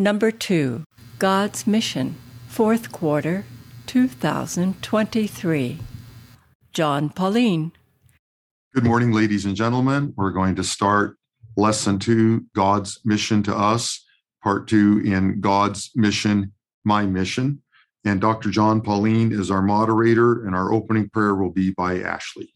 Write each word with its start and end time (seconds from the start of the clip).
Number 0.00 0.30
2 0.30 0.84
God's 1.18 1.66
Mission, 1.66 2.16
Fourth 2.48 2.90
Quarter, 2.90 3.44
2023. 3.84 5.78
Jon 6.72 7.10
Paulien. 7.10 7.72
Good 8.74 8.84
morning, 8.84 9.12
ladies 9.12 9.44
and 9.44 9.54
gentlemen. 9.54 10.14
We're 10.16 10.30
going 10.30 10.54
to 10.54 10.64
start 10.64 11.18
lesson 11.58 11.98
two 11.98 12.46
God's 12.54 12.98
Mission 13.04 13.42
to 13.42 13.54
Us, 13.54 14.02
part 14.42 14.66
two 14.66 15.02
in 15.04 15.42
God's 15.42 15.90
Mission, 15.94 16.54
My 16.82 17.04
Mission. 17.04 17.60
And 18.02 18.22
Dr. 18.22 18.48
Jon 18.48 18.80
Paulien 18.80 19.38
is 19.38 19.50
our 19.50 19.60
moderator, 19.60 20.46
and 20.46 20.54
our 20.54 20.72
opening 20.72 21.10
prayer 21.10 21.34
will 21.34 21.52
be 21.52 21.72
by 21.72 22.00
Ashley. 22.00 22.50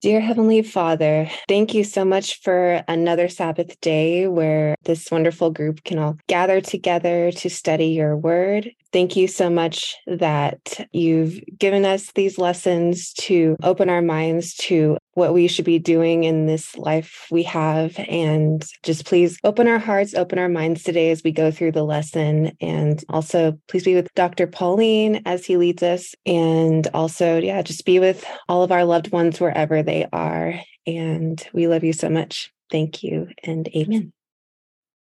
Dear 0.00 0.20
Heavenly 0.20 0.62
Father, 0.62 1.28
thank 1.48 1.74
you 1.74 1.82
so 1.82 2.04
much 2.04 2.40
for 2.42 2.84
another 2.86 3.28
Sabbath 3.28 3.80
day 3.80 4.28
where 4.28 4.76
this 4.84 5.10
wonderful 5.10 5.50
group 5.50 5.82
can 5.82 5.98
all 5.98 6.16
gather 6.28 6.60
together 6.60 7.32
to 7.32 7.50
study 7.50 7.86
your 7.86 8.16
word. 8.16 8.70
Thank 8.90 9.16
you 9.16 9.28
so 9.28 9.50
much 9.50 9.96
that 10.06 10.88
you've 10.92 11.40
given 11.58 11.84
us 11.84 12.10
these 12.12 12.38
lessons 12.38 13.12
to 13.14 13.56
open 13.62 13.90
our 13.90 14.00
minds 14.00 14.54
to 14.54 14.96
what 15.12 15.34
we 15.34 15.46
should 15.46 15.66
be 15.66 15.78
doing 15.78 16.24
in 16.24 16.46
this 16.46 16.76
life 16.76 17.26
we 17.30 17.42
have. 17.42 17.98
And 18.08 18.64
just 18.82 19.04
please 19.04 19.38
open 19.44 19.68
our 19.68 19.78
hearts, 19.78 20.14
open 20.14 20.38
our 20.38 20.48
minds 20.48 20.84
today 20.84 21.10
as 21.10 21.22
we 21.22 21.32
go 21.32 21.50
through 21.50 21.72
the 21.72 21.84
lesson. 21.84 22.52
And 22.62 23.04
also, 23.10 23.58
please 23.68 23.84
be 23.84 23.94
with 23.94 24.08
Dr. 24.14 24.46
Paulien 24.46 25.20
as 25.26 25.44
he 25.44 25.58
leads 25.58 25.82
us. 25.82 26.14
And 26.24 26.86
also, 26.94 27.38
yeah, 27.38 27.60
just 27.60 27.84
be 27.84 27.98
with 27.98 28.24
all 28.48 28.62
of 28.62 28.72
our 28.72 28.84
loved 28.84 29.12
ones 29.12 29.38
wherever 29.38 29.82
they 29.82 30.06
are. 30.12 30.54
And 30.86 31.46
we 31.52 31.68
love 31.68 31.84
you 31.84 31.92
so 31.92 32.08
much. 32.08 32.50
Thank 32.70 33.02
you 33.02 33.28
and 33.42 33.68
amen. 33.76 34.12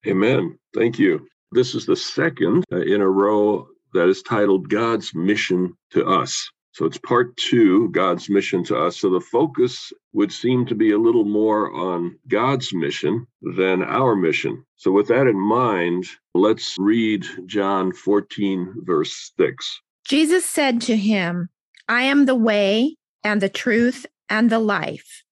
Amen. 0.06 0.58
Thank 0.74 0.98
you. 0.98 1.26
This 1.52 1.74
is 1.74 1.86
the 1.86 1.96
second 1.96 2.64
uh, 2.72 2.80
in 2.80 3.00
a 3.00 3.08
row 3.08 3.68
that 3.94 4.08
is 4.08 4.22
titled 4.22 4.68
God's 4.68 5.14
Mission 5.14 5.76
to 5.90 6.04
Us. 6.06 6.50
So 6.76 6.84
it's 6.84 6.98
part 6.98 7.34
two, 7.38 7.88
God's 7.88 8.28
mission 8.28 8.62
to 8.64 8.76
us. 8.76 8.98
So 8.98 9.08
the 9.08 9.18
focus 9.18 9.94
would 10.12 10.30
seem 10.30 10.66
to 10.66 10.74
be 10.74 10.92
a 10.92 10.98
little 10.98 11.24
more 11.24 11.72
on 11.72 12.18
God's 12.28 12.74
mission 12.74 13.26
than 13.56 13.82
our 13.82 14.14
mission. 14.14 14.62
So 14.76 14.92
with 14.92 15.08
that 15.08 15.26
in 15.26 15.40
mind, 15.40 16.04
let's 16.34 16.76
read 16.78 17.24
John 17.46 17.94
14, 17.94 18.82
verse 18.84 19.32
6. 19.38 19.80
Jesus 20.06 20.44
said 20.44 20.82
to 20.82 20.98
him, 20.98 21.48
I 21.88 22.02
am 22.02 22.26
the 22.26 22.34
way 22.34 22.96
and 23.24 23.40
the 23.40 23.48
truth 23.48 24.04
and 24.28 24.50
the 24.50 24.58
life. 24.58 25.22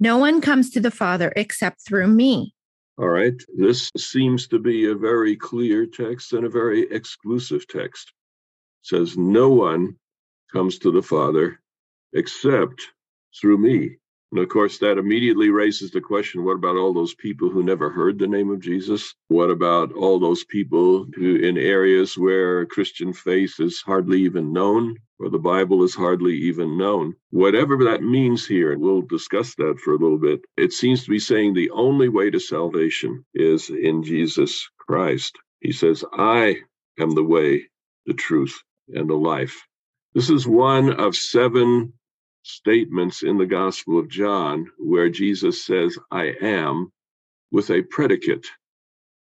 No 0.00 0.18
one 0.18 0.40
comes 0.40 0.68
to 0.70 0.80
the 0.80 0.90
Father 0.90 1.32
except 1.36 1.86
through 1.86 2.08
me. 2.08 2.56
All 2.98 3.08
right. 3.08 3.34
This 3.56 3.90
seems 3.96 4.48
to 4.48 4.58
be 4.58 4.86
a 4.86 4.94
very 4.94 5.36
clear 5.36 5.86
text 5.86 6.32
and 6.32 6.44
a 6.44 6.50
very 6.50 6.82
exclusive 6.90 7.66
text. 7.68 8.12
It 8.82 8.88
says, 8.88 9.16
No 9.16 9.50
one 9.50 9.96
comes 10.52 10.78
to 10.80 10.92
the 10.92 11.02
Father 11.02 11.60
except 12.12 12.82
through 13.40 13.58
me. 13.58 13.98
And 14.32 14.40
of 14.40 14.48
course, 14.48 14.78
that 14.78 14.96
immediately 14.96 15.50
raises 15.50 15.90
the 15.90 16.00
question 16.00 16.42
what 16.42 16.56
about 16.56 16.76
all 16.76 16.94
those 16.94 17.14
people 17.14 17.50
who 17.50 17.62
never 17.62 17.90
heard 17.90 18.18
the 18.18 18.26
name 18.26 18.50
of 18.50 18.60
Jesus? 18.60 19.14
What 19.28 19.50
about 19.50 19.92
all 19.92 20.18
those 20.18 20.42
people 20.44 21.06
who, 21.14 21.36
in 21.36 21.58
areas 21.58 22.16
where 22.16 22.64
Christian 22.64 23.12
faith 23.12 23.60
is 23.60 23.82
hardly 23.82 24.22
even 24.22 24.54
known, 24.54 24.96
or 25.18 25.28
the 25.28 25.38
Bible 25.38 25.84
is 25.84 25.94
hardly 25.94 26.34
even 26.34 26.78
known? 26.78 27.14
Whatever 27.28 27.84
that 27.84 28.02
means 28.02 28.46
here, 28.46 28.72
and 28.72 28.80
we'll 28.80 29.02
discuss 29.02 29.54
that 29.56 29.78
for 29.80 29.92
a 29.92 29.98
little 29.98 30.18
bit, 30.18 30.40
it 30.56 30.72
seems 30.72 31.04
to 31.04 31.10
be 31.10 31.18
saying 31.18 31.52
the 31.52 31.70
only 31.70 32.08
way 32.08 32.30
to 32.30 32.40
salvation 32.40 33.26
is 33.34 33.68
in 33.68 34.02
Jesus 34.02 34.66
Christ. 34.78 35.38
He 35.60 35.72
says, 35.72 36.06
I 36.14 36.56
am 36.98 37.10
the 37.10 37.22
way, 37.24 37.68
the 38.06 38.14
truth, 38.14 38.62
and 38.88 39.10
the 39.10 39.14
life. 39.14 39.60
This 40.14 40.30
is 40.30 40.48
one 40.48 40.90
of 40.98 41.16
seven 41.16 41.92
statements 42.42 43.22
in 43.22 43.38
the 43.38 43.46
Gospel 43.46 43.98
of 43.98 44.08
John 44.08 44.70
where 44.78 45.10
Jesus 45.10 45.64
says, 45.64 45.98
I 46.10 46.34
am, 46.42 46.92
with 47.52 47.70
a 47.70 47.82
predicate. 47.82 48.46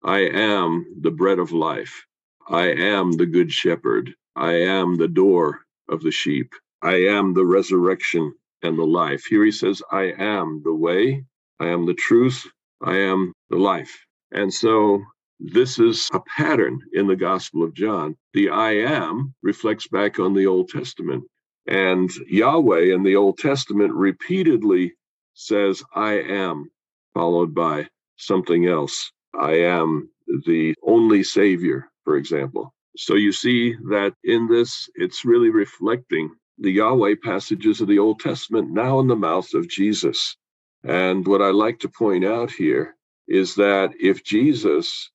I 0.04 0.20
am 0.20 0.86
the 1.02 1.12
bread 1.12 1.40
of 1.40 1.52
life. 1.52 2.06
I 2.48 2.68
am 2.72 3.12
the 3.14 3.26
good 3.26 3.52
shepherd. 3.52 4.14
I 4.36 4.54
am 4.54 4.96
the 4.96 5.10
door 5.10 5.62
of 5.90 6.02
the 6.02 6.12
sheep. 6.12 6.54
I 6.82 6.96
am 6.96 7.34
the 7.34 7.46
resurrection 7.46 8.34
and 8.64 8.80
the 8.80 8.86
life. 8.86 9.26
Here 9.26 9.44
he 9.44 9.52
says, 9.52 9.82
I 9.92 10.14
am 10.18 10.62
the 10.64 10.74
way. 10.74 11.26
I 11.60 11.68
am 11.68 11.86
the 11.86 11.94
truth. 11.96 12.46
I 12.82 12.96
am 12.98 13.34
the 13.50 13.58
life. 13.58 14.06
And 14.32 14.54
so 14.54 15.04
this 15.40 15.80
is 15.80 16.10
a 16.14 16.22
pattern 16.38 16.80
in 16.94 17.08
the 17.08 17.16
Gospel 17.16 17.64
of 17.64 17.74
John. 17.74 18.16
The 18.34 18.50
I 18.50 18.72
am 18.74 19.34
reflects 19.44 19.88
back 19.88 20.20
on 20.20 20.34
the 20.34 20.48
Old 20.48 20.70
Testament. 20.70 21.26
And 21.68 22.10
Yahweh 22.28 22.94
in 22.94 23.04
the 23.04 23.16
Old 23.16 23.38
Testament 23.38 23.94
repeatedly 23.94 24.94
says, 25.34 25.84
I 25.94 26.14
am, 26.16 26.72
followed 27.14 27.54
by 27.54 27.88
something 28.18 28.68
else. 28.68 29.12
I 29.40 29.54
am 29.60 30.10
the 30.46 30.76
only 30.84 31.24
Savior, 31.24 31.90
for 32.04 32.18
example. 32.18 32.74
So 32.98 33.16
you 33.16 33.32
see 33.32 33.76
that 33.90 34.14
in 34.24 34.48
this, 34.48 34.90
it's 34.96 35.26
really 35.26 35.50
reflecting 35.50 36.32
the 36.58 36.72
Yahweh 36.72 37.16
passages 37.24 37.82
of 37.82 37.88
the 37.88 38.00
Old 38.00 38.20
Testament 38.20 38.72
now 38.72 39.00
in 39.00 39.08
the 39.08 39.16
mouth 39.16 39.54
of 39.54 39.70
Jesus. 39.70 40.36
And 40.84 41.28
what 41.28 41.42
I 41.42 41.50
like 41.50 41.80
to 41.80 41.90
point 41.90 42.26
out 42.26 42.52
here 42.52 42.96
is 43.28 43.56
that 43.56 43.92
if 44.00 44.24
Jesus 44.24 45.12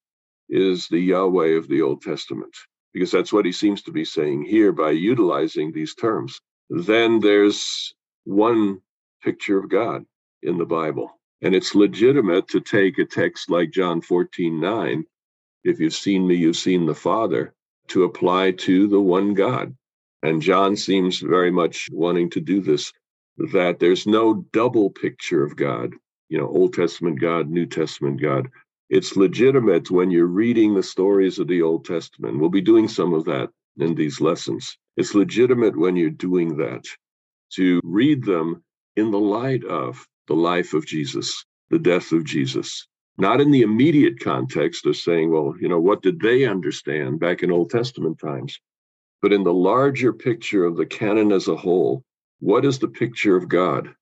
is 0.49 0.87
the 0.89 1.01
Yahweh 1.01 1.57
of 1.57 1.69
the 1.69 1.83
Old 1.83 2.03
Testament, 2.03 2.55
because 2.93 3.11
that's 3.11 3.33
what 3.33 3.47
he 3.47 3.53
seems 3.53 3.83
to 3.83 3.93
be 3.93 4.05
saying 4.05 4.45
here 4.45 4.73
by 4.73 4.91
utilizing 4.91 5.73
these 5.73 5.95
terms. 5.95 6.41
Then 6.69 7.21
there's 7.21 7.95
one 8.25 8.81
picture 9.23 9.59
of 9.59 9.69
God 9.69 10.05
in 10.43 10.59
the 10.59 10.67
Bible. 10.67 11.19
And 11.43 11.55
it's 11.55 11.75
legitimate 11.75 12.49
to 12.49 12.61
take 12.61 12.99
a 12.99 13.05
text 13.05 13.51
like 13.51 13.71
John 13.71 14.01
14 14.01 14.61
9, 14.61 15.05
if 15.65 15.81
you've 15.81 15.95
seen 15.95 16.27
me, 16.27 16.35
you've 16.37 16.57
seen 16.57 16.87
the 16.87 16.95
Father, 16.95 17.55
to 17.89 18.05
apply 18.05 18.53
to 18.53 18.87
the 18.87 19.01
one 19.01 19.35
God. 19.35 19.77
And 20.23 20.41
John 20.41 20.77
seems 20.77 21.19
very 21.19 21.51
much 21.51 21.89
wanting 21.91 22.31
to 22.31 22.41
do 22.41 22.61
this, 22.61 22.93
that 23.53 23.79
there's 23.81 24.07
no 24.07 24.47
double 24.53 24.91
picture 24.91 25.43
of 25.43 25.57
God, 25.57 25.95
you 26.29 26.39
know, 26.39 26.47
Old 26.47 26.75
Testament 26.75 27.21
God, 27.21 27.51
New 27.51 27.67
Testament 27.67 28.21
God 28.21 28.49
it's 28.93 29.17
legitimate 29.17 29.91
when 29.91 30.11
you're 30.11 30.27
reading 30.27 30.75
the 30.75 30.83
stories 30.83 31.39
of 31.39 31.49
the 31.49 31.63
Old 31.63 31.87
Testament. 31.87 32.39
We'll 32.39 32.51
be 32.51 32.61
doing 32.61 32.89
some 32.89 33.15
of 33.15 33.25
that 33.25 33.49
in 33.79 33.95
these 33.95 34.21
lessons. 34.21 34.77
It's 34.99 35.15
legitimate 35.15 35.75
when 35.79 35.97
you're 35.97 36.11
doing 36.11 36.59
that 36.59 36.85
to 37.55 37.81
read 37.85 38.23
them 38.23 38.63
in 38.97 39.11
the 39.11 39.19
light 39.19 39.65
of 39.65 40.07
the 40.29 40.35
life 40.35 40.75
of 40.75 40.85
Jesus, 40.85 41.43
the 41.71 41.79
death 41.79 42.13
of 42.13 42.25
Jesus, 42.25 42.87
not 43.17 43.41
in 43.41 43.51
the 43.51 43.63
immediate 43.63 44.21
context 44.21 44.85
of 44.85 44.95
saying, 44.95 45.33
well, 45.33 45.55
you 45.59 45.71
know, 45.71 45.81
what 45.81 46.03
did 46.03 46.21
they 46.21 46.45
understand 46.45 47.19
back 47.19 47.43
in 47.43 47.51
Old 47.51 47.71
Testament 47.71 48.19
times? 48.19 48.61
But 49.23 49.33
in 49.33 49.43
the 49.43 49.55
larger 49.55 50.13
picture 50.13 50.67
of 50.67 50.77
the 50.77 50.85
canon 50.85 51.33
as 51.33 51.49
a 51.49 51.57
whole, 51.57 52.05
what 52.41 52.67
is 52.67 52.79
the 52.79 52.89
picture 52.89 53.37
of 53.37 53.49
God? 53.49 53.95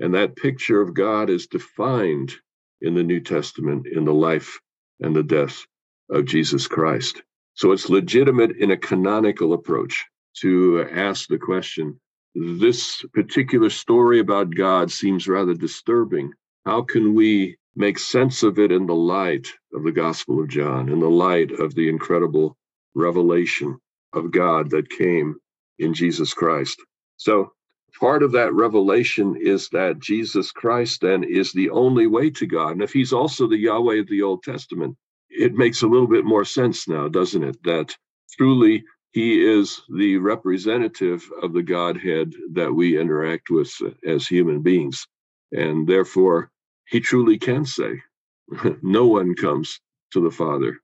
And 0.00 0.12
that 0.14 0.34
picture 0.34 0.80
of 0.80 0.92
God 0.92 1.30
is 1.30 1.46
defined 1.46 2.34
in 2.82 2.94
the 2.94 3.02
New 3.02 3.20
Testament 3.20 3.86
in 3.86 4.04
the 4.04 4.14
life 4.14 4.60
and 5.00 5.14
the 5.14 5.22
death 5.22 5.64
of 6.10 6.26
Jesus 6.26 6.66
Christ. 6.66 7.22
So 7.54 7.72
it's 7.72 7.88
legitimate 7.88 8.56
in 8.58 8.70
a 8.70 8.76
canonical 8.76 9.52
approach 9.52 10.04
to 10.40 10.86
ask 10.90 11.28
the 11.28 11.38
question 11.38 12.00
this 12.34 13.04
particular 13.12 13.70
story 13.70 14.18
about 14.18 14.54
God 14.54 14.90
seems 14.90 15.28
rather 15.28 15.54
disturbing. 15.54 16.32
How 16.64 16.82
can 16.82 17.14
we 17.14 17.56
make 17.76 17.98
sense 17.98 18.42
of 18.42 18.58
it 18.58 18.72
in 18.72 18.86
the 18.86 18.94
light 18.94 19.48
of 19.74 19.84
the 19.84 19.92
Gospel 19.92 20.40
of 20.40 20.48
John, 20.48 20.88
in 20.88 21.00
the 21.00 21.10
light 21.10 21.52
of 21.52 21.74
the 21.74 21.88
incredible 21.88 22.56
revelation 22.94 23.78
of 24.12 24.30
God 24.30 24.70
that 24.70 24.90
came 24.90 25.36
in 25.78 25.92
Jesus 25.92 26.32
Christ? 26.32 26.78
So 27.16 27.52
part 28.00 28.22
of 28.22 28.32
that 28.32 28.54
revelation 28.54 29.36
is 29.40 29.68
that 29.70 30.00
Jesus 30.00 30.52
Christ 30.52 31.00
then 31.02 31.24
is 31.24 31.52
the 31.52 31.70
only 31.70 32.06
way 32.06 32.30
to 32.30 32.46
God. 32.46 32.72
And 32.72 32.82
if 32.82 32.92
he's 32.92 33.12
also 33.12 33.48
the 33.48 33.58
Yahweh 33.58 34.00
of 34.00 34.08
the 34.08 34.22
Old 34.22 34.42
Testament, 34.42 34.96
it 35.30 35.54
makes 35.54 35.82
a 35.82 35.88
little 35.88 36.08
bit 36.08 36.24
more 36.24 36.44
sense 36.44 36.88
now, 36.88 37.08
doesn't 37.08 37.44
it? 37.44 37.62
That 37.64 37.96
truly 38.36 38.84
he 39.12 39.44
is 39.44 39.82
the 39.94 40.18
representative 40.18 41.28
of 41.42 41.54
the 41.54 41.62
Godhead 41.64 42.34
that 42.54 42.72
we 42.74 43.00
interact 43.00 43.50
with 43.50 43.72
as 44.06 44.26
human 44.28 44.62
beings. 44.62 45.06
And 45.52 45.86
therefore, 45.88 46.50
he 46.88 47.00
truly 47.00 47.38
can 47.38 47.64
say, 47.66 48.02
No 48.82 49.06
one 49.08 49.34
comes 49.36 49.80
to 50.12 50.20
the 50.20 50.30
Father 50.32 50.76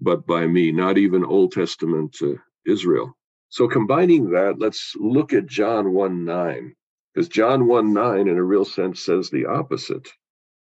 but 0.00 0.26
by 0.26 0.46
me, 0.46 0.72
not 0.72 0.98
even 0.98 1.24
Old 1.24 1.52
Testament 1.52 2.16
uh, 2.22 2.34
Israel. 2.66 3.17
So 3.50 3.66
combining 3.66 4.30
that, 4.30 4.58
let's 4.58 4.94
look 4.96 5.32
at 5.32 5.46
John 5.46 5.92
1 5.92 6.24
9, 6.24 6.74
because 7.14 7.28
John 7.28 7.66
1 7.66 7.92
9, 7.92 8.28
in 8.28 8.36
a 8.36 8.42
real 8.42 8.64
sense, 8.64 9.00
says 9.00 9.30
the 9.30 9.46
opposite. 9.46 10.08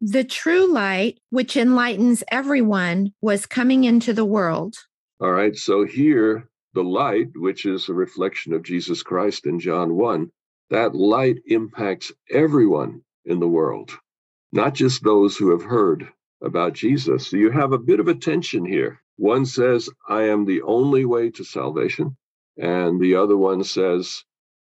The 0.01 0.23
true 0.23 0.71
light, 0.71 1.19
which 1.29 1.57
enlightens 1.57 2.23
everyone, 2.29 3.13
was 3.21 3.45
coming 3.45 3.85
into 3.85 4.13
the 4.13 4.25
world. 4.25 4.75
All 5.19 5.31
right, 5.31 5.55
so 5.55 5.85
here, 5.85 6.49
the 6.73 6.83
light, 6.83 7.29
which 7.35 7.65
is 7.65 7.89
a 7.89 7.93
reflection 7.93 8.53
of 8.53 8.61
Jesus 8.61 9.01
Christ 9.01 9.45
in 9.45 9.59
John 9.59 9.95
1, 9.95 10.29
that 10.69 10.93
light 10.93 11.37
impacts 11.47 12.11
everyone 12.29 13.01
in 13.25 13.39
the 13.39 13.47
world, 13.47 13.97
not 14.51 14.73
just 14.73 15.03
those 15.03 15.37
who 15.37 15.51
have 15.51 15.63
heard 15.63 16.07
about 16.43 16.73
Jesus. 16.73 17.27
So 17.27 17.37
you 17.37 17.49
have 17.49 17.71
a 17.71 17.79
bit 17.79 17.99
of 17.99 18.07
a 18.07 18.15
tension 18.15 18.65
here. 18.65 19.01
One 19.15 19.45
says, 19.45 19.89
I 20.07 20.23
am 20.23 20.45
the 20.45 20.61
only 20.61 21.05
way 21.05 21.29
to 21.31 21.43
salvation. 21.43 22.17
And 22.57 23.00
the 23.00 23.16
other 23.16 23.38
one 23.38 23.63
says, 23.63 24.24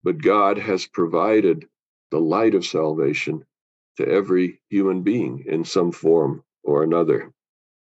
but 0.05 0.19
God 0.19 0.59
has 0.59 0.87
provided 0.87 1.67
the 2.11 2.21
light 2.21 2.55
of 2.55 2.67
salvation 2.67 3.45
to 3.97 4.09
every 4.09 4.61
human 4.69 5.03
being 5.03 5.45
in 5.47 5.65
some 5.65 5.93
form 5.93 6.45
or 6.65 6.83
another. 6.83 7.33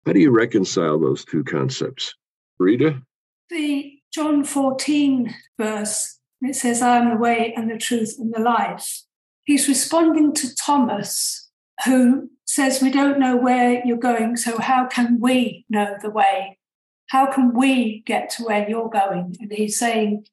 How 0.05 0.13
do 0.13 0.19
you 0.19 0.31
reconcile 0.31 0.99
those 0.99 1.25
two 1.25 1.43
concepts? 1.43 2.15
Rita? 2.59 3.01
The 3.49 3.99
John 4.13 4.43
14 4.43 5.33
verse, 5.57 6.19
it 6.41 6.55
says, 6.55 6.81
I 6.81 6.97
am 6.97 7.09
the 7.09 7.17
way 7.17 7.53
and 7.55 7.69
the 7.69 7.77
truth 7.77 8.15
and 8.19 8.33
the 8.33 8.39
life. 8.39 9.03
He's 9.45 9.67
responding 9.67 10.33
to 10.35 10.55
Thomas, 10.55 11.49
who 11.85 12.29
says, 12.45 12.81
We 12.81 12.91
don't 12.91 13.19
know 13.19 13.35
where 13.35 13.81
you're 13.85 13.97
going, 13.97 14.37
so 14.37 14.57
how 14.57 14.87
can 14.87 15.19
we 15.19 15.65
know 15.69 15.95
the 16.01 16.09
way? 16.09 16.59
How 17.13 17.27
can 17.27 17.53
we 17.53 18.01
get 18.07 18.31
to 18.31 18.43
where 18.43 18.67
you're 18.67 18.89
going? 18.89 19.37
And 19.39 19.53
he's 19.53 19.77
saying, 19.77 20.25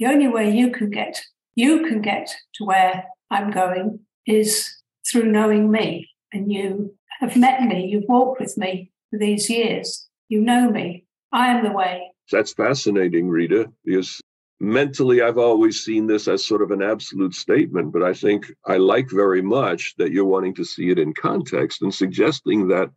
The 0.00 0.06
only 0.06 0.26
way 0.26 0.50
you 0.50 0.72
can 0.72 0.90
get, 0.90 1.22
you 1.54 1.86
can 1.86 2.02
get 2.02 2.28
to 2.54 2.64
where 2.64 3.04
I'm 3.30 3.52
going 3.52 4.00
is 4.26 4.68
through 5.08 5.30
knowing 5.30 5.70
me. 5.70 6.10
And 6.32 6.52
you 6.52 6.92
have 7.20 7.36
met 7.36 7.62
me, 7.62 7.86
you've 7.86 8.08
walked 8.08 8.40
with 8.40 8.58
me 8.58 8.90
for 9.10 9.18
these 9.20 9.48
years. 9.48 10.08
You 10.28 10.40
know 10.40 10.68
me. 10.68 11.04
I 11.30 11.46
am 11.50 11.62
the 11.62 11.70
way. 11.70 12.10
That's 12.32 12.52
fascinating, 12.52 13.28
Rita, 13.28 13.70
because 13.84 14.20
mentally 14.58 15.22
I've 15.22 15.38
always 15.38 15.84
seen 15.84 16.08
this 16.08 16.26
as 16.26 16.44
sort 16.44 16.62
of 16.62 16.72
an 16.72 16.82
absolute 16.82 17.36
statement, 17.36 17.92
but 17.92 18.02
I 18.02 18.12
think 18.12 18.52
I 18.66 18.78
like 18.78 19.08
very 19.08 19.42
much 19.42 19.94
that 19.98 20.10
you're 20.10 20.24
wanting 20.24 20.54
to 20.56 20.64
see 20.64 20.90
it 20.90 20.98
in 20.98 21.14
context 21.14 21.80
and 21.82 21.94
suggesting 21.94 22.66
that 22.68 22.90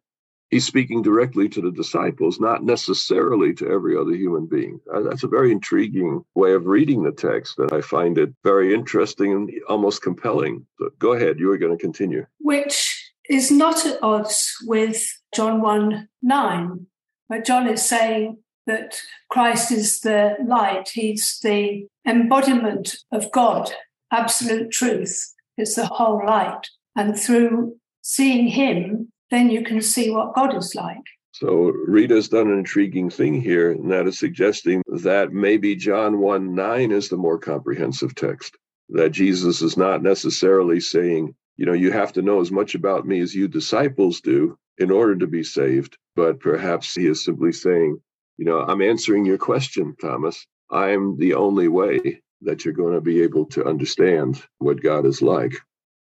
he's 0.49 0.65
speaking 0.65 1.01
directly 1.01 1.49
to 1.49 1.61
the 1.61 1.71
disciples, 1.71 2.39
not 2.39 2.63
necessarily 2.63 3.53
to 3.55 3.67
every 3.67 3.97
other 3.97 4.13
human 4.13 4.45
being. 4.45 4.79
Uh, 4.94 5.01
that's 5.01 5.23
a 5.23 5.27
very 5.27 5.51
intriguing 5.51 6.23
way 6.35 6.53
of 6.53 6.65
reading 6.65 7.03
the 7.03 7.11
text, 7.11 7.59
and 7.59 7.71
I 7.71 7.81
find 7.81 8.17
it 8.17 8.33
very 8.44 8.73
interesting 8.73 9.33
and 9.33 9.51
almost 9.67 10.01
compelling. 10.01 10.65
So 10.79 10.89
go 10.99 11.13
ahead, 11.13 11.39
you 11.39 11.51
are 11.51 11.57
going 11.57 11.77
to 11.77 11.81
continue. 11.81 12.25
Which 12.39 13.11
is 13.29 13.51
not 13.51 13.85
at 13.85 14.01
odds 14.01 14.55
with 14.65 15.05
John 15.35 15.61
1 15.61 16.07
9, 16.21 16.88
where 17.27 17.41
John 17.41 17.67
is 17.67 17.85
saying 17.85 18.38
that 18.65 19.01
Christ 19.29 19.71
is 19.71 20.01
the 20.01 20.35
light, 20.45 20.89
he's 20.89 21.39
the 21.41 21.88
embodiment 22.05 22.97
of 23.11 23.31
God, 23.31 23.71
absolute 24.11 24.71
truth 24.71 25.33
is 25.57 25.75
the 25.75 25.85
whole 25.85 26.21
light. 26.25 26.69
And 26.95 27.17
through 27.17 27.77
seeing 28.01 28.47
him, 28.47 29.11
then 29.31 29.50
you 29.50 29.63
can 29.63 29.81
see 29.81 30.12
what 30.12 30.35
God 30.35 30.56
is 30.56 30.75
like. 30.75 31.03
So 31.31 31.71
Rita's 31.88 32.29
done 32.29 32.50
an 32.50 32.57
intriguing 32.57 33.09
thing 33.09 33.39
here, 33.39 33.71
and 33.71 33.91
that 33.91 34.07
is 34.07 34.18
suggesting 34.18 34.81
that 34.88 35.33
maybe 35.33 35.75
John 35.75 36.19
1 36.19 36.56
9 36.56 36.91
is 36.91 37.09
the 37.09 37.18
more 37.18 37.38
comprehensive 37.38 38.15
text. 38.15 38.57
That 38.89 39.12
Jesus 39.12 39.62
is 39.62 39.77
not 39.77 40.01
necessarily 40.01 40.79
saying, 40.79 41.35
you 41.57 41.65
know, 41.65 41.74
you 41.74 41.91
have 41.91 42.13
to 42.13 42.21
know 42.21 42.39
as 42.39 42.51
much 42.51 42.74
about 42.74 43.06
me 43.06 43.19
as 43.19 43.35
you 43.35 43.47
disciples 43.47 44.21
do 44.21 44.57
in 44.77 44.89
order 44.89 45.15
to 45.15 45.27
be 45.27 45.44
saved, 45.44 45.97
but 46.15 46.39
perhaps 46.39 46.95
he 46.95 47.06
is 47.06 47.23
simply 47.23 47.51
saying, 47.51 48.01
you 48.38 48.45
know, 48.45 48.59
I'm 48.62 48.81
answering 48.81 49.25
your 49.25 49.38
question, 49.38 49.95
Thomas. 50.00 50.45
I'm 50.71 51.18
the 51.18 51.33
only 51.33 51.68
way 51.68 52.21
that 52.41 52.63
you're 52.63 52.73
going 52.73 52.94
to 52.94 53.01
be 53.01 53.21
able 53.21 53.45
to 53.47 53.65
understand 53.65 54.44
what 54.59 54.81
God 54.81 55.06
is 55.06 55.21
like. 55.21 55.53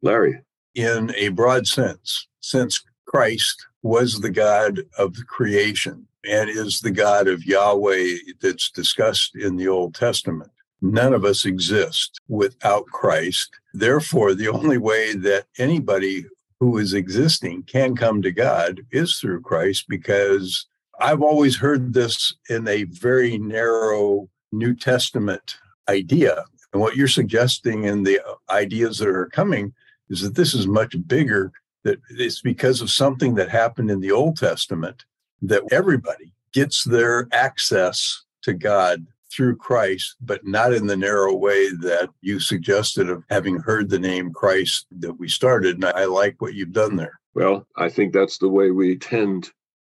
Larry. 0.01 0.42
In 0.75 1.13
a 1.16 1.30
broad 1.30 1.68
sense, 1.68 2.27
since 2.42 2.83
Christ 3.13 3.68
was 3.83 4.21
the 4.21 4.31
God 4.31 4.86
of 4.98 5.15
creation 5.27 6.07
and 6.27 6.50
is 6.50 6.80
the 6.80 6.89
God 6.89 7.27
of 7.27 7.45
Yahweh 7.45 8.15
that's 8.42 8.71
discussed 8.71 9.36
in 9.36 9.56
the 9.56 9.68
Old 9.68 9.94
Testament. 9.94 10.50
None 10.81 11.13
of 11.13 11.24
us 11.24 11.45
exist 11.45 12.19
without 12.27 12.88
Christ. 12.88 13.51
Therefore, 13.71 14.33
the 14.33 14.48
only 14.48 14.80
way 14.80 15.13
that 15.13 15.45
anybody 15.60 16.25
who 16.60 16.80
is 16.80 16.95
existing 16.95 17.63
can 17.63 17.95
come 17.95 18.24
to 18.24 18.31
God 18.31 18.81
is 18.92 19.19
through 19.19 19.42
Christ 19.42 19.86
because 19.88 20.66
I've 21.00 21.21
always 21.21 21.57
heard 21.57 21.94
this 21.94 22.33
in 22.50 22.68
a 22.68 22.86
very 22.86 23.38
narrow 23.38 24.27
New 24.51 24.74
Testament 24.74 25.57
idea. 25.88 26.45
And 26.74 26.81
what 26.81 26.95
you're 26.95 27.07
suggesting 27.07 27.83
in 27.83 28.01
the 28.01 28.19
ideas 28.50 28.98
that 28.98 29.07
are 29.09 29.27
coming 29.27 29.71
is 30.09 30.21
that 30.21 30.33
this 30.33 30.56
is 30.56 30.66
much 30.66 30.95
bigger 31.07 31.51
that 31.83 32.00
it's 32.09 32.41
because 32.41 32.81
of 32.81 32.89
something 32.89 33.35
that 33.35 33.50
happened 33.50 33.91
in 33.91 34.00
the 34.00 34.12
Old 34.12 34.38
Testament 34.38 35.06
that 35.41 35.63
everybody 35.71 36.33
gets 36.53 36.83
their 36.83 37.27
access 37.31 38.24
to 38.44 38.53
God 38.53 39.06
through 39.31 39.56
Christ, 39.56 40.15
but 40.21 40.45
not 40.45 40.74
in 40.74 40.88
the 40.88 40.95
narrow 40.95 41.33
way 41.33 41.69
that 41.81 42.09
you 42.21 42.39
suggested 42.39 43.09
of 43.09 43.24
having 43.30 43.57
heard 43.57 43.89
the 43.89 44.00
name 44.00 44.31
Christ 44.31 44.85
that 45.00 45.13
we 45.13 45.27
started. 45.27 45.75
And 45.75 45.85
I 45.85 46.06
like 46.06 46.35
what 46.39 46.53
you've 46.53 46.71
done 46.71 46.95
there. 46.95 47.19
Well, 47.33 47.65
I 47.75 47.89
think 47.89 48.13
that's 48.13 48.38
the 48.38 48.50
way 48.50 48.71
we 48.71 48.95
tend 48.97 49.50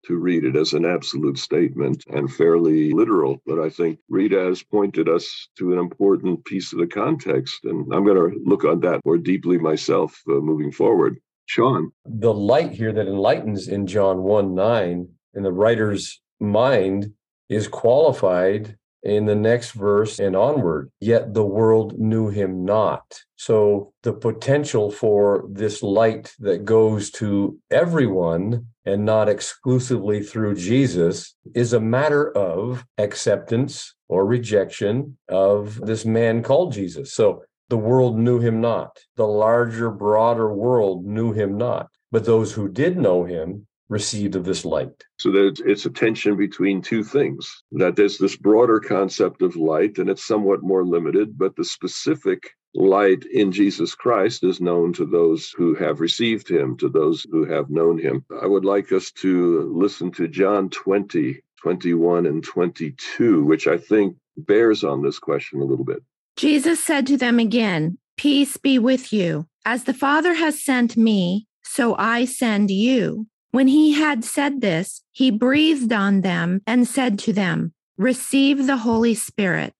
to 0.06 0.16
read 0.16 0.44
it 0.44 0.56
as 0.56 0.72
an 0.72 0.84
absolute 0.84 1.38
statement 1.38 2.04
and 2.08 2.32
fairly 2.32 2.92
literal. 2.92 3.40
But 3.46 3.60
I 3.60 3.68
think 3.70 3.98
Rita 4.08 4.40
has 4.40 4.62
pointed 4.62 5.08
us 5.08 5.48
to 5.58 5.72
an 5.72 5.78
important 5.78 6.44
piece 6.44 6.72
of 6.72 6.78
the 6.80 6.86
context. 6.86 7.64
And 7.64 7.92
I'm 7.92 8.04
going 8.04 8.16
to 8.16 8.40
look 8.44 8.64
on 8.64 8.80
that 8.80 9.04
more 9.04 9.18
deeply 9.18 9.58
myself 9.58 10.20
uh, 10.28 10.34
moving 10.34 10.72
forward. 10.72 11.18
Sean. 11.48 11.92
The 12.04 12.32
light 12.32 12.72
here 12.72 12.92
that 12.92 13.08
enlightens 13.08 13.68
in 13.68 13.86
John 13.86 14.22
1 14.22 14.54
9 14.54 15.08
in 15.34 15.42
the 15.42 15.52
writer's 15.52 16.20
mind 16.38 17.14
is 17.48 17.66
qualified 17.66 18.76
in 19.02 19.24
the 19.24 19.34
next 19.34 19.72
verse 19.72 20.18
and 20.18 20.36
onward. 20.36 20.90
Yet 21.00 21.32
the 21.32 21.46
world 21.46 21.98
knew 21.98 22.28
him 22.28 22.66
not. 22.66 23.22
So 23.36 23.92
the 24.02 24.12
potential 24.12 24.90
for 24.90 25.46
this 25.48 25.82
light 25.82 26.34
that 26.40 26.66
goes 26.66 27.10
to 27.12 27.58
everyone 27.70 28.66
and 28.84 29.06
not 29.06 29.30
exclusively 29.30 30.22
through 30.22 30.56
Jesus 30.56 31.34
is 31.54 31.72
a 31.72 31.80
matter 31.80 32.30
of 32.36 32.84
acceptance 32.98 33.94
or 34.08 34.26
rejection 34.26 35.16
of 35.28 35.80
this 35.80 36.04
man 36.04 36.42
called 36.42 36.72
Jesus. 36.72 37.14
So 37.14 37.44
the 37.68 37.78
world 37.78 38.18
knew 38.18 38.38
him 38.38 38.60
not. 38.60 38.98
The 39.16 39.26
larger, 39.26 39.90
broader 39.90 40.52
world 40.52 41.04
knew 41.04 41.32
him 41.32 41.58
not. 41.58 41.90
But 42.10 42.24
those 42.24 42.52
who 42.52 42.68
did 42.68 42.96
know 42.96 43.24
him 43.24 43.66
received 43.88 44.36
of 44.36 44.44
this 44.44 44.64
light. 44.64 45.04
So 45.18 45.30
that 45.32 45.60
it's 45.64 45.86
a 45.86 45.90
tension 45.90 46.36
between 46.36 46.82
two 46.82 47.02
things 47.02 47.62
that 47.72 47.96
there's 47.96 48.18
this 48.18 48.36
broader 48.36 48.80
concept 48.80 49.42
of 49.42 49.56
light, 49.56 49.98
and 49.98 50.08
it's 50.08 50.26
somewhat 50.26 50.62
more 50.62 50.84
limited, 50.84 51.38
but 51.38 51.56
the 51.56 51.64
specific 51.64 52.50
light 52.74 53.24
in 53.32 53.50
Jesus 53.50 53.94
Christ 53.94 54.44
is 54.44 54.60
known 54.60 54.92
to 54.94 55.06
those 55.06 55.52
who 55.56 55.74
have 55.74 56.00
received 56.00 56.48
him, 56.50 56.76
to 56.78 56.88
those 56.88 57.26
who 57.30 57.44
have 57.46 57.70
known 57.70 57.98
him. 57.98 58.24
I 58.42 58.46
would 58.46 58.64
like 58.64 58.92
us 58.92 59.10
to 59.12 59.72
listen 59.74 60.10
to 60.12 60.28
John 60.28 60.68
20, 60.68 61.40
21, 61.62 62.26
and 62.26 62.44
22, 62.44 63.44
which 63.44 63.66
I 63.66 63.78
think 63.78 64.16
bears 64.36 64.84
on 64.84 65.02
this 65.02 65.18
question 65.18 65.60
a 65.60 65.64
little 65.64 65.84
bit. 65.84 66.02
Jesus 66.38 66.78
said 66.78 67.04
to 67.08 67.16
them 67.16 67.40
again, 67.40 67.98
Peace 68.16 68.56
be 68.56 68.78
with 68.78 69.12
you. 69.12 69.48
As 69.64 69.84
the 69.84 69.92
Father 69.92 70.34
has 70.34 70.62
sent 70.62 70.96
me, 70.96 71.48
so 71.64 71.96
I 71.96 72.26
send 72.26 72.70
you. 72.70 73.26
When 73.50 73.66
he 73.66 73.94
had 73.94 74.22
said 74.22 74.60
this, 74.60 75.02
he 75.10 75.32
breathed 75.32 75.92
on 75.92 76.20
them 76.20 76.62
and 76.64 76.86
said 76.86 77.18
to 77.20 77.32
them, 77.32 77.72
Receive 77.96 78.68
the 78.68 78.76
Holy 78.76 79.16
Spirit. 79.16 79.74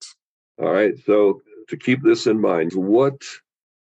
All 0.60 0.72
right. 0.72 0.94
So, 1.06 1.42
to 1.68 1.76
keep 1.76 2.02
this 2.02 2.26
in 2.26 2.40
mind, 2.40 2.72
what 2.72 3.22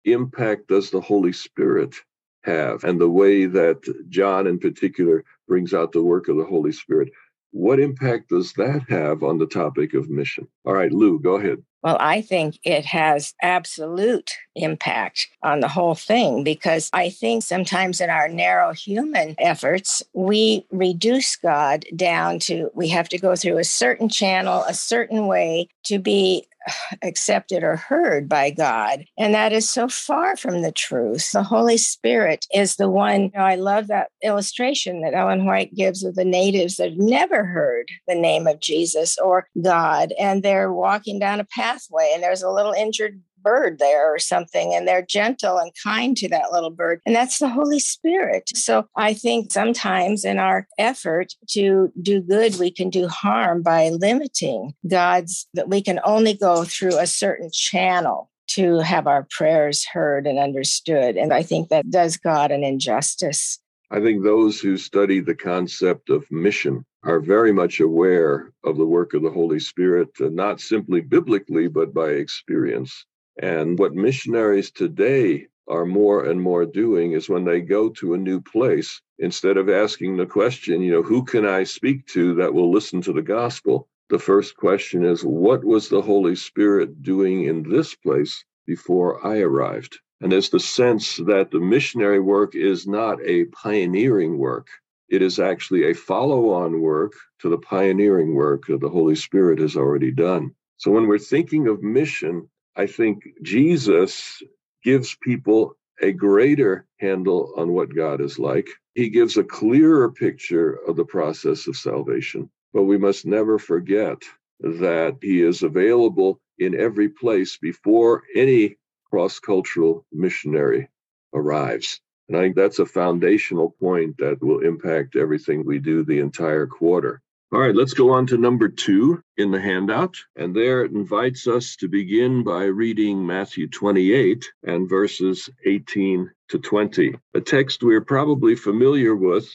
impact 0.04 0.66
does 0.66 0.90
the 0.90 1.00
Holy 1.00 1.32
Spirit 1.32 1.94
have? 2.42 2.82
And 2.82 3.00
the 3.00 3.08
way 3.08 3.46
that 3.46 3.82
John, 4.08 4.48
in 4.48 4.58
particular, 4.58 5.24
brings 5.46 5.74
out 5.74 5.92
the 5.92 6.02
work 6.02 6.26
of 6.26 6.38
the 6.38 6.44
Holy 6.44 6.72
Spirit. 6.72 7.12
What 7.52 7.78
impact 7.78 8.30
does 8.30 8.52
that 8.54 8.82
have 8.88 9.22
on 9.22 9.38
the 9.38 9.46
topic 9.46 9.94
of 9.94 10.10
mission? 10.10 10.48
All 10.64 10.74
right, 10.74 10.90
Lou, 10.90 11.20
go 11.20 11.36
ahead. 11.36 11.62
Well, 11.84 11.98
I 12.00 12.22
think 12.22 12.58
it 12.64 12.86
has 12.86 13.34
absolute 13.42 14.32
impact 14.56 15.28
on 15.42 15.60
the 15.60 15.68
whole 15.68 15.94
thing 15.94 16.42
because 16.42 16.88
I 16.94 17.10
think 17.10 17.42
sometimes 17.42 18.00
in 18.00 18.08
our 18.08 18.26
narrow 18.26 18.72
human 18.72 19.34
efforts, 19.36 20.02
we 20.14 20.64
reduce 20.70 21.36
God 21.36 21.84
down 21.94 22.38
to 22.40 22.70
we 22.74 22.88
have 22.88 23.10
to 23.10 23.18
go 23.18 23.36
through 23.36 23.58
a 23.58 23.64
certain 23.64 24.08
channel, 24.08 24.64
a 24.66 24.72
certain 24.72 25.26
way 25.26 25.68
to 25.84 25.98
be 25.98 26.48
accepted 27.02 27.62
or 27.62 27.76
heard 27.76 28.28
by 28.28 28.50
God. 28.50 29.04
And 29.18 29.34
that 29.34 29.52
is 29.52 29.68
so 29.68 29.88
far 29.88 30.36
from 30.36 30.62
the 30.62 30.72
truth. 30.72 31.32
The 31.32 31.42
Holy 31.42 31.76
Spirit 31.76 32.46
is 32.54 32.76
the 32.76 32.88
one. 32.88 33.24
You 33.24 33.30
know, 33.34 33.44
I 33.44 33.56
love 33.56 33.88
that 33.88 34.10
illustration 34.22 35.02
that 35.02 35.14
Ellen 35.14 35.44
White 35.44 35.74
gives 35.74 36.04
of 36.04 36.14
the 36.14 36.24
natives 36.24 36.76
that 36.76 36.90
have 36.90 36.98
never 36.98 37.44
heard 37.44 37.88
the 38.06 38.14
name 38.14 38.46
of 38.46 38.60
Jesus 38.60 39.16
or 39.18 39.48
God. 39.62 40.12
And 40.18 40.42
they're 40.42 40.72
walking 40.72 41.18
down 41.18 41.40
a 41.40 41.44
pathway 41.74 42.10
and 42.14 42.22
there's 42.22 42.42
a 42.42 42.50
little 42.50 42.72
injured 42.72 43.20
bird 43.42 43.78
there 43.78 44.12
or 44.12 44.18
something 44.18 44.74
and 44.74 44.88
they're 44.88 45.04
gentle 45.04 45.58
and 45.58 45.70
kind 45.82 46.16
to 46.16 46.28
that 46.28 46.50
little 46.50 46.70
bird 46.70 47.00
and 47.04 47.14
that's 47.14 47.38
the 47.38 47.48
holy 47.48 47.78
spirit. 47.78 48.50
So 48.54 48.86
i 48.96 49.12
think 49.12 49.52
sometimes 49.52 50.24
in 50.24 50.38
our 50.38 50.66
effort 50.78 51.34
to 51.50 51.92
do 52.00 52.20
good 52.20 52.58
we 52.58 52.70
can 52.70 52.90
do 52.90 53.06
harm 53.06 53.62
by 53.62 53.90
limiting 53.90 54.74
god's 54.88 55.46
that 55.54 55.68
we 55.68 55.82
can 55.82 56.00
only 56.04 56.34
go 56.34 56.64
through 56.64 56.98
a 56.98 57.06
certain 57.06 57.50
channel 57.52 58.30
to 58.46 58.78
have 58.78 59.06
our 59.06 59.26
prayers 59.30 59.86
heard 59.92 60.26
and 60.26 60.38
understood 60.38 61.16
and 61.16 61.32
i 61.32 61.42
think 61.42 61.68
that 61.68 61.88
does 61.90 62.16
god 62.16 62.50
an 62.50 62.64
injustice 62.64 63.58
I 63.90 64.00
think 64.00 64.22
those 64.22 64.60
who 64.60 64.76
study 64.76 65.20
the 65.20 65.34
concept 65.34 66.08
of 66.08 66.30
mission 66.30 66.84
are 67.02 67.20
very 67.20 67.52
much 67.52 67.80
aware 67.80 68.50
of 68.64 68.78
the 68.78 68.86
work 68.86 69.12
of 69.12 69.22
the 69.22 69.30
Holy 69.30 69.60
Spirit, 69.60 70.08
uh, 70.20 70.30
not 70.30 70.60
simply 70.60 71.02
biblically, 71.02 71.68
but 71.68 71.92
by 71.92 72.10
experience. 72.10 73.04
And 73.40 73.78
what 73.78 73.94
missionaries 73.94 74.70
today 74.70 75.48
are 75.68 75.84
more 75.84 76.24
and 76.24 76.40
more 76.40 76.64
doing 76.64 77.12
is 77.12 77.28
when 77.28 77.44
they 77.44 77.60
go 77.60 77.88
to 77.90 78.14
a 78.14 78.18
new 78.18 78.40
place, 78.40 79.02
instead 79.18 79.56
of 79.58 79.68
asking 79.68 80.16
the 80.16 80.26
question, 80.26 80.80
you 80.80 80.92
know, 80.92 81.02
who 81.02 81.24
can 81.24 81.44
I 81.44 81.64
speak 81.64 82.06
to 82.08 82.34
that 82.36 82.54
will 82.54 82.70
listen 82.70 83.02
to 83.02 83.12
the 83.12 83.22
gospel? 83.22 83.88
The 84.08 84.18
first 84.18 84.56
question 84.56 85.04
is, 85.04 85.24
what 85.24 85.64
was 85.64 85.88
the 85.88 86.02
Holy 86.02 86.36
Spirit 86.36 87.02
doing 87.02 87.44
in 87.44 87.62
this 87.62 87.94
place 87.94 88.44
before 88.66 89.24
I 89.26 89.40
arrived? 89.40 89.98
And 90.20 90.30
there's 90.30 90.50
the 90.50 90.60
sense 90.60 91.16
that 91.16 91.50
the 91.50 91.60
missionary 91.60 92.20
work 92.20 92.54
is 92.54 92.86
not 92.86 93.18
a 93.24 93.44
pioneering 93.46 94.38
work. 94.38 94.68
It 95.08 95.22
is 95.22 95.38
actually 95.38 95.90
a 95.90 95.94
follow 95.94 96.50
on 96.50 96.80
work 96.80 97.12
to 97.40 97.48
the 97.48 97.58
pioneering 97.58 98.34
work 98.34 98.66
that 98.68 98.80
the 98.80 98.88
Holy 98.88 99.16
Spirit 99.16 99.58
has 99.58 99.76
already 99.76 100.10
done. 100.10 100.54
So 100.76 100.90
when 100.90 101.06
we're 101.06 101.18
thinking 101.18 101.68
of 101.68 101.82
mission, 101.82 102.48
I 102.76 102.86
think 102.86 103.22
Jesus 103.42 104.42
gives 104.82 105.16
people 105.22 105.76
a 106.00 106.12
greater 106.12 106.86
handle 106.98 107.52
on 107.56 107.72
what 107.72 107.94
God 107.94 108.20
is 108.20 108.38
like. 108.38 108.68
He 108.94 109.08
gives 109.08 109.36
a 109.36 109.44
clearer 109.44 110.10
picture 110.10 110.78
of 110.86 110.96
the 110.96 111.04
process 111.04 111.66
of 111.66 111.76
salvation. 111.76 112.50
But 112.72 112.84
we 112.84 112.98
must 112.98 113.26
never 113.26 113.58
forget 113.58 114.22
that 114.60 115.18
He 115.22 115.42
is 115.42 115.62
available 115.62 116.40
in 116.58 116.78
every 116.78 117.08
place 117.08 117.56
before 117.56 118.22
any 118.34 118.76
cross 119.14 119.38
cultural 119.38 120.04
missionary 120.10 120.88
arrives. 121.34 122.00
And 122.26 122.36
I 122.36 122.40
think 122.40 122.56
that's 122.56 122.80
a 122.80 122.84
foundational 122.84 123.70
point 123.78 124.16
that 124.18 124.42
will 124.42 124.58
impact 124.58 125.14
everything 125.14 125.64
we 125.64 125.78
do 125.78 126.02
the 126.02 126.18
entire 126.18 126.66
quarter. 126.66 127.22
All 127.52 127.60
right, 127.60 127.76
let's 127.76 127.94
go 127.94 128.10
on 128.10 128.26
to 128.26 128.36
number 128.36 128.68
two 128.68 129.22
in 129.36 129.52
the 129.52 129.60
handout. 129.60 130.16
And 130.34 130.52
there 130.52 130.84
it 130.84 130.90
invites 130.90 131.46
us 131.46 131.76
to 131.76 131.86
begin 131.86 132.42
by 132.42 132.64
reading 132.64 133.24
Matthew 133.24 133.68
28 133.68 134.44
and 134.64 134.90
verses 134.90 135.48
18 135.64 136.28
to 136.48 136.58
20, 136.58 137.14
a 137.34 137.40
text 137.40 137.84
we're 137.84 138.00
probably 138.00 138.56
familiar 138.56 139.14
with, 139.14 139.48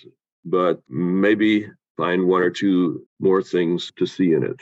but 0.45 0.81
maybe 0.87 1.67
find 1.97 2.29
one 2.29 2.43
or 2.43 2.49
two 2.49 3.05
more 3.19 3.43
things 3.43 3.91
to 3.97 4.05
see 4.05 4.31
in 4.31 4.43
it. 4.43 4.61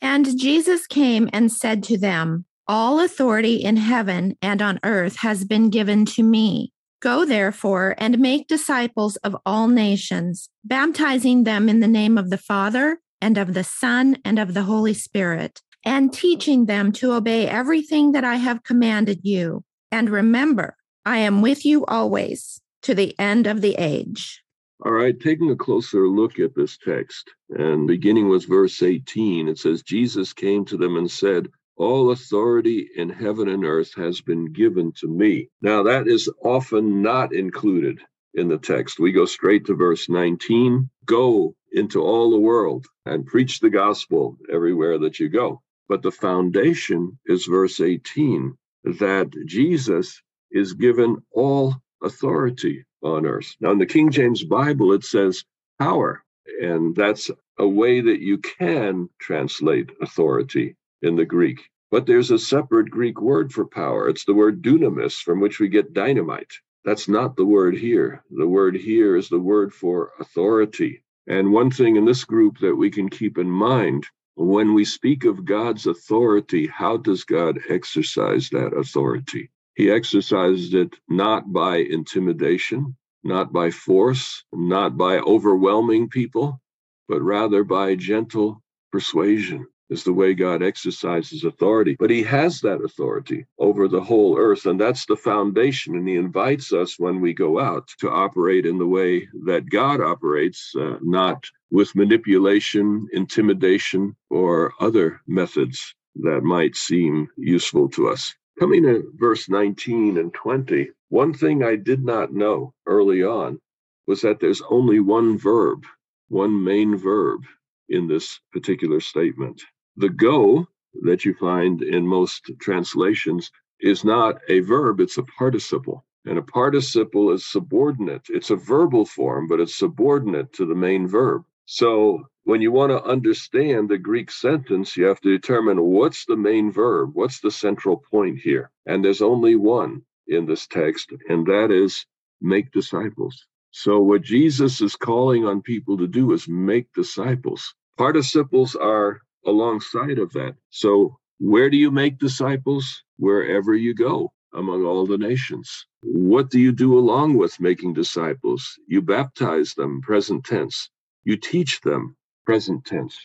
And 0.00 0.38
Jesus 0.38 0.86
came 0.86 1.28
and 1.34 1.52
said 1.52 1.82
to 1.82 1.98
them, 1.98 2.46
All 2.70 3.00
authority 3.00 3.56
in 3.56 3.78
heaven 3.78 4.36
and 4.42 4.60
on 4.60 4.78
earth 4.84 5.16
has 5.16 5.46
been 5.46 5.70
given 5.70 6.04
to 6.04 6.22
me. 6.22 6.70
Go 7.00 7.24
therefore 7.24 7.94
and 7.96 8.18
make 8.18 8.46
disciples 8.46 9.16
of 9.16 9.34
all 9.46 9.68
nations, 9.68 10.50
baptizing 10.62 11.44
them 11.44 11.70
in 11.70 11.80
the 11.80 11.88
name 11.88 12.18
of 12.18 12.28
the 12.28 12.36
Father 12.36 12.98
and 13.22 13.38
of 13.38 13.54
the 13.54 13.64
Son 13.64 14.18
and 14.22 14.38
of 14.38 14.52
the 14.52 14.64
Holy 14.64 14.92
Spirit, 14.92 15.62
and 15.82 16.12
teaching 16.12 16.66
them 16.66 16.92
to 16.92 17.14
obey 17.14 17.48
everything 17.48 18.12
that 18.12 18.24
I 18.24 18.36
have 18.36 18.64
commanded 18.64 19.20
you. 19.22 19.64
And 19.90 20.10
remember, 20.10 20.76
I 21.06 21.18
am 21.18 21.40
with 21.40 21.64
you 21.64 21.86
always 21.86 22.60
to 22.82 22.94
the 22.94 23.18
end 23.18 23.46
of 23.46 23.62
the 23.62 23.76
age. 23.76 24.42
All 24.84 24.92
right, 24.92 25.18
taking 25.18 25.50
a 25.50 25.56
closer 25.56 26.06
look 26.06 26.38
at 26.38 26.54
this 26.54 26.76
text, 26.76 27.30
and 27.48 27.86
beginning 27.86 28.28
with 28.28 28.46
verse 28.46 28.82
18, 28.82 29.48
it 29.48 29.58
says, 29.58 29.82
Jesus 29.82 30.34
came 30.34 30.66
to 30.66 30.76
them 30.76 30.96
and 30.96 31.10
said, 31.10 31.48
all 31.78 32.10
authority 32.10 32.88
in 32.96 33.08
heaven 33.08 33.48
and 33.48 33.64
earth 33.64 33.94
has 33.94 34.20
been 34.20 34.52
given 34.52 34.92
to 34.92 35.06
me. 35.06 35.48
Now, 35.62 35.84
that 35.84 36.08
is 36.08 36.28
often 36.44 37.02
not 37.02 37.32
included 37.32 38.00
in 38.34 38.48
the 38.48 38.58
text. 38.58 38.98
We 38.98 39.12
go 39.12 39.24
straight 39.26 39.66
to 39.66 39.74
verse 39.74 40.08
19 40.08 40.90
Go 41.04 41.54
into 41.72 42.02
all 42.02 42.30
the 42.30 42.40
world 42.40 42.86
and 43.06 43.26
preach 43.26 43.60
the 43.60 43.70
gospel 43.70 44.36
everywhere 44.52 44.98
that 44.98 45.20
you 45.20 45.28
go. 45.28 45.62
But 45.88 46.02
the 46.02 46.10
foundation 46.10 47.18
is 47.26 47.46
verse 47.46 47.80
18 47.80 48.54
that 48.84 49.30
Jesus 49.46 50.20
is 50.50 50.74
given 50.74 51.18
all 51.32 51.76
authority 52.02 52.84
on 53.02 53.24
earth. 53.24 53.54
Now, 53.60 53.70
in 53.70 53.78
the 53.78 53.86
King 53.86 54.10
James 54.10 54.44
Bible, 54.44 54.92
it 54.92 55.04
says 55.04 55.44
power, 55.78 56.22
and 56.60 56.94
that's 56.96 57.30
a 57.58 57.68
way 57.68 58.00
that 58.00 58.20
you 58.20 58.38
can 58.38 59.08
translate 59.20 59.90
authority 60.02 60.76
in 61.02 61.16
the 61.16 61.24
Greek. 61.24 61.70
But 61.90 62.06
there's 62.06 62.30
a 62.30 62.38
separate 62.38 62.90
Greek 62.90 63.20
word 63.20 63.52
for 63.52 63.66
power. 63.66 64.08
It's 64.08 64.24
the 64.24 64.34
word 64.34 64.62
dunamis, 64.62 65.14
from 65.14 65.40
which 65.40 65.60
we 65.60 65.68
get 65.68 65.94
dynamite. 65.94 66.52
That's 66.84 67.08
not 67.08 67.36
the 67.36 67.46
word 67.46 67.76
here. 67.76 68.24
The 68.30 68.48
word 68.48 68.76
here 68.76 69.16
is 69.16 69.28
the 69.28 69.38
word 69.40 69.72
for 69.74 70.12
authority. 70.20 71.02
And 71.26 71.52
one 71.52 71.70
thing 71.70 71.96
in 71.96 72.04
this 72.04 72.24
group 72.24 72.58
that 72.60 72.74
we 72.76 72.90
can 72.90 73.08
keep 73.08 73.38
in 73.38 73.50
mind 73.50 74.06
when 74.36 74.74
we 74.74 74.84
speak 74.84 75.24
of 75.24 75.44
God's 75.44 75.86
authority, 75.86 76.66
how 76.66 76.96
does 76.96 77.24
God 77.24 77.58
exercise 77.68 78.48
that 78.50 78.72
authority? 78.74 79.50
He 79.74 79.90
exercises 79.90 80.74
it 80.74 80.94
not 81.08 81.52
by 81.52 81.78
intimidation, 81.78 82.96
not 83.24 83.52
by 83.52 83.70
force, 83.70 84.44
not 84.52 84.96
by 84.96 85.18
overwhelming 85.18 86.08
people, 86.08 86.60
but 87.08 87.22
rather 87.22 87.64
by 87.64 87.96
gentle 87.96 88.62
persuasion 88.92 89.66
is 89.90 90.04
the 90.04 90.12
way 90.12 90.34
God 90.34 90.62
exercises 90.62 91.44
authority. 91.44 91.96
But 91.98 92.10
he 92.10 92.22
has 92.24 92.60
that 92.60 92.82
authority 92.82 93.46
over 93.58 93.88
the 93.88 94.00
whole 94.00 94.38
earth, 94.38 94.66
and 94.66 94.80
that's 94.80 95.06
the 95.06 95.16
foundation. 95.16 95.94
And 95.96 96.08
he 96.08 96.16
invites 96.16 96.72
us 96.72 96.98
when 96.98 97.20
we 97.20 97.32
go 97.32 97.58
out 97.58 97.88
to 97.98 98.10
operate 98.10 98.66
in 98.66 98.78
the 98.78 98.86
way 98.86 99.28
that 99.46 99.70
God 99.70 100.00
operates, 100.00 100.72
uh, 100.78 100.98
not 101.02 101.44
with 101.70 101.96
manipulation, 101.96 103.08
intimidation, 103.12 104.14
or 104.30 104.72
other 104.80 105.20
methods 105.26 105.94
that 106.16 106.42
might 106.42 106.76
seem 106.76 107.28
useful 107.36 107.88
to 107.90 108.08
us. 108.08 108.34
Coming 108.58 108.82
to 108.82 109.10
verse 109.16 109.48
19 109.48 110.18
and 110.18 110.34
20, 110.34 110.90
one 111.10 111.32
thing 111.32 111.62
I 111.62 111.76
did 111.76 112.04
not 112.04 112.32
know 112.32 112.74
early 112.86 113.22
on 113.22 113.60
was 114.06 114.20
that 114.22 114.40
there's 114.40 114.62
only 114.68 115.00
one 115.00 115.38
verb, 115.38 115.84
one 116.28 116.64
main 116.64 116.96
verb 116.96 117.42
in 117.88 118.08
this 118.08 118.40
particular 118.52 119.00
statement. 119.00 119.62
The 120.00 120.10
go 120.10 120.68
that 121.02 121.24
you 121.24 121.34
find 121.34 121.82
in 121.82 122.06
most 122.06 122.52
translations 122.60 123.50
is 123.80 124.04
not 124.04 124.40
a 124.48 124.60
verb, 124.60 125.00
it's 125.00 125.18
a 125.18 125.24
participle. 125.24 126.04
And 126.24 126.38
a 126.38 126.42
participle 126.42 127.32
is 127.32 127.50
subordinate. 127.50 128.22
It's 128.28 128.50
a 128.50 128.56
verbal 128.56 129.04
form, 129.04 129.48
but 129.48 129.58
it's 129.58 129.74
subordinate 129.76 130.52
to 130.52 130.66
the 130.66 130.74
main 130.76 131.08
verb. 131.08 131.42
So 131.64 132.28
when 132.44 132.62
you 132.62 132.70
want 132.70 132.92
to 132.92 133.02
understand 133.02 133.88
the 133.88 133.98
Greek 133.98 134.30
sentence, 134.30 134.96
you 134.96 135.04
have 135.06 135.20
to 135.22 135.36
determine 135.36 135.82
what's 135.82 136.26
the 136.26 136.36
main 136.36 136.70
verb, 136.70 137.10
what's 137.14 137.40
the 137.40 137.50
central 137.50 137.96
point 137.96 138.38
here. 138.38 138.70
And 138.86 139.04
there's 139.04 139.20
only 139.20 139.56
one 139.56 140.02
in 140.28 140.46
this 140.46 140.68
text, 140.68 141.12
and 141.28 141.44
that 141.46 141.72
is 141.72 142.06
make 142.40 142.70
disciples. 142.70 143.46
So 143.72 143.98
what 143.98 144.22
Jesus 144.22 144.80
is 144.80 144.94
calling 144.94 145.44
on 145.44 145.60
people 145.60 145.98
to 145.98 146.06
do 146.06 146.32
is 146.34 146.46
make 146.46 146.92
disciples. 146.92 147.74
Participles 147.96 148.76
are 148.76 149.22
alongside 149.46 150.18
of 150.18 150.32
that. 150.32 150.54
So, 150.70 151.18
where 151.38 151.70
do 151.70 151.76
you 151.76 151.90
make 151.90 152.18
disciples? 152.18 153.02
Wherever 153.16 153.74
you 153.74 153.94
go 153.94 154.32
among 154.54 154.84
all 154.84 155.06
the 155.06 155.18
nations. 155.18 155.86
What 156.02 156.50
do 156.50 156.58
you 156.58 156.72
do 156.72 156.98
along 156.98 157.36
with 157.36 157.60
making 157.60 157.94
disciples? 157.94 158.78
You 158.86 159.02
baptize 159.02 159.74
them, 159.74 160.00
present 160.00 160.44
tense. 160.44 160.90
You 161.24 161.36
teach 161.36 161.80
them, 161.82 162.16
present 162.46 162.84
tense. 162.84 163.16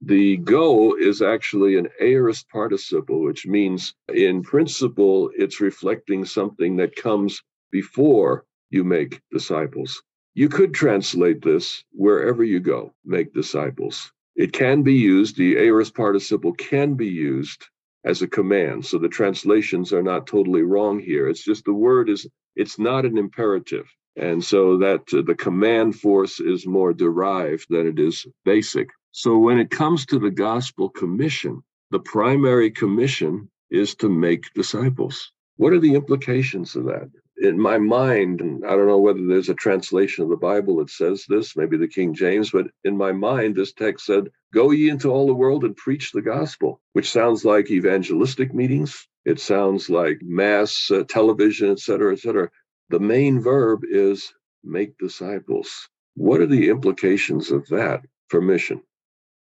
The 0.00 0.38
go 0.38 0.96
is 0.96 1.22
actually 1.22 1.76
an 1.76 1.88
aorist 2.00 2.48
participle, 2.48 3.22
which 3.22 3.46
means 3.46 3.94
in 4.08 4.42
principle, 4.42 5.30
it's 5.36 5.60
reflecting 5.60 6.24
something 6.24 6.76
that 6.76 6.96
comes 6.96 7.40
before 7.70 8.44
you 8.70 8.82
make 8.82 9.20
disciples. 9.30 10.02
You 10.34 10.48
could 10.48 10.74
translate 10.74 11.42
this 11.42 11.84
wherever 11.92 12.42
you 12.42 12.58
go, 12.58 12.92
make 13.04 13.32
disciples. 13.32 14.10
It 14.34 14.52
can 14.52 14.82
be 14.82 14.94
used, 14.94 15.36
the 15.36 15.56
aorist 15.56 15.94
participle 15.94 16.52
can 16.54 16.94
be 16.94 17.08
used 17.08 17.66
as 18.04 18.22
a 18.22 18.28
command. 18.28 18.84
So 18.84 18.98
the 18.98 19.08
translations 19.08 19.92
are 19.92 20.02
not 20.02 20.26
totally 20.26 20.62
wrong 20.62 20.98
here. 20.98 21.28
It's 21.28 21.44
just 21.44 21.64
the 21.64 21.72
word 21.72 22.08
is, 22.08 22.26
it's 22.56 22.78
not 22.78 23.04
an 23.04 23.18
imperative. 23.18 23.86
And 24.16 24.42
so 24.44 24.78
that 24.78 25.02
uh, 25.12 25.22
the 25.22 25.34
command 25.34 25.96
force 25.96 26.40
is 26.40 26.66
more 26.66 26.92
derived 26.92 27.66
than 27.70 27.86
it 27.86 27.98
is 27.98 28.26
basic. 28.44 28.88
So 29.12 29.38
when 29.38 29.58
it 29.58 29.70
comes 29.70 30.06
to 30.06 30.18
the 30.18 30.30
gospel 30.30 30.88
commission, 30.88 31.62
the 31.90 32.00
primary 32.00 32.70
commission 32.70 33.50
is 33.70 33.94
to 33.96 34.08
make 34.08 34.52
disciples. 34.54 35.32
What 35.56 35.72
are 35.72 35.80
the 35.80 35.94
implications 35.94 36.74
of 36.76 36.84
that? 36.86 37.10
In 37.42 37.60
my 37.60 37.76
mind, 37.76 38.40
and 38.40 38.64
I 38.64 38.70
don't 38.70 38.86
know 38.86 39.00
whether 39.00 39.26
there's 39.26 39.48
a 39.48 39.54
translation 39.54 40.22
of 40.22 40.30
the 40.30 40.36
Bible 40.36 40.76
that 40.76 40.90
says 40.90 41.24
this, 41.28 41.56
maybe 41.56 41.76
the 41.76 41.88
King 41.88 42.14
James, 42.14 42.52
but 42.52 42.68
in 42.84 42.96
my 42.96 43.10
mind, 43.10 43.56
this 43.56 43.72
text 43.72 44.06
said, 44.06 44.30
Go 44.54 44.70
ye 44.70 44.88
into 44.88 45.10
all 45.10 45.26
the 45.26 45.34
world 45.34 45.64
and 45.64 45.76
preach 45.76 46.12
the 46.12 46.22
gospel, 46.22 46.80
which 46.92 47.10
sounds 47.10 47.44
like 47.44 47.68
evangelistic 47.68 48.54
meetings. 48.54 49.08
It 49.24 49.40
sounds 49.40 49.90
like 49.90 50.20
mass 50.22 50.88
uh, 50.88 51.02
television, 51.08 51.70
et 51.70 51.80
cetera, 51.80 52.12
et 52.12 52.20
cetera. 52.20 52.48
The 52.90 53.00
main 53.00 53.40
verb 53.40 53.80
is 53.90 54.32
make 54.62 54.96
disciples. 54.98 55.88
What 56.14 56.40
are 56.40 56.46
the 56.46 56.68
implications 56.68 57.50
of 57.50 57.66
that 57.68 58.02
for 58.28 58.40
mission? 58.40 58.82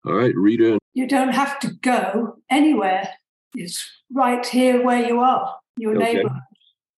All 0.04 0.14
right, 0.14 0.34
Rita. 0.36 0.78
You 0.92 1.06
don't 1.06 1.34
have 1.34 1.58
to 1.60 1.70
go 1.80 2.36
anywhere. 2.50 3.08
It's 3.54 3.88
right 4.12 4.44
here 4.44 4.82
where 4.84 5.06
you 5.06 5.20
are, 5.20 5.54
your 5.78 5.96
okay. 5.96 6.14
neighborhood, 6.14 6.42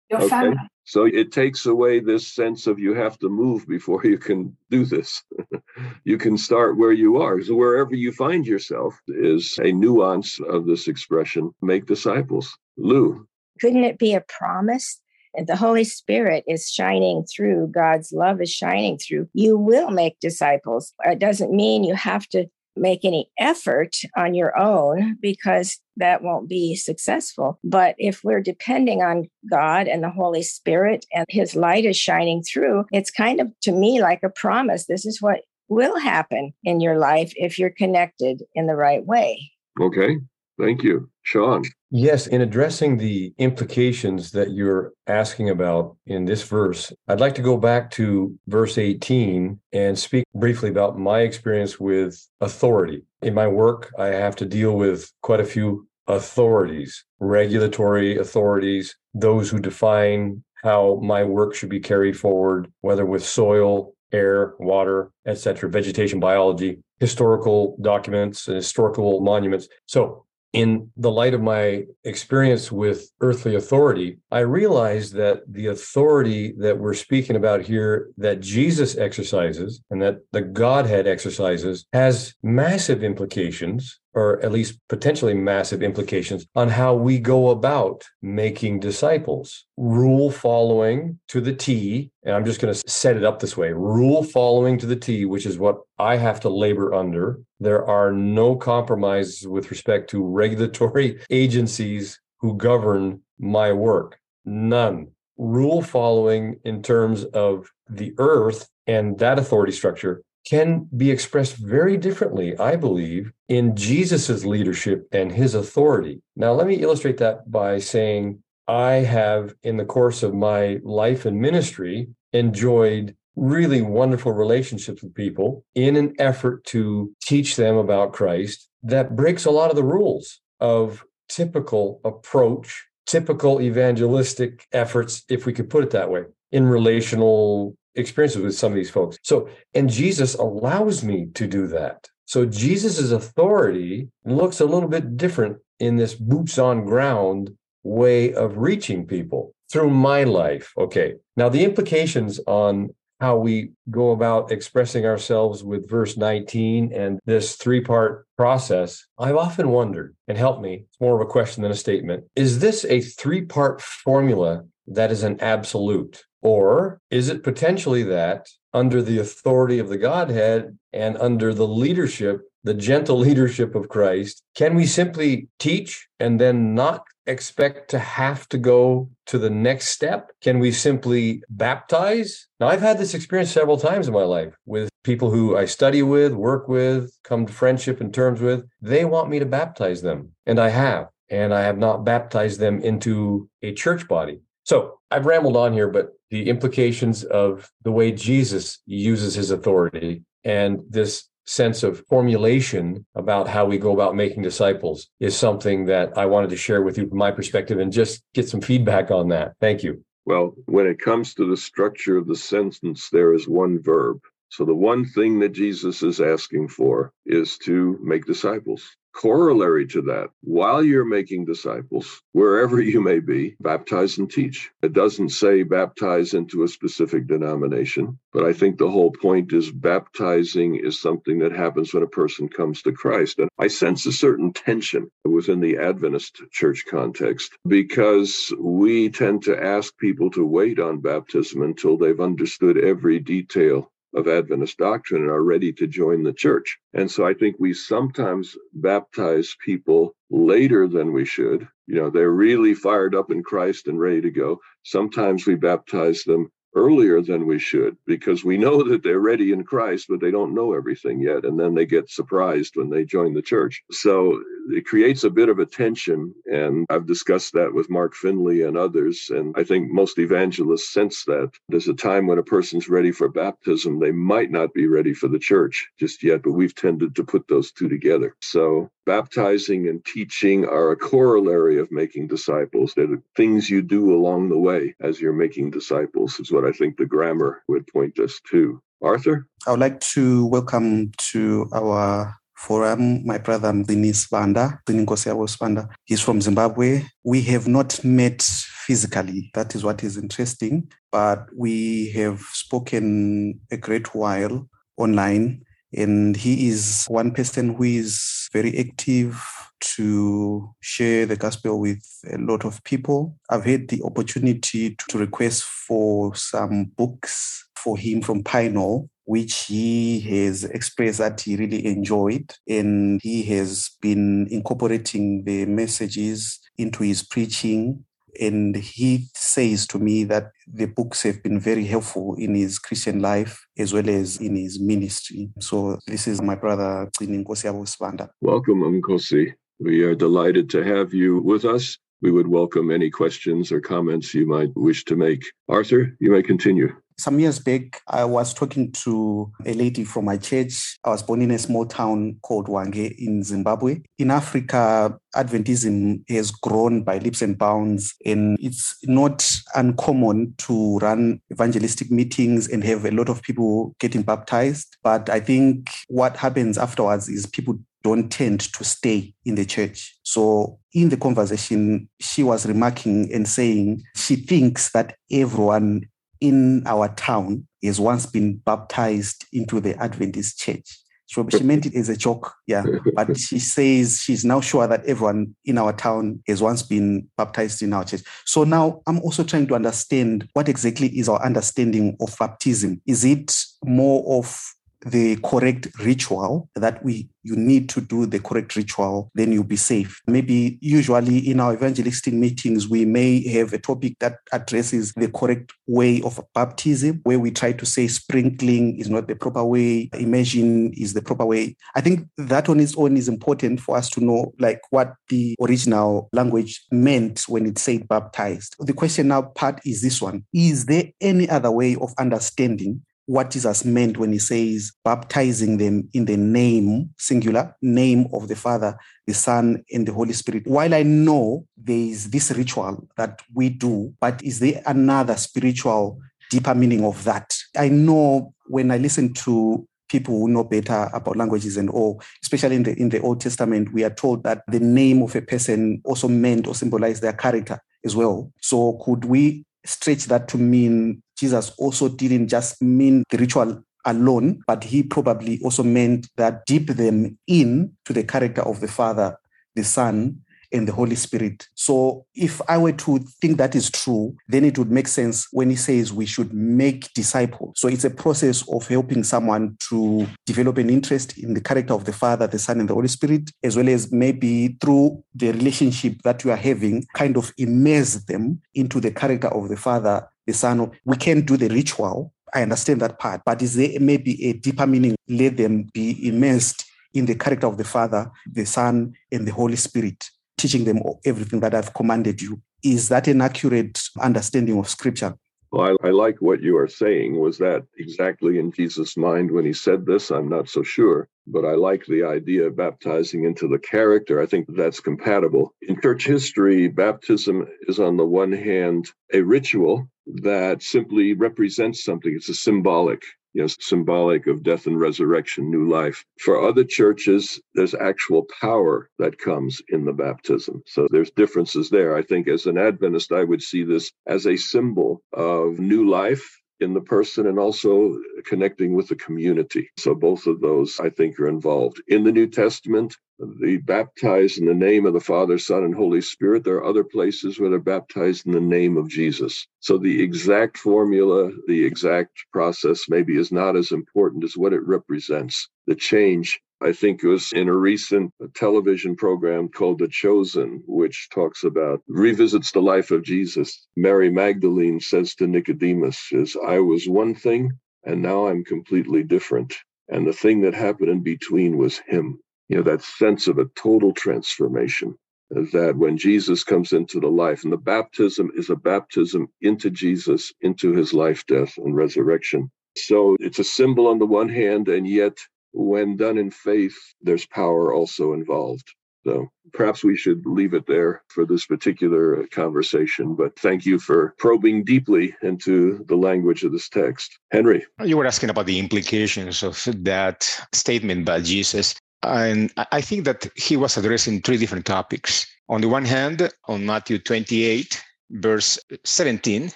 your 0.10 0.20
okay. 0.22 0.30
family. 0.30 0.58
So 0.90 1.06
it 1.06 1.32
takes 1.32 1.68
away 1.68 2.00
this 2.00 2.28
sense 2.28 2.66
of 2.66 2.80
you 2.80 2.96
have 2.96 3.20
to 3.20 3.30
move 3.30 3.68
before 3.68 4.02
you 4.04 4.18
can 4.18 4.58
do 4.72 4.86
this. 4.86 5.22
you 6.04 6.18
can 6.18 6.36
start 6.36 6.80
where 6.80 6.92
you 6.92 7.18
are. 7.22 7.40
So 7.44 7.54
wherever 7.54 7.94
you 7.94 8.12
find 8.12 8.44
yourself 8.44 9.00
is 9.08 9.60
a 9.64 9.72
nuance 9.72 10.40
of 10.40 10.66
this 10.66 10.88
expression 10.88 11.54
make 11.62 11.86
disciples. 11.86 12.58
Lou. 12.76 13.28
Couldn't 13.62 13.84
it 13.84 14.00
be 14.00 14.16
a 14.16 14.22
promise 14.22 15.00
and 15.36 15.46
the 15.46 15.56
Holy 15.56 15.84
Spirit 15.84 16.44
is 16.48 16.72
shining 16.72 17.24
through, 17.24 17.68
God's 17.68 18.12
love 18.12 18.42
is 18.42 18.52
shining 18.52 18.98
through, 18.98 19.30
you 19.34 19.60
will 19.60 19.92
make 19.92 20.20
disciples. 20.20 20.92
It 21.06 21.20
doesn't 21.20 21.54
mean 21.54 21.84
you 21.84 21.94
have 21.94 22.28
to 22.30 22.48
make 22.80 23.04
any 23.04 23.30
effort 23.40 23.96
on 24.18 24.34
your 24.34 24.58
own 24.58 25.18
because 25.22 25.78
that 25.98 26.24
won't 26.24 26.50
be 26.50 26.76
successful. 26.76 27.60
But 27.64 27.96
if 27.98 28.24
we're 28.24 28.42
depending 28.42 29.02
on 29.02 29.28
God 29.50 29.88
and 29.88 30.04
the 30.04 30.10
Holy 30.10 30.44
Spirit 30.44 31.06
and 31.14 31.26
His 31.30 31.56
light 31.56 31.86
is 31.86 31.98
shining 31.98 32.44
through, 32.44 32.86
it's 32.92 33.12
kind 33.12 33.40
of 33.40 33.52
to 33.62 33.72
me 33.72 34.02
like 34.02 34.24
a 34.24 34.30
promise. 34.30 34.86
This 34.86 35.06
is 35.06 35.22
what 35.22 35.42
will 35.68 36.00
happen 36.00 36.52
in 36.64 36.80
your 36.80 36.98
life 36.98 37.32
if 37.36 37.60
you're 37.60 37.70
connected 37.70 38.44
in 38.56 38.68
the 38.68 38.76
right 38.76 39.06
way. 39.06 39.52
Okay. 39.80 40.18
Thank 40.60 40.84
you. 40.84 41.10
Sean. 41.22 41.64
Yes, 41.90 42.28
in 42.28 42.42
addressing 42.42 42.98
the 42.98 43.34
implications 43.38 44.32
that 44.32 44.52
you're 44.52 44.94
asking 45.08 45.50
about 45.50 45.96
in 46.06 46.26
this 46.26 46.44
verse, 46.44 46.92
I'd 47.08 47.20
like 47.20 47.36
to 47.36 47.42
go 47.42 47.56
back 47.56 47.92
to 47.92 48.38
verse 48.48 48.78
18 48.78 49.60
and 49.72 49.98
speak 49.98 50.26
briefly 50.36 50.70
about 50.70 51.00
my 51.00 51.22
experience 51.22 51.80
with 51.80 52.28
authority. 52.42 53.04
In 53.22 53.34
my 53.34 53.48
work, 53.48 53.92
I 53.98 54.08
have 54.08 54.36
to 54.38 54.46
deal 54.46 54.76
with 54.76 55.12
quite 55.22 55.40
a 55.40 55.46
few 55.46 55.88
authorities, 56.08 57.06
regulatory 57.20 58.18
authorities, 58.18 58.96
those 59.14 59.50
who 59.50 59.60
define 59.60 60.44
how 60.64 61.00
my 61.02 61.24
work 61.24 61.56
should 61.56 61.70
be 61.70 61.80
carried 61.80 62.18
forward, 62.20 62.72
whether 62.82 63.06
with 63.06 63.24
soil, 63.24 63.94
air, 64.12 64.56
water, 64.60 65.12
etc., 65.26 65.70
vegetation 65.70 66.20
biology, 66.20 66.80
historical 67.00 67.78
documents, 67.82 68.48
and 68.48 68.56
historical 68.56 69.22
monuments. 69.22 69.68
So 69.86 70.26
in 70.54 70.90
the 70.98 71.12
light 71.12 71.34
of 71.34 71.42
my 71.42 71.86
experience 72.04 72.72
with 72.72 73.12
earthly 73.22 73.56
authority, 73.56 74.18
I 74.32 74.40
realized 74.40 75.14
that 75.14 75.42
the 75.48 75.68
authority 75.68 76.54
that 76.58 76.78
we're 76.78 76.96
speaking 76.96 77.36
about 77.36 77.62
here, 77.62 78.10
that 78.18 78.40
Jesus 78.40 78.98
exercises 78.98 79.82
and 79.90 80.02
that 80.02 80.20
the 80.32 80.42
Godhead 80.42 81.08
exercises, 81.08 81.86
has 81.94 82.34
massive 82.42 83.04
implications 83.04 84.00
or 84.14 84.44
at 84.44 84.52
least 84.52 84.80
potentially 84.90 85.34
massive 85.34 85.84
implications 85.84 86.46
on 86.56 86.70
how 86.70 86.94
we 86.94 87.20
go 87.20 87.50
about 87.50 88.04
making 88.22 88.80
disciples. 88.80 89.66
Rule 89.78 90.32
following 90.32 91.20
to 91.28 91.42
the 91.42 91.54
T, 91.54 92.12
and 92.24 92.36
I'm 92.36 92.46
just 92.46 92.60
going 92.60 92.74
to 92.74 92.90
set 92.90 93.18
it 93.18 93.24
up 93.24 93.40
this 93.40 93.56
way 93.56 93.72
rule 93.72 94.24
following 94.24 94.78
to 94.80 94.86
the 94.86 94.96
T, 94.96 95.26
which 95.26 95.46
is 95.46 95.58
what 95.58 95.82
I 95.98 96.18
have 96.18 96.40
to 96.42 96.50
labor 96.50 96.94
under. 96.94 97.40
There 97.60 97.86
are 97.86 98.12
no 98.12 98.56
compromises 98.56 99.48
with 99.48 99.72
respect 99.72 100.10
to 100.12 100.24
regulatory 100.24 101.20
agencies 101.30 102.20
who 102.40 102.56
govern 102.56 103.22
my 103.38 103.72
work. 103.74 104.20
None. 104.46 105.12
Rule 105.38 105.82
following 105.82 106.60
in 106.66 106.82
terms 106.82 107.24
of 107.26 107.70
the 107.90 108.14
earth 108.18 108.68
and 108.88 109.18
that 109.20 109.40
authority 109.40 109.72
structure 109.72 110.24
can 110.46 110.88
be 110.96 111.12
expressed 111.12 111.58
very 111.58 111.98
differently, 111.98 112.58
I 112.58 112.76
believe, 112.76 113.32
in 113.48 113.76
Jesus's 113.76 114.46
leadership 114.46 115.08
and 115.12 115.32
his 115.32 115.56
authority. 115.56 116.22
Now, 116.36 116.54
let 116.54 116.68
me 116.68 116.76
illustrate 116.76 117.18
that 117.18 117.52
by 117.52 117.80
saying 117.80 118.44
I 118.68 118.94
have, 118.94 119.56
in 119.64 119.78
the 119.78 119.86
course 119.86 120.24
of 120.24 120.34
my 120.34 120.80
life 120.84 121.26
and 121.26 121.40
ministry, 121.40 122.10
enjoyed 122.34 123.16
really 123.36 123.82
wonderful 123.82 124.32
relationships 124.32 125.02
with 125.02 125.16
people 125.16 125.64
in 125.74 125.96
an 125.96 126.14
effort 126.20 126.64
to 126.66 127.12
teach 127.24 127.56
them 127.56 127.78
about 127.78 128.14
Christ 128.14 128.70
that 128.84 129.16
breaks 129.16 129.46
a 129.46 129.52
lot 129.52 129.70
of 129.70 129.76
the 129.76 129.84
rules 129.84 130.42
of 130.60 131.04
typical 131.30 132.02
approach, 132.04 132.86
typical 133.08 133.62
evangelistic 133.62 134.66
efforts, 134.72 135.24
if 135.30 135.46
we 135.46 135.54
could 135.54 135.70
put 135.70 135.84
it 135.84 135.92
that 135.92 136.12
way, 136.12 136.24
in 136.52 136.66
relational 136.66 137.76
experiences 137.96 138.42
with 138.42 138.56
some 138.56 138.72
of 138.72 138.76
these 138.76 138.90
folks. 138.90 139.18
So, 139.24 139.50
and 139.74 139.90
Jesus 139.90 140.36
allows 140.36 141.04
me 141.04 141.28
to 141.34 141.48
do 141.48 141.68
that. 141.68 142.08
So 142.26 142.46
Jesus's 142.46 143.12
authority 143.12 144.10
looks 144.24 144.60
a 144.60 144.66
little 144.66 144.90
bit 144.90 145.18
different 145.18 145.58
in 145.80 145.96
this 145.96 146.14
boots 146.14 146.60
on 146.60 146.86
ground 146.86 147.52
way 147.84 148.34
of 148.34 148.58
reaching 148.58 149.08
people 149.08 149.54
through 149.72 149.90
my 149.90 150.24
life. 150.24 150.72
Okay. 150.78 151.16
Now 151.36 151.50
the 151.50 151.64
implications 151.64 152.40
on 152.46 152.94
how 153.20 153.38
we 153.38 153.72
go 153.90 154.12
about 154.12 154.52
expressing 154.52 155.06
ourselves 155.06 155.64
with 155.64 155.90
verse 155.90 156.18
19 156.18 156.94
and 156.94 157.20
this 157.26 157.56
three 157.56 157.82
part 157.82 158.26
process, 158.38 159.06
I've 159.18 159.36
often 159.36 159.70
wondered, 159.70 160.16
and 160.28 160.38
help 160.38 160.62
me, 160.62 160.86
it's 160.88 161.02
more 161.02 161.16
of 161.16 161.28
a 161.28 161.30
question 161.30 161.64
than 161.64 161.72
a 161.72 161.76
statement. 161.76 162.24
Is 162.36 162.60
this 162.60 162.86
a 162.86 163.02
three 163.02 163.42
part 163.42 163.82
formula 163.82 164.66
that 164.88 165.12
is 165.12 165.24
an 165.24 165.40
absolute? 165.42 166.24
Or 166.42 167.02
is 167.10 167.30
it 167.30 167.44
potentially 167.44 168.04
that 168.04 168.48
under 168.74 169.02
the 169.02 169.20
authority 169.20 169.80
of 169.80 169.90
the 169.90 169.98
Godhead 169.98 170.78
and 170.94 171.18
under 171.18 171.54
the 171.54 171.68
leadership, 171.68 172.42
the 172.64 172.74
gentle 172.74 173.18
leadership 173.28 173.76
of 173.76 173.90
Christ, 173.90 174.44
can 174.56 174.76
we 174.76 174.86
simply 174.86 175.48
teach 175.60 176.08
and 176.20 176.40
then 176.40 176.76
not 176.76 177.04
expect 177.26 177.90
to 177.92 178.00
have 178.00 178.50
to 178.50 178.58
go 178.58 179.10
to 179.28 179.38
the 179.38 179.50
next 179.50 179.90
step? 179.90 180.32
Can 180.42 180.60
we 180.60 180.72
simply 180.72 181.44
baptize? 181.50 182.48
Now, 182.60 182.68
I've 182.68 182.82
had 182.82 182.98
this 182.98 183.14
experience 183.14 183.52
several 183.52 183.78
times 183.78 184.08
in 184.08 184.14
my 184.14 184.24
life 184.24 184.56
with 184.66 184.90
people 185.04 185.30
who 185.30 185.56
I 185.56 185.66
study 185.66 186.02
with, 186.02 186.34
work 186.34 186.68
with, 186.68 187.12
come 187.24 187.46
to 187.46 187.54
friendship 187.54 188.02
and 188.02 188.14
terms 188.14 188.42
with. 188.42 188.66
They 188.82 189.06
want 189.06 189.30
me 189.30 189.40
to 189.40 189.46
baptize 189.46 190.02
them, 190.02 190.32
and 190.46 190.60
I 190.60 190.70
have. 190.70 191.08
And 191.32 191.54
I 191.54 191.62
have 191.62 191.78
not 191.78 192.04
baptized 192.04 192.60
them 192.60 192.82
into 192.82 193.50
a 193.62 193.74
church 193.74 194.08
body. 194.08 194.42
So 194.64 194.99
I've 195.12 195.26
rambled 195.26 195.58
on 195.58 195.74
here, 195.74 195.88
but 195.88 196.14
the 196.30 196.50
implications 196.50 197.24
of 197.24 197.70
the 197.84 197.92
way 197.92 198.12
Jesus 198.12 198.80
uses 198.86 199.34
his 199.34 199.52
authority 199.52 200.24
and 200.44 200.82
this 200.90 201.28
sense 201.46 201.82
of 201.82 202.06
formulation 202.08 203.06
about 203.16 203.48
how 203.48 203.66
we 203.66 203.80
go 203.80 203.92
about 203.92 204.16
making 204.16 204.44
disciples 204.44 205.10
is 205.20 205.36
something 205.36 205.86
that 205.86 206.16
I 206.16 206.28
wanted 206.28 206.52
to 206.52 206.58
share 206.58 206.84
with 206.84 206.98
you 206.98 207.08
from 207.10 207.18
my 207.18 207.32
perspective 207.32 207.80
and 207.80 207.92
just 207.92 208.22
get 208.36 208.48
some 208.48 208.62
feedback 208.62 209.10
on 209.10 209.30
that. 209.30 209.54
Thank 209.60 209.84
you. 209.84 210.04
Well, 210.26 210.54
when 210.66 210.86
it 210.86 211.00
comes 211.00 211.34
to 211.36 211.50
the 211.50 211.58
structure 211.58 212.18
of 212.18 212.28
the 212.28 212.36
sentence, 212.36 213.10
there 213.10 213.34
is 213.34 213.48
one 213.48 213.82
verb. 213.82 214.20
So 214.50 214.64
the 214.64 214.76
one 214.76 215.06
thing 215.06 215.40
that 215.40 215.54
Jesus 215.54 216.04
is 216.04 216.22
asking 216.22 216.68
for 216.68 217.14
is 217.26 217.58
to 217.60 217.98
make 218.02 218.26
disciples. 218.26 218.88
Corollary 219.20 219.86
to 219.88 220.02
that, 220.04 220.30
while 220.40 220.82
you're 220.82 221.04
making 221.04 221.44
disciples, 221.44 222.22
wherever 222.32 222.80
you 222.80 223.02
may 223.02 223.20
be, 223.20 223.58
baptize 223.60 224.18
and 224.18 224.32
teach. 224.32 224.72
It 224.82 224.94
doesn't 224.94 225.30
say 225.30 225.64
baptize 225.64 226.34
into 226.34 226.64
a 226.64 226.70
specific 226.70 227.28
denomination, 227.28 228.18
but 228.32 228.46
I 228.46 228.54
think 228.54 228.78
the 228.78 228.90
whole 228.90 229.12
point 229.12 229.52
is 229.52 229.72
baptizing 229.72 230.76
is 230.76 231.02
something 231.02 231.40
that 231.40 231.52
happens 231.52 231.94
when 231.94 232.04
a 232.04 232.08
person 232.08 232.48
comes 232.48 232.82
to 232.84 232.94
Christ. 232.94 233.40
And 233.40 233.50
I 233.60 233.68
sense 233.68 234.06
a 234.06 234.14
certain 234.14 234.54
tension 234.54 235.12
within 235.26 235.60
the 235.60 235.80
Adventist 235.80 236.42
church 236.52 236.86
context 236.90 237.58
because 237.68 238.54
we 238.58 239.10
tend 239.10 239.44
to 239.44 239.62
ask 239.62 239.98
people 239.98 240.32
to 240.32 240.46
wait 240.46 240.80
on 240.80 241.02
baptism 241.02 241.62
until 241.62 241.98
they've 241.98 242.22
understood 242.22 242.78
every 242.78 243.20
detail 243.20 243.92
of 244.16 244.28
Adventist 244.28 244.78
doctrine 244.78 245.22
and 245.22 245.32
are 245.32 245.44
ready 245.44 245.72
to 245.74 245.88
join 245.88 246.24
the 246.24 246.34
church. 246.34 246.78
And 246.94 247.10
so 247.10 247.26
I 247.26 247.34
think 247.34 247.58
we 247.60 247.74
sometimes 247.74 248.58
baptize 248.74 249.56
people 249.64 250.16
later 250.30 250.88
than 250.88 251.14
we 251.14 251.26
should. 251.26 251.68
You 251.88 251.96
know, 251.96 252.10
they're 252.10 252.32
really 252.32 252.74
fired 252.74 253.16
up 253.16 253.32
in 253.32 253.44
Christ 253.44 253.88
and 253.88 254.00
ready 254.00 254.22
to 254.22 254.32
go. 254.32 254.60
Sometimes 254.84 255.46
we 255.46 255.56
baptize 255.56 256.24
them 256.24 256.52
earlier 256.76 257.22
than 257.22 257.48
we 257.48 257.60
should 257.60 257.98
because 258.06 258.44
we 258.44 258.58
know 258.58 258.84
that 258.84 259.04
they're 259.04 259.20
ready 259.20 259.52
in 259.52 259.64
Christ, 259.64 260.08
but 260.10 260.20
they 260.20 260.32
don't 260.32 260.54
know 260.54 260.74
everything 260.74 261.20
yet. 261.20 261.46
And 261.46 261.60
then 261.60 261.74
they 261.74 261.86
get 261.86 262.10
surprised 262.10 262.76
when 262.76 262.90
they 262.90 263.06
join 263.06 263.34
the 263.34 263.42
church. 263.42 263.82
So 263.92 264.42
it 264.70 264.86
creates 264.86 265.24
a 265.24 265.30
bit 265.30 265.50
of 265.50 265.60
a 265.60 265.66
tension. 265.66 266.34
And 266.46 266.86
I've 266.90 267.08
discussed 267.08 267.54
that 267.54 267.74
with 267.74 267.90
Mark 267.90 268.14
Finley 268.14 268.64
and 268.64 268.78
others. 268.78 269.30
And 269.30 269.56
I 269.58 269.64
think 269.64 269.90
most 269.90 270.20
evangelists 270.20 270.94
sense 270.94 271.24
that 271.26 271.52
there's 271.70 271.88
a 271.88 271.94
time 271.94 272.28
when 272.28 272.38
a 272.38 272.44
person's 272.44 272.90
ready 272.90 273.12
for 273.12 273.28
baptism. 273.28 274.00
They 274.00 274.12
might 274.12 274.52
not 274.52 274.74
be 274.74 274.88
ready 274.88 275.14
for 275.14 275.28
the 275.28 275.40
church 275.40 275.88
just 276.00 276.24
yet, 276.24 276.44
but 276.44 276.52
we've 276.52 276.76
tended 276.76 277.16
to 277.16 277.24
put 277.24 277.48
those 277.48 277.72
two 277.72 277.90
together. 277.90 278.36
So 278.42 278.90
baptizing 279.06 279.88
and 279.88 280.06
teaching 280.06 280.66
are 280.66 280.92
a 280.92 280.96
corollary 280.96 281.80
of 281.80 281.92
making 281.92 282.28
disciples. 282.28 282.94
They're 282.94 283.08
the 283.08 283.24
things 283.36 283.70
you 283.70 283.82
do 283.82 284.14
along 284.14 284.50
the 284.50 284.58
way 284.58 284.96
as 285.02 285.20
you're 285.20 285.34
making 285.34 285.72
disciples, 285.72 286.40
is 286.40 286.52
what 286.52 286.66
I 286.66 286.69
think 286.72 286.98
the 286.98 287.06
grammar 287.06 287.64
would 287.68 287.86
point 287.88 288.20
us 288.20 288.40
to. 288.52 288.82
Arthur? 289.02 289.48
I 289.66 289.72
would 289.72 289.80
like 289.80 290.00
to 290.02 290.46
welcome 290.48 291.12
to 291.32 291.70
our 291.74 292.36
forum 292.60 293.26
my 293.26 293.38
brother 293.38 293.72
Mdini 293.72 294.12
Sibanda, 294.14 294.80
Sibanda. 294.86 295.88
He's 296.04 296.22
from 296.22 296.42
Zimbabwe. 296.42 297.04
We 297.24 297.42
have 297.44 297.68
not 297.68 298.04
met 298.04 298.42
physically. 298.42 299.50
That 299.54 299.76
is 299.76 299.84
what 299.84 300.04
is 300.04 300.18
interesting. 300.18 300.92
But 301.12 301.48
we 301.56 302.12
have 302.12 302.42
spoken 302.52 303.62
a 303.72 303.78
great 303.78 304.14
while 304.14 304.68
online. 304.98 305.62
And 305.96 306.36
he 306.36 306.68
is 306.68 307.06
one 307.08 307.32
person 307.32 307.76
who 307.76 307.84
is 307.84 308.39
very 308.52 308.78
active 308.78 309.42
to 309.82 310.70
share 310.82 311.26
the 311.26 311.36
gospel 311.36 311.80
with 311.80 312.04
a 312.32 312.38
lot 312.38 312.66
of 312.66 312.84
people. 312.84 313.38
I've 313.50 313.66
had 313.66 313.88
the 313.88 314.02
opportunity 314.04 314.96
to 314.96 315.18
request 315.18 315.64
for 315.64 316.36
some 316.36 316.86
books 316.98 317.68
for 317.76 317.98
him 317.98 318.22
from 318.22 318.44
Pinal, 318.44 319.10
which 319.26 319.66
he 319.66 320.20
has 320.22 320.64
expressed 320.64 321.20
that 321.20 321.42
he 321.42 321.56
really 321.56 321.86
enjoyed. 321.86 322.54
And 322.68 323.22
he 323.22 323.44
has 323.44 323.92
been 324.02 324.48
incorporating 324.52 325.44
the 325.46 325.66
messages 325.66 326.60
into 326.78 327.04
his 327.04 327.24
preaching. 327.24 328.06
And 328.40 328.76
he 328.76 329.28
says 329.34 329.86
to 329.88 330.00
me 330.00 330.24
that 330.26 330.52
the 330.66 330.86
books 330.86 331.24
have 331.24 331.44
been 331.44 331.60
very 331.60 331.86
helpful 331.86 332.36
in 332.36 332.56
his 332.56 332.80
Christian 332.80 333.20
life 333.22 333.66
as 333.78 333.94
well 333.94 334.10
as 334.10 334.38
in 334.38 334.56
his 334.56 334.80
ministry. 334.80 335.50
So 335.60 336.00
this 336.08 336.28
is 336.28 336.42
my 336.42 336.56
brother, 336.56 337.10
Nkosi 337.20 337.68
Sibanda. 337.86 338.30
Welcome, 338.42 338.82
Nkosi. 338.82 339.54
We 339.80 340.04
are 340.04 340.16
delighted 340.16 340.70
to 340.72 340.84
have 340.84 341.14
you 341.14 341.42
with 341.42 341.66
us. 341.66 341.98
We 342.22 342.32
would 342.32 342.48
welcome 342.48 342.92
any 342.92 343.10
questions 343.10 343.72
or 343.72 343.80
comments 343.80 344.34
you 344.34 344.46
might 344.46 344.70
wish 344.76 345.06
to 345.06 345.16
make. 345.16 345.44
Arthur, 345.70 346.16
you 346.20 346.32
may 346.32 346.44
continue. 346.44 346.94
Some 347.20 347.38
years 347.38 347.60
back, 347.60 348.02
I 348.08 348.24
was 348.24 348.54
talking 348.54 348.94
to 349.04 349.52
a 349.66 349.74
lady 349.74 350.06
from 350.06 350.24
my 350.24 350.38
church. 350.38 350.98
I 351.04 351.10
was 351.10 351.22
born 351.22 351.42
in 351.42 351.52
a 351.52 351.60
small 351.60 351.86
town 351.86 352.38
called 352.44 352.68
Hwange 352.68 353.14
in 353.18 353.44
Zimbabwe. 353.44 354.00
In 354.18 354.32
Africa, 354.32 355.20
Adventism 355.36 356.24
has 356.30 356.50
grown 356.50 357.04
by 357.04 357.18
leaps 357.18 357.42
and 357.42 357.58
bounds, 357.58 358.16
and 358.26 358.58
it's 358.62 358.98
not 359.04 359.46
uncommon 359.76 360.54
to 360.60 360.98
run 361.00 361.42
evangelistic 361.52 362.10
meetings 362.10 362.70
and 362.70 362.86
have 362.86 363.04
a 363.04 363.12
lot 363.12 363.28
of 363.28 363.42
people 363.42 363.94
getting 364.00 364.22
baptized. 364.22 364.96
But 365.04 365.30
I 365.30 365.42
think 365.42 365.90
what 366.08 366.38
happens 366.38 366.78
afterwards 366.78 367.28
is 367.28 367.46
people 367.46 367.78
don't 368.02 368.32
tend 368.32 368.62
to 368.62 368.86
stay 368.86 369.34
in 369.44 369.56
the 369.56 369.66
church. 369.66 370.18
So, 370.24 370.80
in 370.94 371.10
the 371.10 371.18
conversation, 371.18 372.08
she 372.22 372.44
was 372.44 372.66
remarking 372.66 373.30
and 373.34 373.46
saying 373.46 374.04
she 374.16 374.38
thinks 374.38 374.92
that 374.92 375.18
everyone 375.30 376.04
in 376.42 376.86
our 376.86 377.10
town 377.10 377.68
has 377.84 378.00
once 378.00 378.26
been 378.26 378.58
baptized 378.58 379.46
into 379.54 379.80
the 379.80 379.96
Adventist 379.98 380.60
church. 380.60 381.00
So 381.30 381.48
she 381.48 381.62
meant 381.62 381.86
it 381.86 381.94
as 381.94 382.10
a 382.10 382.18
joke, 382.18 382.56
yeah. 382.66 382.84
But 383.14 383.38
she 383.38 383.60
says 383.60 384.20
she's 384.20 384.44
now 384.44 384.62
sure 384.62 384.88
that 384.88 385.06
everyone 385.06 385.56
in 385.64 385.78
our 385.78 385.94
town 385.94 386.42
has 386.48 386.60
once 386.60 386.82
been 386.82 387.28
baptized 387.38 387.84
in 387.84 387.94
our 387.94 388.04
church. 388.04 388.22
So 388.46 388.64
now 388.64 389.02
I'm 389.06 389.20
also 389.20 389.44
trying 389.44 389.68
to 389.68 389.76
understand 389.76 390.50
what 390.54 390.68
exactly 390.68 391.08
is 391.10 391.30
our 391.30 391.40
understanding 391.44 392.18
of 392.20 392.36
baptism. 392.40 393.00
Is 393.06 393.24
it 393.26 393.56
more 393.86 394.40
of 394.40 394.74
the 395.06 395.38
correct 395.38 395.88
ritual 396.04 396.70
that 396.76 397.04
we 397.04 397.30
you 397.44 397.56
need 397.56 397.88
to 397.90 398.02
do 398.02 398.26
the 398.26 398.40
correct 398.40 398.76
ritual 398.76 399.32
then 399.34 399.52
you'll 399.52 399.64
be 399.64 399.78
safe. 399.78 400.22
Maybe 400.28 400.78
usually 400.82 401.40
in 401.50 401.60
our 401.60 401.74
evangelistic 401.74 402.34
meetings 402.34 402.90
we 402.90 403.06
may 403.06 403.48
have 403.50 403.72
a 403.74 403.80
topic 403.80 404.18
that 404.20 404.38
addresses 404.52 405.14
the 405.14 405.30
correct 405.30 405.72
way 405.88 406.22
of 406.22 406.40
baptism 406.54 407.22
where 407.24 407.40
we 407.40 407.52
try 407.52 407.72
to 407.72 407.86
say 407.86 408.08
sprinkling 408.08 409.00
is 409.00 409.10
not 409.10 409.28
the 409.28 409.36
proper 409.36 409.64
way 409.64 410.10
immersion 410.14 410.92
is 410.94 411.14
the 411.14 411.22
proper 411.22 411.46
way. 411.46 411.76
I 411.96 412.02
think 412.02 412.28
that 412.38 412.70
on 412.70 412.80
its 412.80 412.96
own 412.98 413.16
is 413.16 413.30
important 413.30 413.80
for 413.80 413.98
us 413.98 414.10
to 414.12 414.22
know 414.22 414.54
like 414.60 414.82
what 414.90 415.14
the 415.30 415.56
original 415.62 416.30
language 416.34 416.86
meant 416.92 417.46
when 417.48 417.66
it 417.66 417.80
said 417.80 418.08
baptized. 418.08 418.76
The 418.80 418.94
question 418.94 419.30
now 419.30 419.44
part 419.44 419.80
is 419.86 420.02
this 420.02 420.22
one. 420.22 420.46
Is 420.54 420.86
there 420.86 421.06
any 421.22 421.50
other 421.50 421.72
way 421.72 421.96
of 421.96 422.14
understanding 422.18 423.02
what 423.30 423.52
Jesus 423.52 423.86
meant 423.86 424.18
when 424.18 424.32
he 424.32 424.40
says 424.40 424.92
baptizing 425.06 425.78
them 425.78 426.10
in 426.14 426.26
the 426.26 426.36
name, 426.36 427.12
singular, 427.20 427.76
name 427.80 428.28
of 428.34 428.48
the 428.48 428.56
Father, 428.56 428.98
the 429.28 429.36
Son, 429.36 429.84
and 429.92 430.08
the 430.08 430.12
Holy 430.12 430.34
Spirit. 430.34 430.66
While 430.66 430.96
I 430.96 431.04
know 431.04 431.68
there 431.78 431.96
is 431.96 432.32
this 432.32 432.50
ritual 432.50 433.08
that 433.18 433.40
we 433.54 433.70
do, 433.70 434.16
but 434.20 434.42
is 434.44 434.60
there 434.60 434.82
another 434.88 435.36
spiritual, 435.36 436.20
deeper 436.50 436.74
meaning 436.74 437.06
of 437.06 437.24
that? 437.26 437.56
I 437.78 437.90
know 437.90 438.56
when 438.66 438.90
I 438.90 438.98
listen 438.98 439.36
to 439.36 439.88
people 440.10 440.40
who 440.40 440.48
know 440.48 440.64
better 440.64 441.08
about 441.14 441.38
languages 441.38 441.78
and 441.78 441.92
all, 441.92 442.24
especially 442.42 442.78
in 442.78 442.84
the 442.84 443.00
in 443.00 443.10
the 443.10 443.22
Old 443.22 443.42
Testament, 443.42 443.94
we 443.94 444.04
are 444.04 444.10
told 444.10 444.42
that 444.42 444.64
the 444.70 444.80
name 444.80 445.22
of 445.22 445.36
a 445.36 445.42
person 445.44 446.02
also 446.04 446.28
meant 446.28 446.66
or 446.66 446.74
symbolized 446.74 447.22
their 447.22 447.34
character 447.34 447.80
as 448.04 448.16
well. 448.16 448.52
So 448.60 449.00
could 449.06 449.26
we 449.26 449.66
stretch 449.86 450.26
that 450.26 450.48
to 450.50 450.58
mean 450.58 451.22
Jesus 451.38 451.72
also 451.78 452.10
didn't 452.10 452.48
just 452.48 452.82
mean 452.82 453.24
the 453.30 453.38
ritual 453.38 453.84
alone, 454.06 454.62
but 454.68 454.84
he 454.84 455.04
probably 455.04 455.60
also 455.64 455.84
meant 455.84 456.28
that 456.38 456.66
deep 456.66 456.88
them 456.88 457.38
in 457.48 457.96
to 458.06 458.14
the 458.14 458.24
character 458.24 458.62
of 458.62 458.80
the 458.80 458.88
Father, 458.88 459.38
the 459.76 459.84
Son, 459.84 460.42
and 460.72 460.88
the 460.88 460.92
Holy 460.92 461.16
Spirit. 461.16 461.68
So 461.76 462.26
if 462.36 462.62
I 462.68 462.78
were 462.78 462.92
to 462.92 463.20
think 463.42 463.58
that 463.58 463.76
is 463.76 463.90
true, 463.90 464.36
then 464.48 464.66
it 464.66 464.78
would 464.78 464.92
make 464.92 465.08
sense 465.08 465.48
when 465.52 465.70
he 465.70 465.76
says 465.76 466.14
we 466.14 466.26
should 466.26 466.54
make 466.54 467.12
disciples. 467.14 467.80
So 467.80 467.88
it's 467.88 468.06
a 468.06 468.10
process 468.10 468.68
of 468.70 468.88
helping 468.88 469.24
someone 469.24 469.78
to 469.90 470.28
develop 470.46 470.78
an 470.78 470.90
interest 470.90 471.38
in 471.38 471.54
the 471.54 471.62
character 471.62 471.94
of 471.94 472.06
the 472.06 472.14
Father, 472.14 472.48
the 472.48 472.60
Son, 472.60 472.80
and 472.80 472.90
the 472.90 472.94
Holy 472.94 473.08
Spirit, 473.08 473.52
as 473.64 473.76
well 473.76 473.90
as 473.90 474.12
maybe 474.12 474.78
through 474.82 475.24
the 475.34 475.52
relationship 475.52 476.22
that 476.24 476.44
you 476.44 476.52
are 476.52 476.58
having, 476.58 477.06
kind 477.14 477.38
of 477.38 477.54
immerse 477.58 478.16
them 478.26 478.62
into 478.76 479.00
the 479.00 479.12
character 479.12 479.48
of 479.48 479.70
the 479.70 479.78
Father, 479.78 480.28
the 480.46 480.54
Son. 480.54 480.92
We 481.06 481.18
can 481.18 481.42
do 481.42 481.58
the 481.58 481.70
ritual. 481.70 482.34
I 482.54 482.64
understand 482.64 483.02
that 483.02 483.20
part, 483.20 483.42
but 483.46 483.62
is 483.62 483.76
there 483.76 484.00
maybe 484.00 484.48
a 484.48 484.54
deeper 484.54 484.88
meaning? 484.88 485.16
Let 485.28 485.58
them 485.58 485.84
be 485.94 486.28
immersed 486.28 486.86
in 487.14 487.26
the 487.26 487.36
character 487.36 487.68
of 487.68 487.78
the 487.78 487.84
Father, 487.84 488.32
the 488.52 488.66
Son, 488.66 489.14
and 489.32 489.48
the 489.48 489.52
Holy 489.52 489.76
Spirit 489.76 490.30
teaching 490.60 490.84
them 490.86 491.00
everything 491.26 491.60
that 491.62 491.74
I've 491.74 491.94
commanded 491.94 492.42
you. 492.42 492.62
Is 492.84 493.10
that 493.10 493.28
an 493.28 493.42
accurate 493.42 494.00
understanding 494.20 494.78
of 494.78 494.88
scripture? 494.88 495.36
Well, 495.72 495.96
I, 496.04 496.08
I, 496.08 496.12
like 496.12 496.42
what 496.42 496.62
you 496.62 496.78
are 496.78 496.88
saying. 496.88 497.40
Was 497.40 497.60
that 497.60 497.86
exactly 497.98 498.58
in 498.58 498.72
Jesus' 498.72 499.16
mind 499.16 499.52
when 499.52 499.66
he 499.66 499.74
said 499.74 500.06
this? 500.06 500.32
I'm 500.32 500.50
not 500.50 500.68
so 500.68 500.82
sure, 500.82 501.28
but 501.46 501.64
I 501.64 501.74
like 501.76 502.06
the 502.06 502.24
idea 502.24 502.66
of 502.66 502.76
baptizing 502.76 503.44
into 503.44 503.68
the 503.68 503.78
character. 503.78 504.42
I 504.42 504.48
think 504.48 504.66
that's 504.70 505.00
compatible. 505.00 505.76
In 505.84 506.02
church 506.02 506.26
history, 506.26 506.88
baptism 506.88 507.68
is 507.88 508.00
on 508.00 508.18
the 508.18 508.26
one 508.26 508.52
hand 508.52 509.12
a 509.32 509.42
ritual 509.42 510.10
that 510.42 510.82
simply 510.82 511.34
represents 511.34 512.04
something, 512.04 512.34
it's 512.36 512.50
a 512.50 512.56
symbolic 512.56 513.24
know, 513.54 513.68
symbolic 513.68 514.48
of 514.48 514.64
death 514.64 514.88
and 514.88 515.00
resurrection, 515.00 515.70
new 515.70 515.88
life. 515.88 516.24
For 516.40 516.62
other 516.62 516.84
churches, 516.84 517.60
there's 517.76 517.94
actual 517.94 518.46
power 518.62 519.10
that 519.20 519.40
comes 519.40 519.82
in 519.90 520.06
the 520.06 520.14
baptism. 520.14 520.84
So 520.86 521.08
there's 521.12 521.32
differences 521.32 521.90
there. 521.90 522.16
I 522.16 522.22
think 522.22 522.48
as 522.48 522.66
an 522.66 522.78
Adventist, 522.78 523.32
I 523.32 523.44
would 523.44 523.62
see 523.62 523.84
this 523.84 524.12
as 524.28 524.46
a 524.46 524.58
symbol 524.58 525.22
of 525.34 525.80
new 525.80 526.10
life 526.10 526.60
in 526.80 526.94
the 526.94 527.02
person 527.02 527.48
and 527.48 527.60
also 527.60 528.18
connecting 528.46 528.94
with 528.94 529.08
the 529.08 529.16
community. 529.16 529.90
So 529.98 530.16
both 530.16 530.48
of 530.48 530.62
those, 530.62 531.00
I 531.00 531.10
think, 531.10 531.40
are 531.40 531.50
involved. 531.50 532.02
In 532.08 532.24
the 532.24 532.32
New 532.32 532.48
Testament, 532.48 533.18
they 533.62 533.78
baptized 533.78 534.58
in 534.58 534.66
the 534.66 534.74
name 534.74 535.06
of 535.06 535.14
the 535.14 535.20
Father, 535.20 535.58
Son, 535.58 535.84
and 535.84 535.96
Holy 535.96 536.22
Spirit. 536.22 536.64
There 536.64 536.76
are 536.78 536.86
other 536.86 537.04
places 537.04 537.60
where 537.60 537.70
they're 537.70 537.80
baptized 537.80 538.46
in 538.46 538.54
the 538.54 538.62
name 538.62 538.98
of 538.98 539.10
Jesus. 539.10 539.68
So 539.80 539.98
the 539.98 540.22
exact 540.22 540.78
formula, 540.78 541.52
the 541.68 541.86
exact 541.86 542.46
process 542.52 543.06
maybe 543.10 543.38
is 543.38 543.52
not 543.52 543.76
as 543.76 543.92
important 543.92 544.44
as 544.44 544.58
what 544.58 544.74
it 544.74 544.86
represents. 544.86 545.70
The 545.88 545.96
change 545.96 546.60
I 546.82 546.94
think 546.94 547.24
was 547.24 547.52
in 547.54 547.68
a 547.68 547.76
recent 547.76 548.34
television 548.56 549.16
program 549.16 549.70
called 549.70 550.00
The 550.00 550.08
Chosen, 550.08 550.84
which 550.88 551.30
talks 551.34 551.64
about 551.64 552.02
revisits 552.08 552.72
the 552.72 552.82
life 552.82 553.12
of 553.12 553.24
Jesus. 553.24 553.88
Mary 553.98 554.30
Magdalene 554.30 555.00
says 555.00 555.36
to 555.36 555.48
Nicodemus, 555.48 556.30
is 556.32 556.56
I 556.66 556.80
was 556.80 557.08
one 557.08 557.36
thing 557.36 557.72
and 558.04 558.22
now 558.22 558.48
I'm 558.48 558.64
completely 558.64 559.24
different. 559.24 559.76
And 560.08 560.26
the 560.26 560.34
thing 560.34 560.62
that 560.62 560.74
happened 560.74 561.10
in 561.10 561.22
between 561.22 561.78
was 561.78 562.00
him. 562.08 562.40
You 562.70 562.78
know, 562.78 562.84
that 562.84 563.02
sense 563.02 563.48
of 563.48 563.58
a 563.58 563.66
total 563.76 564.14
transformation 564.14 565.18
that 565.50 565.96
when 565.98 566.18
Jesus 566.18 566.64
comes 566.64 566.94
into 566.94 567.20
the 567.20 567.28
life, 567.28 567.64
and 567.64 567.74
the 567.74 567.78
baptism 567.78 568.52
is 568.56 568.70
a 568.70 568.76
baptism 568.76 569.48
into 569.62 569.90
Jesus, 569.90 570.54
into 570.62 570.94
his 570.94 571.14
life, 571.14 571.46
death, 571.48 571.74
and 571.78 571.96
resurrection. 571.96 572.70
So 572.98 573.36
it's 573.40 573.60
a 573.60 573.64
symbol 573.64 574.08
on 574.08 574.20
the 574.20 574.26
one 574.26 574.50
hand, 574.50 574.88
and 574.88 575.08
yet 575.08 575.38
when 575.72 576.18
done 576.18 576.38
in 576.38 576.52
faith, 576.52 576.96
there's 577.22 577.46
power 577.48 577.94
also 577.94 578.34
involved. 578.34 578.88
So 579.26 579.48
perhaps 579.74 580.04
we 580.04 580.16
should 580.16 580.46
leave 580.46 580.74
it 580.74 580.88
there 580.88 581.24
for 581.28 581.46
this 581.46 581.66
particular 581.66 582.48
conversation. 582.48 583.36
But 583.36 583.58
thank 583.60 583.86
you 583.86 584.00
for 584.00 584.34
probing 584.38 584.86
deeply 584.86 585.36
into 585.44 586.06
the 586.08 586.16
language 586.16 586.64
of 586.64 586.72
this 586.72 586.90
text. 586.90 587.38
Henry. 587.52 587.86
You 588.04 588.18
were 588.18 588.26
asking 588.26 588.50
about 588.50 588.66
the 588.66 588.80
implications 588.80 589.62
of 589.62 589.84
that 590.04 590.66
statement 590.74 591.26
by 591.26 591.42
Jesus. 591.42 591.96
And 592.24 592.72
I 592.92 593.02
think 593.02 593.26
that 593.26 593.50
he 593.56 593.78
was 593.78 593.98
addressing 593.98 594.42
three 594.42 594.58
different 594.58 594.86
topics. 594.86 595.48
On 595.70 595.82
the 595.82 595.88
one 595.88 596.06
hand, 596.06 596.50
on 596.68 596.86
Matthew 596.86 597.20
28, 597.20 598.04
verse 598.32 598.80
17, 599.06 599.72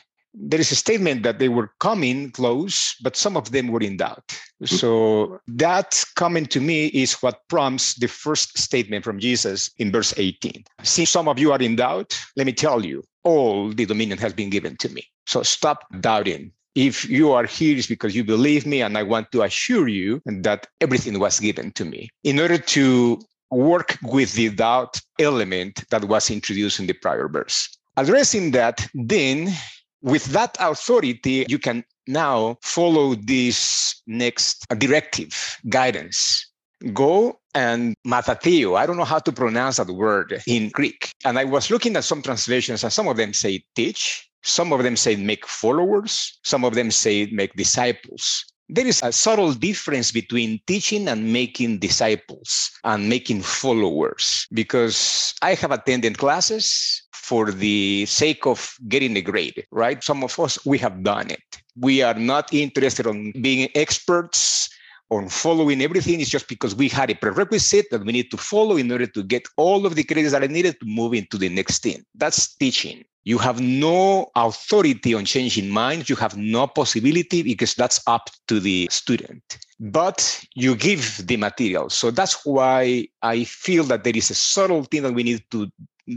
there 0.33 0.59
is 0.59 0.71
a 0.71 0.75
statement 0.75 1.23
that 1.23 1.37
they 1.37 1.49
were 1.49 1.71
coming 1.79 2.31
close, 2.31 2.95
but 3.01 3.15
some 3.15 3.37
of 3.37 3.51
them 3.51 3.67
were 3.67 3.81
in 3.81 3.97
doubt. 3.97 4.37
Hmm. 4.59 4.65
So 4.65 5.39
that 5.47 6.03
comment 6.15 6.49
to 6.51 6.61
me 6.61 6.87
is 6.87 7.13
what 7.21 7.41
prompts 7.49 7.95
the 7.95 8.07
first 8.07 8.57
statement 8.57 9.03
from 9.03 9.19
Jesus 9.19 9.69
in 9.77 9.91
verse 9.91 10.13
18. 10.17 10.63
Since 10.81 11.11
some 11.11 11.27
of 11.27 11.37
you 11.37 11.51
are 11.51 11.61
in 11.61 11.75
doubt, 11.75 12.19
let 12.35 12.45
me 12.45 12.53
tell 12.53 12.83
you, 12.83 13.03
all 13.23 13.69
the 13.69 13.85
dominion 13.85 14.17
has 14.17 14.33
been 14.33 14.49
given 14.49 14.75
to 14.77 14.89
me. 14.89 15.07
So 15.27 15.43
stop 15.43 15.85
doubting. 16.01 16.51
If 16.75 17.07
you 17.09 17.31
are 17.31 17.45
here, 17.45 17.77
it's 17.77 17.87
because 17.87 18.15
you 18.15 18.23
believe 18.23 18.65
me, 18.65 18.81
and 18.81 18.97
I 18.97 19.03
want 19.03 19.31
to 19.31 19.43
assure 19.43 19.87
you 19.87 20.21
that 20.25 20.67
everything 20.81 21.19
was 21.19 21.39
given 21.39 21.71
to 21.73 21.85
me. 21.85 22.09
In 22.23 22.39
order 22.39 22.57
to 22.57 23.19
work 23.51 23.97
with 24.01 24.33
the 24.33 24.49
doubt 24.49 24.99
element 25.19 25.83
that 25.91 26.05
was 26.05 26.31
introduced 26.31 26.79
in 26.79 26.87
the 26.87 26.93
prior 26.93 27.27
verse. 27.27 27.69
Addressing 27.97 28.51
that, 28.51 28.87
then 28.95 29.53
with 30.01 30.25
that 30.25 30.57
authority, 30.59 31.45
you 31.47 31.59
can 31.59 31.83
now 32.07 32.57
follow 32.61 33.15
this 33.15 34.01
next 34.07 34.65
directive 34.77 35.57
guidance. 35.69 36.49
Go 36.91 37.39
and 37.53 37.95
mathateo. 38.05 38.75
I 38.77 38.85
don't 38.85 38.97
know 38.97 39.05
how 39.05 39.19
to 39.19 39.31
pronounce 39.31 39.77
that 39.77 39.87
word 39.87 40.41
in 40.47 40.69
Greek. 40.69 41.11
And 41.23 41.37
I 41.39 41.45
was 41.45 41.69
looking 41.69 41.95
at 41.95 42.03
some 42.03 42.21
translations, 42.21 42.83
and 42.83 42.91
some 42.91 43.07
of 43.07 43.15
them 43.15 43.31
say 43.31 43.63
teach, 43.75 44.27
some 44.43 44.73
of 44.73 44.83
them 44.83 44.95
say 44.95 45.15
make 45.15 45.47
followers, 45.47 46.39
some 46.43 46.63
of 46.65 46.75
them 46.75 46.91
say 46.91 47.27
make 47.31 47.53
disciples. 47.53 48.45
There 48.69 48.87
is 48.87 49.01
a 49.03 49.11
subtle 49.11 49.53
difference 49.53 50.11
between 50.11 50.59
teaching 50.67 51.07
and 51.07 51.31
making 51.31 51.79
disciples 51.79 52.71
and 52.83 53.09
making 53.09 53.41
followers 53.41 54.47
because 54.53 55.33
I 55.41 55.53
have 55.55 55.71
attended 55.71 56.17
classes 56.17 57.03
for 57.13 57.51
the 57.51 58.05
sake 58.05 58.45
of 58.45 58.75
getting 58.87 59.15
a 59.17 59.21
grade, 59.21 59.65
right? 59.71 60.03
Some 60.03 60.23
of 60.23 60.39
us, 60.39 60.57
we 60.65 60.77
have 60.79 61.03
done 61.03 61.31
it. 61.31 61.43
We 61.79 62.01
are 62.01 62.13
not 62.13 62.53
interested 62.53 63.05
in 63.05 63.31
being 63.41 63.69
experts 63.75 64.69
on 65.09 65.29
following 65.29 65.81
everything. 65.81 66.19
It's 66.19 66.29
just 66.29 66.47
because 66.47 66.75
we 66.75 66.89
had 66.89 67.09
a 67.09 67.15
prerequisite 67.15 67.87
that 67.91 68.05
we 68.05 68.11
need 68.11 68.31
to 68.31 68.37
follow 68.37 68.77
in 68.77 68.91
order 68.91 69.07
to 69.07 69.23
get 69.23 69.43
all 69.57 69.85
of 69.85 69.95
the 69.95 70.03
credits 70.03 70.31
that 70.31 70.43
are 70.43 70.47
needed 70.47 70.79
to 70.79 70.85
move 70.85 71.13
into 71.13 71.37
the 71.37 71.49
next 71.49 71.83
thing. 71.83 72.03
That's 72.15 72.55
teaching. 72.55 73.03
You 73.25 73.37
have 73.37 73.61
no 73.61 74.31
authority 74.35 75.13
on 75.13 75.23
changing 75.23 75.69
minds. 75.69 76.09
You 76.09 76.17
have 76.17 76.35
no 76.35 76.67
possibility 76.67 77.41
because 77.41 77.73
that's 77.73 78.01
up 78.05 78.29
to 78.49 78.59
the 78.59 78.89
student. 78.91 79.41
But 79.79 80.43
you 80.55 80.75
give 80.75 81.25
the 81.25 81.37
material. 81.37 81.89
So 81.89 82.11
that's 82.11 82.45
why 82.45 83.07
I 83.21 83.45
feel 83.45 83.85
that 83.85 84.03
there 84.03 84.15
is 84.15 84.29
a 84.29 84.35
subtle 84.35 84.83
thing 84.83 85.03
that 85.03 85.13
we 85.13 85.23
need 85.23 85.43
to 85.51 85.69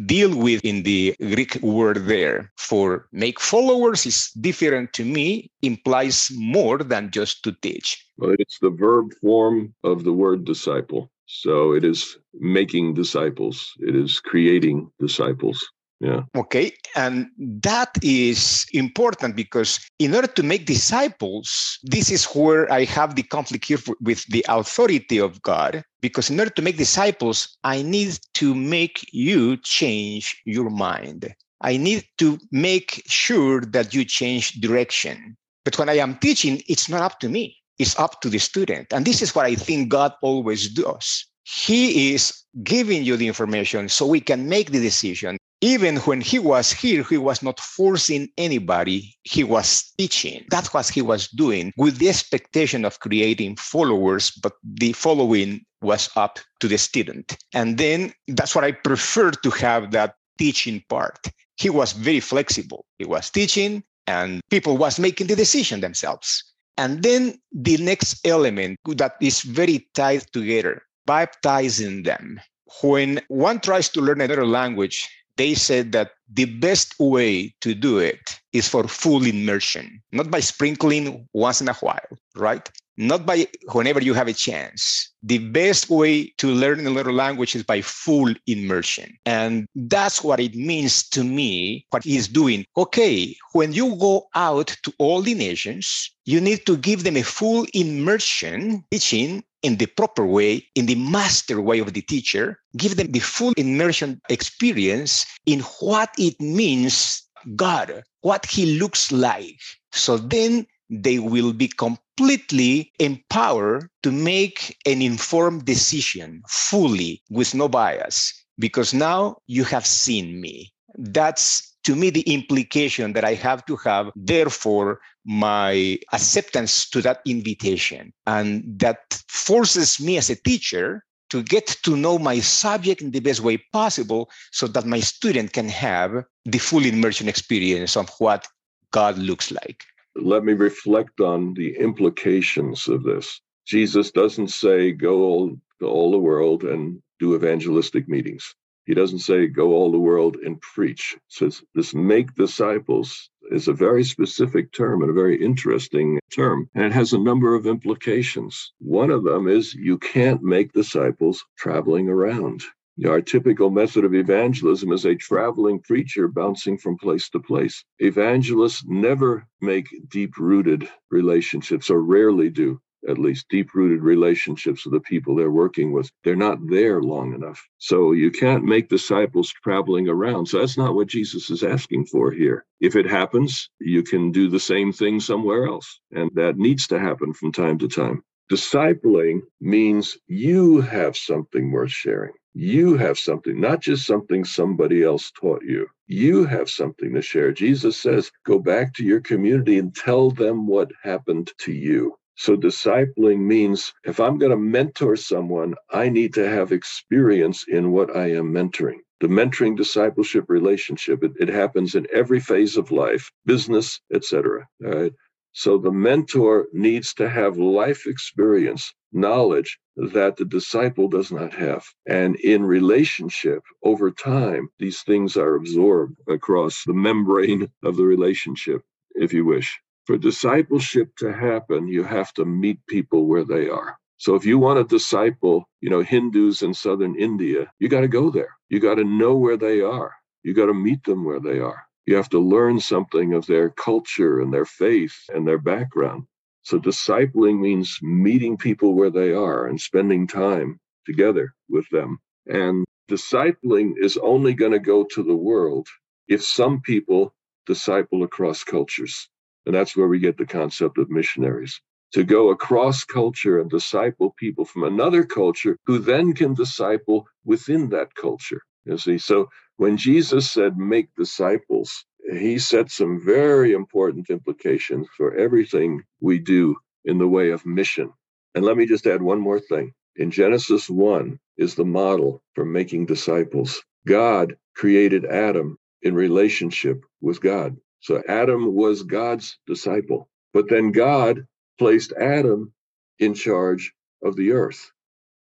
deal 0.06 0.36
with 0.36 0.64
in 0.64 0.82
the 0.82 1.14
Greek 1.20 1.56
word 1.62 2.06
there. 2.06 2.52
For 2.56 3.08
make 3.12 3.40
followers 3.40 4.06
is 4.06 4.30
different 4.40 4.92
to 4.94 5.04
me, 5.04 5.50
implies 5.62 6.30
more 6.34 6.78
than 6.78 7.10
just 7.10 7.42
to 7.44 7.52
teach. 7.62 8.04
Well, 8.16 8.34
it's 8.38 8.58
the 8.60 8.70
verb 8.70 9.12
form 9.20 9.74
of 9.84 10.04
the 10.04 10.12
word 10.12 10.44
disciple. 10.44 11.10
So 11.26 11.72
it 11.72 11.84
is 11.84 12.16
making 12.34 12.94
disciples, 12.94 13.72
it 13.80 13.96
is 13.96 14.20
creating 14.20 14.90
disciples. 15.00 15.58
Yeah. 16.00 16.22
Okay. 16.36 16.72
And 16.94 17.28
that 17.38 17.90
is 18.02 18.66
important 18.72 19.34
because 19.34 19.80
in 19.98 20.14
order 20.14 20.28
to 20.28 20.42
make 20.42 20.66
disciples, 20.66 21.78
this 21.82 22.10
is 22.10 22.26
where 22.26 22.70
I 22.70 22.84
have 22.84 23.14
the 23.14 23.22
conflict 23.22 23.64
here 23.64 23.78
with 24.00 24.24
the 24.26 24.44
authority 24.48 25.18
of 25.18 25.40
God. 25.42 25.82
Because 26.02 26.28
in 26.30 26.38
order 26.38 26.52
to 26.52 26.62
make 26.62 26.76
disciples, 26.76 27.56
I 27.64 27.82
need 27.82 28.18
to 28.34 28.54
make 28.54 29.08
you 29.12 29.56
change 29.58 30.40
your 30.44 30.70
mind. 30.70 31.34
I 31.62 31.78
need 31.78 32.04
to 32.18 32.38
make 32.52 33.02
sure 33.06 33.62
that 33.62 33.94
you 33.94 34.04
change 34.04 34.60
direction. 34.60 35.36
But 35.64 35.78
when 35.78 35.88
I 35.88 35.94
am 35.94 36.16
teaching, 36.18 36.62
it's 36.68 36.88
not 36.88 37.00
up 37.00 37.18
to 37.20 37.28
me, 37.28 37.56
it's 37.78 37.98
up 37.98 38.20
to 38.20 38.28
the 38.28 38.38
student. 38.38 38.92
And 38.92 39.04
this 39.04 39.22
is 39.22 39.34
what 39.34 39.46
I 39.46 39.54
think 39.54 39.88
God 39.88 40.12
always 40.20 40.68
does. 40.68 41.24
He 41.44 42.12
is 42.12 42.42
giving 42.62 43.02
you 43.02 43.16
the 43.16 43.26
information 43.26 43.88
so 43.88 44.06
we 44.06 44.20
can 44.20 44.48
make 44.48 44.72
the 44.72 44.80
decision 44.80 45.38
even 45.60 45.96
when 45.98 46.20
he 46.20 46.38
was 46.38 46.70
here, 46.70 47.02
he 47.02 47.18
was 47.18 47.42
not 47.42 47.58
forcing 47.60 48.28
anybody. 48.36 49.16
He 49.22 49.42
was 49.44 49.92
teaching. 49.96 50.44
That's 50.50 50.72
what 50.74 50.88
he 50.88 51.02
was 51.02 51.28
doing 51.28 51.72
with 51.76 51.98
the 51.98 52.08
expectation 52.08 52.84
of 52.84 53.00
creating 53.00 53.56
followers, 53.56 54.30
but 54.30 54.52
the 54.62 54.92
following 54.92 55.64
was 55.80 56.10
up 56.16 56.38
to 56.60 56.68
the 56.68 56.78
student. 56.78 57.36
And 57.54 57.78
then 57.78 58.12
that's 58.28 58.54
what 58.54 58.64
I 58.64 58.72
prefer 58.72 59.30
to 59.30 59.50
have 59.50 59.92
that 59.92 60.14
teaching 60.38 60.82
part. 60.88 61.18
He 61.56 61.70
was 61.70 61.92
very 61.92 62.20
flexible. 62.20 62.84
He 62.98 63.06
was 63.06 63.30
teaching 63.30 63.82
and 64.06 64.40
people 64.50 64.76
was 64.76 64.98
making 64.98 65.28
the 65.28 65.36
decision 65.36 65.80
themselves. 65.80 66.44
And 66.76 67.02
then 67.02 67.38
the 67.52 67.78
next 67.78 68.26
element 68.26 68.78
that 68.86 69.16
is 69.22 69.40
very 69.40 69.88
tied 69.94 70.30
together, 70.32 70.82
baptizing 71.06 72.02
them. 72.02 72.40
When 72.82 73.20
one 73.28 73.60
tries 73.60 73.88
to 73.90 74.00
learn 74.00 74.20
another 74.20 74.46
language, 74.46 75.08
they 75.36 75.54
said 75.54 75.92
that 75.92 76.12
the 76.32 76.46
best 76.46 76.94
way 76.98 77.54
to 77.60 77.74
do 77.74 77.98
it 77.98 78.40
is 78.52 78.68
for 78.68 78.88
full 78.88 79.24
immersion, 79.24 80.02
not 80.12 80.30
by 80.30 80.40
sprinkling 80.40 81.28
once 81.32 81.60
in 81.60 81.68
a 81.68 81.74
while, 81.74 82.18
right? 82.34 82.68
Not 82.96 83.26
by 83.26 83.46
whenever 83.72 84.00
you 84.00 84.14
have 84.14 84.26
a 84.26 84.32
chance. 84.32 85.12
The 85.22 85.38
best 85.38 85.90
way 85.90 86.32
to 86.38 86.48
learn 86.48 86.86
another 86.86 87.12
language 87.12 87.54
is 87.54 87.62
by 87.62 87.82
full 87.82 88.32
immersion. 88.46 89.18
And 89.26 89.66
that's 89.74 90.24
what 90.24 90.40
it 90.40 90.54
means 90.54 91.06
to 91.10 91.22
me, 91.22 91.84
what 91.90 92.04
he's 92.04 92.26
doing. 92.26 92.64
Okay, 92.76 93.36
when 93.52 93.74
you 93.74 93.96
go 93.96 94.28
out 94.34 94.74
to 94.84 94.92
all 94.98 95.20
the 95.20 95.34
nations, 95.34 96.10
you 96.24 96.40
need 96.40 96.64
to 96.64 96.78
give 96.78 97.04
them 97.04 97.18
a 97.18 97.22
full 97.22 97.66
immersion 97.74 98.82
teaching 98.90 99.44
in 99.62 99.76
the 99.76 99.86
proper 99.86 100.26
way, 100.26 100.66
in 100.74 100.86
the 100.86 100.94
master 100.94 101.60
way 101.60 101.78
of 101.78 101.92
the 101.92 102.02
teacher, 102.02 102.58
give 102.76 102.96
them 102.96 103.12
the 103.12 103.20
full 103.20 103.52
immersion 103.56 104.20
experience 104.28 105.26
in 105.46 105.60
what 105.80 106.10
it 106.18 106.40
means 106.40 107.22
God, 107.54 108.02
what 108.22 108.46
He 108.46 108.78
looks 108.78 109.12
like. 109.12 109.60
So 109.92 110.16
then 110.16 110.66
they 110.90 111.18
will 111.18 111.52
be 111.52 111.68
completely 111.68 112.92
empowered 112.98 113.88
to 114.02 114.12
make 114.12 114.76
an 114.86 115.02
informed 115.02 115.64
decision 115.64 116.42
fully 116.48 117.22
with 117.30 117.54
no 117.54 117.68
bias 117.68 118.32
because 118.58 118.94
now 118.94 119.36
you 119.46 119.64
have 119.64 119.86
seen 119.86 120.40
me. 120.40 120.72
That's 120.96 121.75
to 121.86 121.94
me 121.94 122.10
the 122.10 122.22
implication 122.22 123.12
that 123.14 123.24
I 123.24 123.34
have 123.34 123.64
to 123.66 123.76
have, 123.76 124.10
therefore, 124.16 125.00
my 125.24 125.98
acceptance 126.12 126.88
to 126.90 127.00
that 127.02 127.20
invitation. 127.24 128.12
And 128.26 128.64
that 128.80 129.22
forces 129.28 130.00
me 130.00 130.18
as 130.18 130.28
a 130.28 130.36
teacher 130.36 131.04
to 131.30 131.42
get 131.42 131.66
to 131.84 131.96
know 131.96 132.18
my 132.18 132.40
subject 132.40 133.02
in 133.02 133.10
the 133.12 133.20
best 133.20 133.40
way 133.40 133.58
possible 133.72 134.30
so 134.52 134.66
that 134.68 134.84
my 134.84 135.00
student 135.00 135.52
can 135.52 135.68
have 135.68 136.24
the 136.44 136.58
full 136.58 136.84
immersion 136.84 137.28
experience 137.28 137.96
of 137.96 138.10
what 138.18 138.46
God 138.90 139.18
looks 139.18 139.50
like. 139.50 139.82
let 140.16 140.44
me 140.44 140.54
reflect 140.54 141.20
on 141.20 141.54
the 141.54 141.76
implications 141.76 142.88
of 142.88 143.02
this. 143.02 143.40
Jesus 143.66 144.10
doesn't 144.10 144.48
say, 144.48 144.92
go 144.92 145.22
all, 145.22 145.56
to 145.80 145.86
all 145.86 146.10
the 146.10 146.18
world 146.18 146.64
and 146.64 147.02
do 147.18 147.34
evangelistic 147.34 148.08
meetings. 148.08 148.54
He 148.86 148.94
doesn't 148.94 149.18
say, 149.18 149.48
go 149.48 149.72
all 149.72 149.90
the 149.90 149.98
world 149.98 150.36
and 150.36 150.60
preach. 150.60 151.14
It 151.16 151.22
says, 151.26 151.62
this 151.74 151.92
make 151.92 152.34
disciples 152.34 153.30
is 153.50 153.66
a 153.66 153.72
very 153.72 154.04
specific 154.04 154.72
term 154.72 155.02
and 155.02 155.10
a 155.10 155.14
very 155.14 155.42
interesting 155.42 156.20
term. 156.32 156.70
And 156.74 156.84
it 156.84 156.92
has 156.92 157.12
a 157.12 157.18
number 157.18 157.54
of 157.56 157.66
implications. 157.66 158.72
One 158.78 159.10
of 159.10 159.24
them 159.24 159.48
is 159.48 159.74
you 159.74 159.98
can't 159.98 160.42
make 160.42 160.72
disciples 160.72 161.44
traveling 161.58 162.08
around. 162.08 162.62
Our 163.04 163.20
typical 163.20 163.70
method 163.70 164.04
of 164.04 164.14
evangelism 164.14 164.92
is 164.92 165.04
a 165.04 165.16
traveling 165.16 165.80
preacher 165.80 166.28
bouncing 166.28 166.78
from 166.78 166.96
place 166.96 167.28
to 167.30 167.40
place. 167.40 167.84
Evangelists 167.98 168.84
never 168.86 169.46
make 169.60 169.86
deep 170.08 170.38
rooted 170.38 170.88
relationships, 171.10 171.90
or 171.90 172.00
rarely 172.00 172.48
do 172.50 172.80
at 173.08 173.18
least 173.18 173.46
deep 173.48 173.74
rooted 173.74 174.02
relationships 174.02 174.84
with 174.84 174.94
the 174.94 175.00
people 175.00 175.34
they're 175.34 175.50
working 175.50 175.92
with. 175.92 176.10
They're 176.24 176.36
not 176.36 176.58
there 176.68 177.02
long 177.02 177.34
enough. 177.34 177.62
So 177.78 178.12
you 178.12 178.30
can't 178.30 178.64
make 178.64 178.88
disciples 178.88 179.52
traveling 179.62 180.08
around. 180.08 180.46
So 180.46 180.58
that's 180.58 180.78
not 180.78 180.94
what 180.94 181.08
Jesus 181.08 181.50
is 181.50 181.62
asking 181.62 182.06
for 182.06 182.30
here. 182.30 182.64
If 182.80 182.96
it 182.96 183.06
happens, 183.06 183.70
you 183.80 184.02
can 184.02 184.32
do 184.32 184.48
the 184.48 184.60
same 184.60 184.92
thing 184.92 185.20
somewhere 185.20 185.66
else. 185.66 186.00
And 186.12 186.30
that 186.34 186.58
needs 186.58 186.86
to 186.88 186.98
happen 186.98 187.32
from 187.32 187.52
time 187.52 187.78
to 187.78 187.88
time. 187.88 188.22
Discipling 188.50 189.40
means 189.60 190.16
you 190.28 190.80
have 190.80 191.16
something 191.16 191.72
worth 191.72 191.90
sharing. 191.90 192.32
You 192.54 192.96
have 192.96 193.18
something, 193.18 193.60
not 193.60 193.80
just 193.80 194.06
something 194.06 194.44
somebody 194.44 195.02
else 195.02 195.30
taught 195.32 195.62
you. 195.62 195.88
You 196.06 196.44
have 196.46 196.70
something 196.70 197.12
to 197.14 197.20
share. 197.20 197.52
Jesus 197.52 198.00
says, 198.00 198.30
go 198.46 198.58
back 198.58 198.94
to 198.94 199.04
your 199.04 199.20
community 199.20 199.78
and 199.78 199.94
tell 199.94 200.30
them 200.30 200.66
what 200.66 200.90
happened 201.02 201.50
to 201.58 201.72
you. 201.72 202.16
So, 202.38 202.56
discipling 202.56 203.40
means 203.40 203.94
if 204.04 204.20
I'm 204.20 204.38
going 204.38 204.50
to 204.50 204.58
mentor 204.58 205.16
someone, 205.16 205.74
I 205.90 206.10
need 206.10 206.34
to 206.34 206.48
have 206.48 206.72
experience 206.72 207.64
in 207.68 207.92
what 207.92 208.14
I 208.14 208.32
am 208.32 208.52
mentoring. 208.52 208.98
The 209.20 209.28
mentoring 209.28 209.76
discipleship 209.76 210.44
relationship, 210.48 211.24
it, 211.24 211.32
it 211.40 211.48
happens 211.48 211.94
in 211.94 212.06
every 212.12 212.40
phase 212.40 212.76
of 212.76 212.90
life, 212.90 213.30
business, 213.46 214.00
etc. 214.12 214.68
All 214.84 214.92
right. 214.92 215.12
So 215.52 215.78
the 215.78 215.92
mentor 215.92 216.68
needs 216.74 217.14
to 217.14 217.28
have 217.30 217.56
life 217.56 218.06
experience, 218.06 218.92
knowledge 219.12 219.78
that 219.96 220.36
the 220.36 220.44
disciple 220.44 221.08
does 221.08 221.32
not 221.32 221.54
have. 221.54 221.86
And 222.06 222.36
in 222.36 222.66
relationship, 222.66 223.62
over 223.82 224.10
time, 224.10 224.68
these 224.78 225.02
things 225.02 225.38
are 225.38 225.54
absorbed 225.54 226.18
across 226.28 226.84
the 226.84 226.92
membrane 226.92 227.70
of 227.82 227.96
the 227.96 228.04
relationship, 228.04 228.82
if 229.14 229.32
you 229.32 229.46
wish 229.46 229.80
for 230.06 230.18
discipleship 230.18 231.16
to 231.18 231.32
happen, 231.32 231.88
you 231.88 232.04
have 232.04 232.32
to 232.34 232.44
meet 232.44 232.78
people 232.88 233.26
where 233.26 233.44
they 233.44 233.68
are. 233.68 233.98
So 234.18 234.34
if 234.36 234.46
you 234.46 234.58
want 234.58 234.78
to 234.78 234.96
disciple, 234.96 235.68
you 235.80 235.90
know, 235.90 236.02
Hindus 236.02 236.62
in 236.62 236.74
southern 236.74 237.16
India, 237.18 237.70
you 237.80 237.88
got 237.88 238.02
to 238.02 238.08
go 238.08 238.30
there. 238.30 238.56
You 238.70 238.80
got 238.80 238.96
to 238.96 239.04
know 239.04 239.36
where 239.36 239.56
they 239.56 239.80
are. 239.82 240.12
You 240.44 240.54
got 240.54 240.66
to 240.66 240.74
meet 240.74 241.04
them 241.04 241.24
where 241.24 241.40
they 241.40 241.58
are. 241.60 241.84
You 242.06 242.16
have 242.16 242.30
to 242.30 242.40
learn 242.40 242.80
something 242.80 243.34
of 243.34 243.46
their 243.46 243.70
culture 243.70 244.40
and 244.40 244.52
their 244.54 244.64
faith 244.64 245.16
and 245.34 245.46
their 245.46 245.58
background. 245.58 246.24
So 246.62 246.78
discipling 246.78 247.60
means 247.60 247.98
meeting 248.02 248.56
people 248.56 248.94
where 248.94 249.10
they 249.10 249.32
are 249.32 249.66
and 249.66 249.80
spending 249.80 250.26
time 250.26 250.80
together 251.06 251.54
with 251.68 251.88
them. 251.90 252.18
And 252.46 252.84
discipling 253.10 253.94
is 254.00 254.16
only 254.18 254.54
going 254.54 254.72
to 254.72 254.78
go 254.78 255.04
to 255.04 255.22
the 255.22 255.36
world 255.36 255.88
if 256.28 256.44
some 256.44 256.80
people 256.80 257.34
disciple 257.66 258.22
across 258.24 258.64
cultures. 258.64 259.28
And 259.66 259.74
that's 259.74 259.96
where 259.96 260.08
we 260.08 260.18
get 260.20 260.38
the 260.38 260.46
concept 260.46 260.98
of 260.98 261.10
missionaries 261.10 261.80
to 262.12 262.24
go 262.24 262.50
across 262.50 263.04
culture 263.04 263.60
and 263.60 263.68
disciple 263.68 264.34
people 264.38 264.64
from 264.64 264.84
another 264.84 265.24
culture 265.24 265.76
who 265.86 265.98
then 265.98 266.32
can 266.32 266.54
disciple 266.54 267.26
within 267.44 267.90
that 267.90 268.14
culture. 268.14 268.62
You 268.84 268.96
see, 268.96 269.18
so 269.18 269.48
when 269.76 269.96
Jesus 269.96 270.50
said, 270.50 270.78
make 270.78 271.08
disciples, 271.16 272.04
he 272.32 272.58
set 272.58 272.90
some 272.90 273.20
very 273.24 273.72
important 273.72 274.30
implications 274.30 275.08
for 275.16 275.34
everything 275.34 276.02
we 276.20 276.38
do 276.38 276.76
in 277.04 277.18
the 277.18 277.28
way 277.28 277.50
of 277.50 277.66
mission. 277.66 278.12
And 278.54 278.64
let 278.64 278.76
me 278.76 278.86
just 278.86 279.06
add 279.06 279.20
one 279.22 279.40
more 279.40 279.60
thing. 279.60 279.92
In 280.16 280.30
Genesis 280.30 280.88
1 280.88 281.38
is 281.58 281.74
the 281.74 281.84
model 281.84 282.42
for 282.54 282.64
making 282.64 283.06
disciples. 283.06 283.82
God 284.06 284.56
created 284.74 285.24
Adam 285.26 285.76
in 286.02 286.14
relationship 286.14 287.04
with 287.20 287.40
God. 287.40 287.76
So 288.06 288.22
Adam 288.28 288.72
was 288.72 289.02
God's 289.02 289.58
disciple. 289.66 290.28
But 290.52 290.68
then 290.68 290.92
God 290.92 291.48
placed 291.76 292.12
Adam 292.12 292.72
in 293.18 293.34
charge 293.34 293.94
of 294.22 294.36
the 294.36 294.52
earth. 294.52 294.92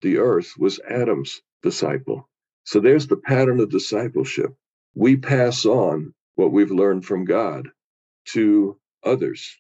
The 0.04 0.20
earth 0.20 0.54
was 0.60 0.80
Adam's 0.88 1.42
disciple. 1.64 2.30
So 2.64 2.80
there's 2.80 3.08
the 3.08 3.18
pattern 3.18 3.60
of 3.62 3.72
discipleship. 3.72 4.54
We 4.94 5.18
pass 5.18 5.66
on 5.66 6.14
what 6.36 6.52
we've 6.52 6.70
learned 6.70 7.04
from 7.04 7.26
God 7.26 7.68
to 8.34 8.78
others. 9.04 9.58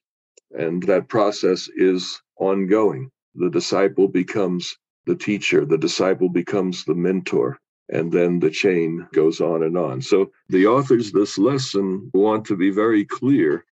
And 0.52 0.84
that 0.84 1.10
process 1.10 1.70
is 1.76 2.22
ongoing. 2.38 3.10
The 3.34 3.50
disciple 3.50 4.10
becomes 4.10 4.78
the 5.08 5.16
teacher, 5.16 5.66
the 5.66 5.80
disciple 5.80 6.30
becomes 6.30 6.86
the 6.86 6.94
mentor, 6.94 7.58
and 7.92 8.12
then 8.12 8.40
the 8.40 8.50
chain 8.50 9.08
goes 9.14 9.42
on 9.42 9.64
and 9.64 9.78
on. 9.78 10.02
So 10.02 10.32
the 10.50 10.68
authors 10.68 11.08
of 11.08 11.14
this 11.14 11.38
lesson 11.38 12.10
want 12.14 12.46
to 12.46 12.56
be 12.56 12.72
very 12.72 13.06
clear 13.06 13.66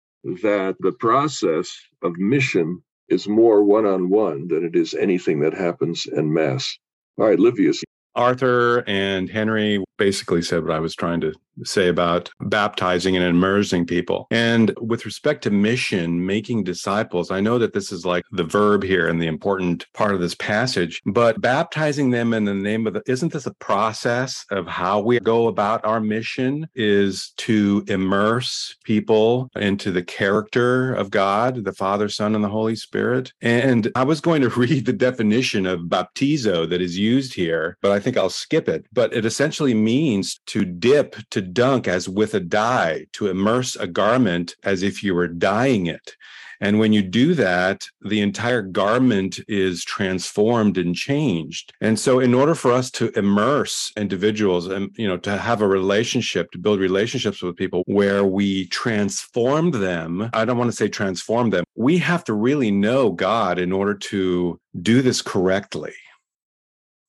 that 0.43 0.77
the 0.81 0.93
process 0.93 1.75
of 2.03 2.19
mission 2.19 2.83
is 3.09 3.29
more 3.29 3.63
one 3.63 3.87
on 3.87 4.11
one 4.11 4.49
than 4.49 4.65
it 4.65 4.77
is 4.77 4.93
anything 4.95 5.41
that 5.41 5.55
happens 5.55 6.07
en 6.15 6.33
masse. 6.33 6.79
All 7.17 7.27
right, 7.27 7.39
Livius. 7.39 7.83
Arthur 8.15 8.83
and 8.89 9.31
Henry 9.31 9.83
basically 9.97 10.43
said 10.43 10.65
what 10.65 10.73
I 10.73 10.81
was 10.81 10.95
trying 10.95 11.21
to 11.21 11.33
say 11.65 11.89
about 11.89 12.31
baptizing 12.41 13.17
and 13.17 13.25
immersing 13.25 13.87
people. 13.87 14.27
And 14.31 14.75
with 14.81 15.05
respect 15.05 15.43
to 15.45 15.51
mission, 15.51 16.25
making 16.25 16.65
disciples, 16.65 17.31
I 17.31 17.41
know 17.41 17.59
that 17.59 17.73
this 17.73 17.93
is 17.93 18.05
like 18.05 18.25
the 18.33 18.45
verb 18.45 18.83
here 18.83 19.09
and 19.09 19.21
the 19.21 19.27
important 19.27 19.87
part 19.95 20.15
of 20.15 20.21
this 20.21 20.35
passage, 20.35 21.01
but 21.07 21.41
baptizing 21.41 22.11
them 22.11 22.33
in 22.35 22.45
the 22.45 22.55
name 22.55 22.87
of 22.87 22.95
the, 22.95 23.03
isn't 23.07 23.33
this 23.33 23.47
a 23.47 23.55
process 23.55 24.45
of 24.51 24.67
how 24.67 25.01
we 25.01 25.19
go 25.21 25.49
about 25.49 25.85
our 25.85 26.01
mission 26.01 26.69
is 26.75 27.33
to 27.37 27.85
immerse 27.89 28.77
people 28.85 29.51
into 29.57 29.91
the 29.91 30.03
character 30.03 30.95
of 30.95 31.11
God, 31.11 31.65
the 31.65 31.73
Father, 31.73 32.09
Son, 32.09 32.35
and 32.35 32.45
the 32.45 32.49
Holy 32.49 32.77
Spirit. 32.77 33.33
And 33.41 33.91
I 33.95 34.05
was 34.05 34.21
going 34.21 34.43
to 34.43 34.49
read 34.59 34.87
the 34.87 34.93
definition 34.93 35.67
of 35.67 35.81
baptizo 35.81 36.69
that 36.69 36.81
is 36.81 36.99
used 36.99 37.35
here, 37.35 37.77
but 37.83 37.93
I 37.93 38.01
think 38.01 38.17
I'll 38.17 38.31
skip 38.31 38.69
it. 38.69 38.87
But 38.93 39.13
it 39.15 39.25
essentially 39.25 39.75
means 39.75 40.41
to 40.47 40.65
dip, 40.65 41.17
to 41.31 41.41
dunk 41.53 41.89
as 41.89 42.09
with 42.09 42.35
a 42.35 42.41
dye, 42.41 43.07
to 43.13 43.29
immerse 43.29 43.77
a 43.77 43.87
garment 43.87 44.57
as 44.63 44.83
if 44.83 45.03
you 45.03 45.15
were 45.15 45.29
dyeing 45.29 45.87
it. 45.87 46.17
And 46.61 46.81
when 46.81 46.93
you 46.93 47.03
do 47.03 47.35
that, 47.35 47.87
the 48.01 48.21
entire 48.21 48.63
garment 48.63 49.39
is 49.47 49.85
transformed 49.85 50.77
and 50.77 50.95
changed. 50.95 51.73
And 51.81 51.99
so 51.99 52.19
in 52.19 52.35
order 52.35 52.55
for 52.55 52.73
us 52.73 52.91
to 52.93 53.17
immerse 53.17 53.93
individuals 53.97 54.67
and, 54.67 54.91
you 54.97 55.07
know, 55.07 55.19
to 55.19 55.37
have 55.37 55.63
a 55.63 55.69
relationship, 55.69 56.51
to 56.51 56.59
build 56.59 56.81
relationships 56.81 57.43
with 57.43 57.57
people 57.57 57.85
where 57.87 58.25
we 58.25 58.67
transform 58.69 59.71
them, 59.71 60.31
I 60.33 60.45
don't 60.45 60.59
want 60.59 60.71
to 60.71 60.77
say 60.77 60.89
transform 60.89 61.51
them. 61.51 61.65
We 61.77 61.99
have 61.99 62.25
to 62.25 62.35
really 62.35 62.73
know 62.73 63.13
God 63.13 63.61
in 63.61 63.71
order 63.71 63.95
to 63.95 64.59
do 64.83 65.01
this 65.01 65.23
correctly. 65.23 65.95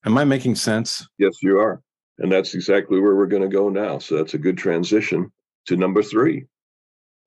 Am 0.06 0.17
I 0.17 0.25
making 0.25 0.56
sense? 0.56 1.08
Yes, 1.17 1.34
you 1.41 1.58
are. 1.58 1.82
And 2.19 2.32
that's 2.32 2.53
exactly 2.53 2.99
where 2.99 3.15
we're 3.15 3.27
going 3.27 3.41
to 3.41 3.47
go 3.47 3.69
now. 3.69 3.99
So 3.99 4.17
that's 4.17 4.34
a 4.34 4.39
good 4.39 4.58
transition 4.58 5.32
to 5.67 5.77
number 5.77 6.03
three. 6.03 6.45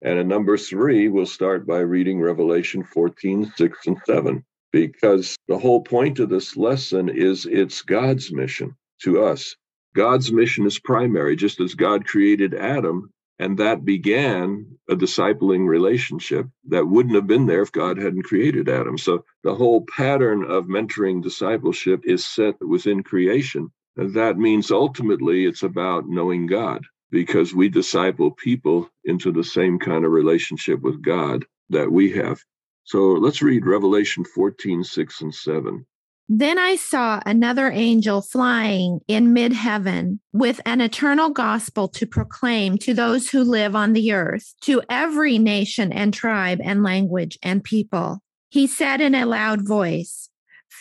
And 0.02 0.18
in 0.18 0.28
number 0.28 0.56
three, 0.58 1.08
we'll 1.08 1.26
start 1.26 1.66
by 1.66 1.78
reading 1.78 2.20
Revelation 2.20 2.82
14, 2.82 3.52
6, 3.56 3.86
and 3.86 3.98
7, 4.04 4.44
because 4.72 5.36
the 5.48 5.58
whole 5.58 5.80
point 5.80 6.18
of 6.18 6.28
this 6.28 6.56
lesson 6.56 7.08
is 7.08 7.46
it's 7.46 7.82
God's 7.82 8.32
mission 8.32 8.76
to 9.02 9.22
us. 9.24 9.56
God's 9.94 10.32
mission 10.32 10.66
is 10.66 10.78
primary, 10.78 11.36
just 11.36 11.60
as 11.60 11.74
God 11.74 12.06
created 12.06 12.54
Adam, 12.54 13.10
and 13.38 13.58
that 13.58 13.84
began 13.84 14.66
a 14.88 14.96
discipling 14.96 15.66
relationship 15.66 16.46
that 16.68 16.86
wouldn't 16.86 17.14
have 17.14 17.26
been 17.26 17.46
there 17.46 17.62
if 17.62 17.72
God 17.72 17.98
hadn't 17.98 18.22
created 18.22 18.68
Adam. 18.68 18.98
So 18.98 19.24
the 19.42 19.54
whole 19.54 19.84
pattern 19.96 20.44
of 20.44 20.66
mentoring 20.66 21.22
discipleship 21.22 22.02
is 22.04 22.26
set 22.26 22.54
within 22.60 23.02
creation. 23.02 23.70
That 23.96 24.38
means 24.38 24.70
ultimately 24.70 25.44
it's 25.44 25.62
about 25.62 26.08
knowing 26.08 26.46
God 26.46 26.84
because 27.10 27.54
we 27.54 27.68
disciple 27.68 28.30
people 28.30 28.88
into 29.04 29.30
the 29.30 29.44
same 29.44 29.78
kind 29.78 30.04
of 30.04 30.12
relationship 30.12 30.80
with 30.80 31.02
God 31.02 31.44
that 31.68 31.92
we 31.92 32.10
have. 32.12 32.40
So 32.84 33.12
let's 33.12 33.42
read 33.42 33.66
Revelation 33.66 34.24
14, 34.24 34.82
6 34.82 35.20
and 35.20 35.34
7. 35.34 35.86
Then 36.28 36.58
I 36.58 36.76
saw 36.76 37.20
another 37.26 37.70
angel 37.70 38.22
flying 38.22 39.00
in 39.06 39.34
mid 39.34 39.52
heaven 39.52 40.20
with 40.32 40.60
an 40.64 40.80
eternal 40.80 41.30
gospel 41.30 41.88
to 41.88 42.06
proclaim 42.06 42.78
to 42.78 42.94
those 42.94 43.28
who 43.28 43.44
live 43.44 43.76
on 43.76 43.92
the 43.92 44.12
earth, 44.12 44.54
to 44.62 44.82
every 44.88 45.38
nation 45.38 45.92
and 45.92 46.14
tribe 46.14 46.60
and 46.64 46.82
language 46.82 47.38
and 47.42 47.62
people. 47.62 48.20
He 48.48 48.66
said 48.66 49.00
in 49.00 49.14
a 49.14 49.26
loud 49.26 49.66
voice, 49.66 50.30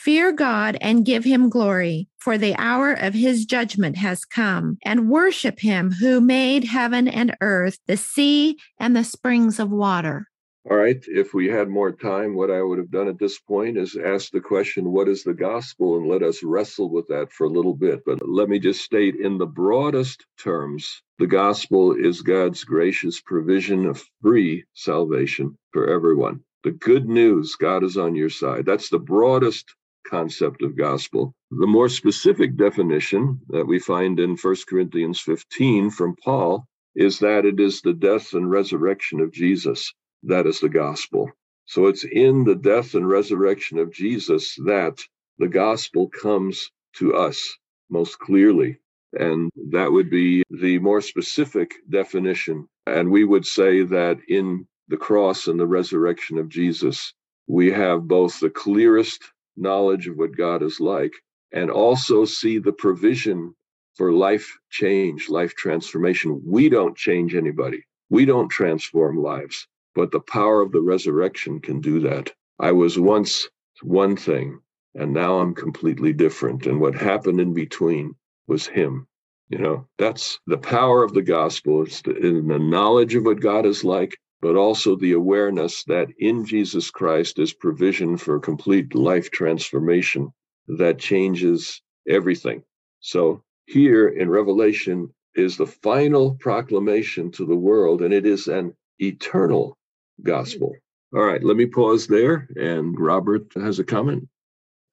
Fear 0.03 0.31
God 0.31 0.79
and 0.81 1.05
give 1.05 1.23
him 1.23 1.47
glory, 1.47 2.07
for 2.17 2.35
the 2.35 2.55
hour 2.57 2.91
of 2.91 3.13
his 3.13 3.45
judgment 3.45 3.97
has 3.97 4.25
come, 4.25 4.79
and 4.83 5.09
worship 5.09 5.59
him 5.59 5.91
who 5.91 6.19
made 6.19 6.63
heaven 6.63 7.07
and 7.07 7.37
earth, 7.39 7.77
the 7.85 7.97
sea, 7.97 8.57
and 8.79 8.95
the 8.95 9.03
springs 9.03 9.59
of 9.59 9.69
water. 9.69 10.25
All 10.67 10.77
right. 10.77 10.97
If 11.07 11.35
we 11.35 11.49
had 11.49 11.69
more 11.69 11.91
time, 11.91 12.33
what 12.33 12.49
I 12.49 12.63
would 12.63 12.79
have 12.79 12.89
done 12.89 13.09
at 13.09 13.19
this 13.19 13.37
point 13.37 13.77
is 13.77 13.95
ask 13.95 14.31
the 14.31 14.41
question, 14.41 14.91
what 14.91 15.07
is 15.07 15.23
the 15.23 15.35
gospel? 15.35 15.97
And 15.97 16.07
let 16.07 16.23
us 16.23 16.41
wrestle 16.41 16.89
with 16.89 17.07
that 17.09 17.31
for 17.31 17.45
a 17.45 17.51
little 17.51 17.75
bit. 17.75 18.01
But 18.03 18.27
let 18.27 18.49
me 18.49 18.57
just 18.57 18.81
state 18.81 19.17
in 19.17 19.37
the 19.37 19.45
broadest 19.45 20.25
terms, 20.39 21.03
the 21.19 21.27
gospel 21.27 21.93
is 21.93 22.23
God's 22.23 22.63
gracious 22.63 23.21
provision 23.21 23.85
of 23.85 24.03
free 24.23 24.63
salvation 24.73 25.55
for 25.71 25.87
everyone. 25.87 26.39
The 26.63 26.71
good 26.71 27.07
news, 27.07 27.55
God 27.55 27.83
is 27.83 27.97
on 27.97 28.15
your 28.15 28.29
side. 28.29 28.65
That's 28.65 28.89
the 28.89 28.99
broadest 28.99 29.75
concept 30.09 30.61
of 30.61 30.77
gospel. 30.77 31.33
The 31.51 31.67
more 31.67 31.89
specific 31.89 32.57
definition 32.57 33.39
that 33.49 33.65
we 33.65 33.79
find 33.79 34.19
in 34.19 34.37
1 34.37 34.55
Corinthians 34.67 35.19
15 35.19 35.89
from 35.91 36.15
Paul 36.23 36.65
is 36.95 37.19
that 37.19 37.45
it 37.45 37.59
is 37.59 37.81
the 37.81 37.93
death 37.93 38.33
and 38.33 38.49
resurrection 38.49 39.19
of 39.19 39.31
Jesus 39.31 39.93
that 40.23 40.45
is 40.45 40.59
the 40.59 40.69
gospel. 40.69 41.31
So 41.65 41.87
it's 41.87 42.03
in 42.03 42.43
the 42.43 42.55
death 42.55 42.93
and 42.93 43.07
resurrection 43.07 43.77
of 43.79 43.91
Jesus 43.91 44.55
that 44.65 44.99
the 45.37 45.47
gospel 45.47 46.09
comes 46.09 46.69
to 46.97 47.15
us 47.15 47.57
most 47.89 48.19
clearly. 48.19 48.77
And 49.13 49.49
that 49.71 49.91
would 49.91 50.09
be 50.09 50.43
the 50.49 50.79
more 50.79 51.01
specific 51.01 51.73
definition. 51.89 52.67
And 52.85 53.09
we 53.09 53.23
would 53.23 53.45
say 53.45 53.83
that 53.83 54.19
in 54.27 54.67
the 54.87 54.97
cross 54.97 55.47
and 55.47 55.59
the 55.59 55.67
resurrection 55.67 56.37
of 56.37 56.49
Jesus, 56.49 57.13
we 57.47 57.71
have 57.71 58.07
both 58.07 58.39
the 58.39 58.49
clearest 58.49 59.23
knowledge 59.61 60.07
of 60.07 60.17
what 60.17 60.35
God 60.35 60.63
is 60.63 60.79
like 60.79 61.13
and 61.53 61.69
also 61.69 62.25
see 62.25 62.57
the 62.57 62.73
provision 62.73 63.55
for 63.95 64.11
life 64.11 64.57
change, 64.69 65.29
life 65.29 65.55
transformation. 65.55 66.41
We 66.45 66.69
don't 66.69 66.97
change 66.97 67.35
anybody, 67.35 67.83
we 68.09 68.25
don't 68.25 68.49
transform 68.49 69.17
lives 69.21 69.67
but 69.95 70.11
the 70.11 70.19
power 70.19 70.61
of 70.61 70.71
the 70.71 70.81
resurrection 70.81 71.59
can 71.59 71.81
do 71.81 71.99
that. 72.01 72.31
I 72.59 72.71
was 72.71 72.97
once 72.97 73.49
one 73.81 74.15
thing, 74.15 74.59
and 74.95 75.13
now 75.13 75.39
I'm 75.39 75.53
completely 75.53 76.13
different. 76.13 76.65
And 76.65 76.79
what 76.79 76.95
happened 76.95 77.41
in 77.41 77.53
between 77.53 78.15
was 78.47 78.67
Him. 78.67 79.07
You 79.49 79.57
know, 79.57 79.87
that's 79.97 80.39
the 80.47 80.57
power 80.57 81.03
of 81.03 81.13
the 81.13 81.21
gospel. 81.21 81.83
It's 81.83 82.01
the, 82.01 82.15
in 82.15 82.47
the 82.47 82.59
knowledge 82.59 83.15
of 83.15 83.25
what 83.25 83.41
God 83.41 83.65
is 83.65 83.83
like, 83.83 84.17
but 84.41 84.55
also 84.55 84.95
the 84.95 85.13
awareness 85.13 85.83
that 85.85 86.09
in 86.17 86.45
Jesus 86.45 86.89
Christ 86.89 87.39
is 87.39 87.53
provision 87.53 88.17
for 88.17 88.39
complete 88.39 88.95
life 88.95 89.29
transformation 89.31 90.33
that 90.67 90.99
changes 90.99 91.81
everything. 92.07 92.63
So 92.99 93.43
here 93.65 94.09
in 94.09 94.29
Revelation 94.29 95.13
is 95.35 95.57
the 95.57 95.67
final 95.67 96.35
proclamation 96.35 97.31
to 97.31 97.45
the 97.45 97.55
world, 97.55 98.01
and 98.01 98.13
it 98.13 98.25
is 98.25 98.47
an 98.47 98.75
eternal 98.99 99.77
gospel. 100.23 100.75
All 101.13 101.23
right, 101.23 101.43
let 101.43 101.57
me 101.57 101.65
pause 101.65 102.07
there. 102.07 102.47
And 102.55 102.99
Robert 102.99 103.51
has 103.55 103.79
a 103.79 103.83
comment. 103.83 104.27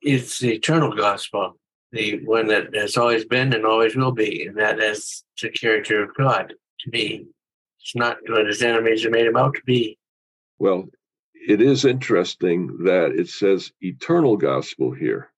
It's 0.01 0.39
the 0.39 0.53
eternal 0.53 0.95
gospel, 0.95 1.57
the 1.93 2.25
one 2.25 2.47
that 2.49 2.75
has 2.75 2.97
always 2.97 3.25
been 3.25 3.53
and 3.53 3.65
always 3.65 3.97
will 3.97 4.13
be, 4.13 4.47
and 4.47 4.57
that 4.59 4.79
is 4.79 5.25
the 5.41 5.51
character 5.51 6.03
of 6.03 6.15
God 6.15 6.55
to 6.81 6.91
be. 6.91 7.27
It's 7.89 7.97
not 7.97 8.19
what 8.27 8.47
his 8.47 8.61
enemies 8.61 9.05
have 9.05 9.13
made 9.13 9.25
him 9.25 9.37
out 9.37 9.55
to 9.55 9.63
be. 9.65 9.97
Well, 10.59 10.91
it 11.33 11.63
is 11.63 11.87
interesting 11.87 12.85
that 12.85 13.13
it 13.13 13.31
says 13.31 13.73
eternal 13.81 14.37
gospel 14.37 14.93
here. 14.93 15.33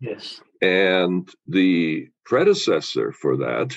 Yes. 0.00 0.40
And 0.62 1.28
the 1.46 2.08
predecessor 2.24 3.12
for 3.12 3.36
that 3.36 3.76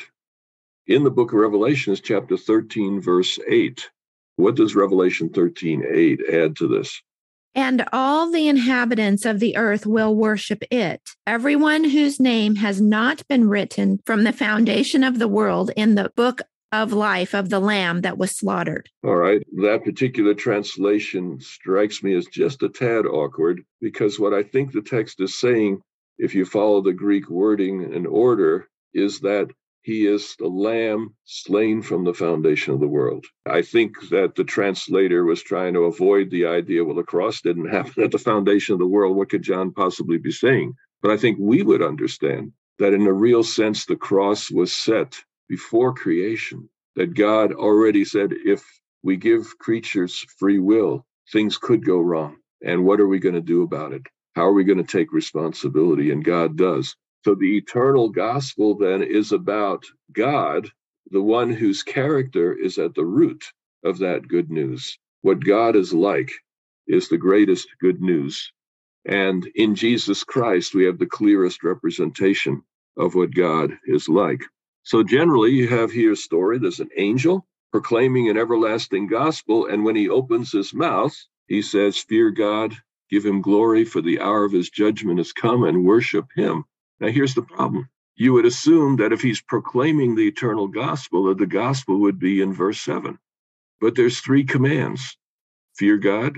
in 0.88 1.04
the 1.04 1.12
book 1.12 1.34
of 1.34 1.40
Revelation 1.40 1.92
is 1.92 2.00
chapter 2.00 2.38
13, 2.38 3.02
verse 3.02 3.40
8. 3.46 3.90
What 4.38 4.56
does 4.56 4.74
Revelation 4.74 5.28
13 5.28 5.84
8 5.94 6.20
add 6.32 6.56
to 6.58 6.68
this? 6.70 7.02
And 7.56 7.84
all 7.92 8.32
the 8.32 8.48
inhabitants 8.48 9.26
of 9.26 9.42
the 9.42 9.58
earth 9.58 9.86
will 9.86 10.16
worship 10.16 10.64
it, 10.72 11.02
everyone 11.26 11.84
whose 11.84 12.22
name 12.22 12.56
has 12.56 12.80
not 12.80 13.28
been 13.28 13.50
written 13.50 14.00
from 14.06 14.24
the 14.24 14.32
foundation 14.32 15.04
of 15.04 15.20
the 15.20 15.28
world 15.28 15.72
in 15.76 15.96
the 15.96 16.10
book 16.16 16.44
of 16.72 16.92
life 16.92 17.34
of 17.34 17.50
the 17.50 17.60
lamb 17.60 18.02
that 18.02 18.18
was 18.18 18.36
slaughtered. 18.36 18.90
All 19.04 19.16
right. 19.16 19.42
That 19.62 19.84
particular 19.84 20.34
translation 20.34 21.40
strikes 21.40 22.04
me 22.04 22.16
as 22.16 22.26
just 22.26 22.64
a 22.64 22.70
tad 22.70 23.06
awkward 23.06 23.64
because 23.82 24.20
what 24.20 24.34
I 24.34 24.44
think 24.44 24.72
the 24.72 24.82
text 24.82 25.22
is 25.22 25.40
saying, 25.40 25.82
if 26.18 26.36
you 26.36 26.46
follow 26.46 26.82
the 26.82 26.94
Greek 26.94 27.30
wording 27.30 27.94
and 27.94 28.06
order, 28.06 28.68
is 28.94 29.20
that 29.22 29.50
he 29.88 30.06
is 30.06 30.36
the 30.38 30.48
lamb 30.48 31.16
slain 31.24 31.82
from 31.82 32.04
the 32.04 32.14
foundation 32.14 32.74
of 32.74 32.82
the 32.82 32.88
world. 32.88 33.26
I 33.46 33.62
think 33.62 33.94
that 34.10 34.36
the 34.36 34.44
translator 34.44 35.24
was 35.24 35.42
trying 35.42 35.76
to 35.76 35.86
avoid 35.86 36.30
the 36.30 36.46
idea, 36.46 36.84
well, 36.84 36.96
the 36.96 37.04
cross 37.04 37.40
didn't 37.40 37.70
happen 37.72 38.04
at 38.04 38.12
the 38.12 38.18
foundation 38.18 38.74
of 38.74 38.80
the 38.80 38.88
world. 38.88 39.16
What 39.16 39.30
could 39.30 39.44
John 39.44 39.72
possibly 39.72 40.18
be 40.18 40.32
saying? 40.32 40.74
But 41.02 41.12
I 41.12 41.18
think 41.18 41.38
we 41.40 41.64
would 41.64 41.82
understand 41.82 42.52
that 42.80 42.94
in 42.94 43.08
a 43.08 43.14
real 43.14 43.44
sense, 43.44 43.86
the 43.86 43.96
cross 43.96 44.52
was 44.52 44.76
set 44.76 45.24
before 45.50 45.94
creation, 45.94 46.70
that 46.96 47.16
God 47.16 47.54
already 47.54 48.06
said, 48.06 48.34
if 48.46 48.64
we 49.04 49.18
give 49.18 49.58
creatures 49.60 50.26
free 50.38 50.60
will, 50.60 51.06
things 51.32 51.58
could 51.58 51.86
go 51.86 52.00
wrong. 52.00 52.38
And 52.64 52.86
what 52.86 53.00
are 53.00 53.08
we 53.08 53.20
going 53.20 53.36
to 53.36 53.42
do 53.42 53.64
about 53.64 53.94
it? 53.94 54.04
How 54.36 54.46
are 54.46 54.54
we 54.54 54.64
going 54.64 54.84
to 54.84 54.98
take 54.98 55.14
responsibility? 55.14 56.12
And 56.12 56.24
God 56.24 56.58
does. 56.58 56.96
So 57.26 57.36
the 57.36 57.58
eternal 57.58 58.10
gospel 58.10 58.78
then 58.78 59.04
is 59.04 59.32
about 59.32 59.84
God, 60.14 60.70
the 61.12 61.22
one 61.22 61.52
whose 61.52 61.84
character 61.84 62.54
is 62.58 62.78
at 62.78 62.96
the 62.96 63.06
root 63.06 63.46
of 63.84 64.00
that 64.00 64.28
good 64.28 64.50
news. 64.50 64.98
What 65.22 65.44
God 65.44 65.76
is 65.76 65.94
like 65.94 66.32
is 66.88 67.10
the 67.10 67.18
greatest 67.18 67.68
good 67.82 68.02
news. 68.02 68.52
And 69.06 69.50
in 69.56 69.76
Jesus 69.76 70.24
Christ, 70.24 70.76
we 70.76 70.86
have 70.86 71.00
the 71.00 71.06
clearest 71.06 71.64
representation 71.64 72.64
of 72.98 73.16
what 73.16 73.34
God 73.36 73.74
is 73.86 74.10
like. 74.10 74.42
So 74.88 75.04
generally, 75.04 75.52
you 75.52 75.68
have 75.68 75.92
here 75.92 76.14
a 76.14 76.16
story 76.16 76.60
there's 76.60 76.80
an 76.80 76.92
angel 76.96 77.46
proclaiming 77.74 78.30
an 78.30 78.38
everlasting 78.38 79.08
gospel. 79.08 79.66
And 79.66 79.84
when 79.84 79.98
he 79.98 80.08
opens 80.08 80.54
his 80.54 80.74
mouth, 80.74 81.14
he 81.50 81.62
says, 81.62 81.98
Fear 81.98 82.32
God, 82.32 82.74
give 83.10 83.26
him 83.26 83.42
glory, 83.42 83.84
for 83.84 84.00
the 84.00 84.22
hour 84.22 84.46
of 84.46 84.54
his 84.54 84.70
judgment 84.70 85.18
has 85.18 85.34
come, 85.34 85.66
and 85.66 85.84
worship 85.86 86.28
him. 86.38 86.64
Now, 87.02 87.10
here's 87.10 87.34
the 87.34 87.42
problem. 87.42 87.90
You 88.16 88.32
would 88.32 88.46
assume 88.46 88.96
that 88.96 89.12
if 89.12 89.22
he's 89.22 89.42
proclaiming 89.42 90.16
the 90.16 90.26
eternal 90.26 90.70
gospel, 90.70 91.26
that 91.26 91.38
the 91.38 91.48
gospel 91.48 92.00
would 92.00 92.18
be 92.18 92.42
in 92.42 92.54
verse 92.54 92.80
7. 92.80 93.20
But 93.82 93.96
there's 93.96 94.22
three 94.22 94.46
commands 94.46 95.18
fear 95.76 95.98
God, 95.98 96.38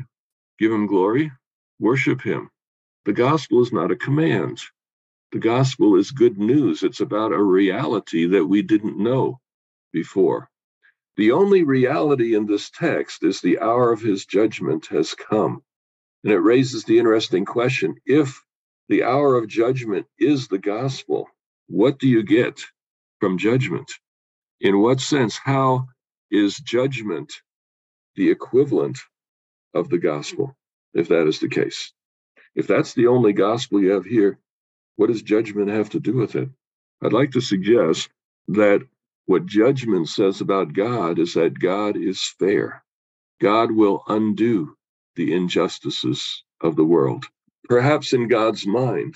give 0.58 0.72
him 0.72 0.88
glory, 0.88 1.32
worship 1.80 2.22
him. 2.24 2.50
The 3.06 3.14
gospel 3.14 3.62
is 3.62 3.72
not 3.72 3.92
a 3.92 3.96
command. 3.96 4.60
The 5.32 5.40
gospel 5.40 5.96
is 5.98 6.12
good 6.12 6.40
news. 6.40 6.84
It's 6.84 7.02
about 7.02 7.34
a 7.34 7.42
reality 7.42 8.28
that 8.28 8.46
we 8.46 8.64
didn't 8.64 8.98
know 8.98 9.40
before. 9.94 10.50
The 11.18 11.32
only 11.34 11.64
reality 11.64 12.36
in 12.36 12.48
this 12.48 12.72
text 12.72 13.24
is 13.24 13.42
the 13.42 13.60
hour 13.60 13.92
of 13.92 14.02
his 14.02 14.26
judgment 14.26 14.88
has 14.88 15.14
come. 15.16 15.64
And 16.24 16.34
it 16.34 16.40
raises 16.40 16.86
the 16.86 17.00
interesting 17.00 17.46
question 17.46 17.96
if 18.06 18.44
the 18.90 19.04
hour 19.04 19.36
of 19.36 19.48
judgment 19.48 20.08
is 20.20 20.48
the 20.48 20.58
gospel. 20.58 21.28
What 21.68 22.00
do 22.00 22.08
you 22.08 22.24
get 22.24 22.62
from 23.20 23.38
judgment? 23.38 23.92
In 24.62 24.82
what 24.82 25.00
sense? 25.00 25.38
How 25.38 25.88
is 26.32 26.58
judgment 26.58 27.34
the 28.16 28.32
equivalent 28.32 29.00
of 29.74 29.90
the 29.90 30.00
gospel, 30.00 30.58
if 30.94 31.10
that 31.10 31.28
is 31.28 31.40
the 31.40 31.50
case? 31.50 31.94
If 32.56 32.68
that's 32.68 32.94
the 32.96 33.08
only 33.08 33.34
gospel 33.34 33.82
you 33.82 33.92
have 33.92 34.06
here, 34.06 34.40
what 35.00 35.08
does 35.08 35.22
judgment 35.22 35.70
have 35.70 35.90
to 35.92 36.02
do 36.02 36.14
with 36.14 36.36
it? 36.36 36.50
I'd 37.02 37.14
like 37.14 37.32
to 37.32 37.40
suggest 37.40 38.10
that 38.50 38.86
what 39.28 39.46
judgment 39.46 40.10
says 40.10 40.42
about 40.42 40.74
God 40.74 41.20
is 41.20 41.36
that 41.36 41.58
God 41.58 41.96
is 41.96 42.22
fair. 42.38 42.84
God 43.40 43.72
will 43.72 44.04
undo 44.10 44.76
the 45.16 45.34
injustices 45.34 46.44
of 46.60 46.76
the 46.76 46.84
world. 46.84 47.26
Perhaps 47.70 48.12
in 48.12 48.28
God's 48.28 48.68
mind, 48.68 49.16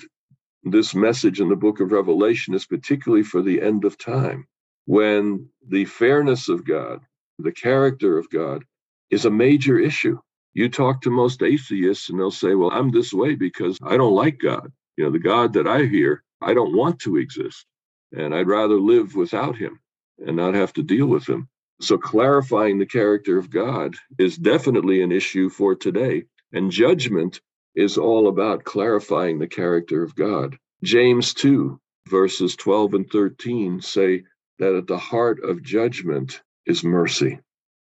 this 0.62 0.94
message 0.94 1.38
in 1.38 1.50
the 1.50 1.56
book 1.56 1.80
of 1.80 1.92
Revelation 1.92 2.54
is 2.54 2.64
particularly 2.64 3.22
for 3.22 3.42
the 3.42 3.60
end 3.60 3.84
of 3.84 3.98
time, 3.98 4.46
when 4.86 5.50
the 5.68 5.84
fairness 5.84 6.48
of 6.48 6.64
God, 6.64 7.02
the 7.38 7.52
character 7.52 8.16
of 8.16 8.30
God, 8.30 8.64
is 9.10 9.26
a 9.26 9.30
major 9.30 9.78
issue. 9.78 10.18
You 10.54 10.70
talk 10.70 11.02
to 11.02 11.10
most 11.10 11.42
atheists 11.42 12.08
and 12.08 12.18
they'll 12.18 12.30
say, 12.30 12.54
Well, 12.54 12.70
I'm 12.72 12.90
this 12.90 13.12
way 13.12 13.34
because 13.34 13.78
I 13.82 13.98
don't 13.98 14.14
like 14.14 14.38
God. 14.38 14.72
You 14.96 15.04
know, 15.04 15.10
the 15.10 15.18
God 15.18 15.54
that 15.54 15.66
I 15.66 15.84
hear, 15.84 16.22
I 16.40 16.54
don't 16.54 16.76
want 16.76 17.00
to 17.00 17.16
exist. 17.16 17.66
And 18.12 18.34
I'd 18.34 18.48
rather 18.48 18.76
live 18.76 19.14
without 19.14 19.56
him 19.56 19.80
and 20.24 20.36
not 20.36 20.54
have 20.54 20.72
to 20.74 20.82
deal 20.82 21.06
with 21.06 21.28
him. 21.28 21.48
So 21.80 21.98
clarifying 21.98 22.78
the 22.78 22.86
character 22.86 23.38
of 23.38 23.50
God 23.50 23.96
is 24.18 24.36
definitely 24.36 25.02
an 25.02 25.12
issue 25.12 25.48
for 25.50 25.74
today. 25.74 26.24
And 26.52 26.70
judgment 26.70 27.40
is 27.74 27.98
all 27.98 28.28
about 28.28 28.64
clarifying 28.64 29.38
the 29.38 29.48
character 29.48 30.02
of 30.04 30.14
God. 30.14 30.56
James 30.84 31.34
2, 31.34 31.80
verses 32.08 32.54
12 32.56 32.94
and 32.94 33.10
13 33.10 33.80
say 33.80 34.24
that 34.60 34.76
at 34.76 34.86
the 34.86 34.98
heart 34.98 35.42
of 35.42 35.62
judgment 35.62 36.40
is 36.66 36.84
mercy. 36.84 37.40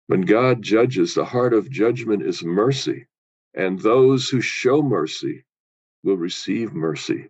When 0.08 0.22
God 0.22 0.62
judges, 0.62 1.14
the 1.14 1.26
heart 1.26 1.54
of 1.54 1.70
judgment 1.72 2.24
is 2.24 2.44
mercy. 2.44 3.08
And 3.56 3.80
those 3.80 4.30
who 4.30 4.42
show 4.42 4.82
mercy 4.82 5.46
will 6.04 6.18
receive 6.18 6.74
mercy 6.74 7.30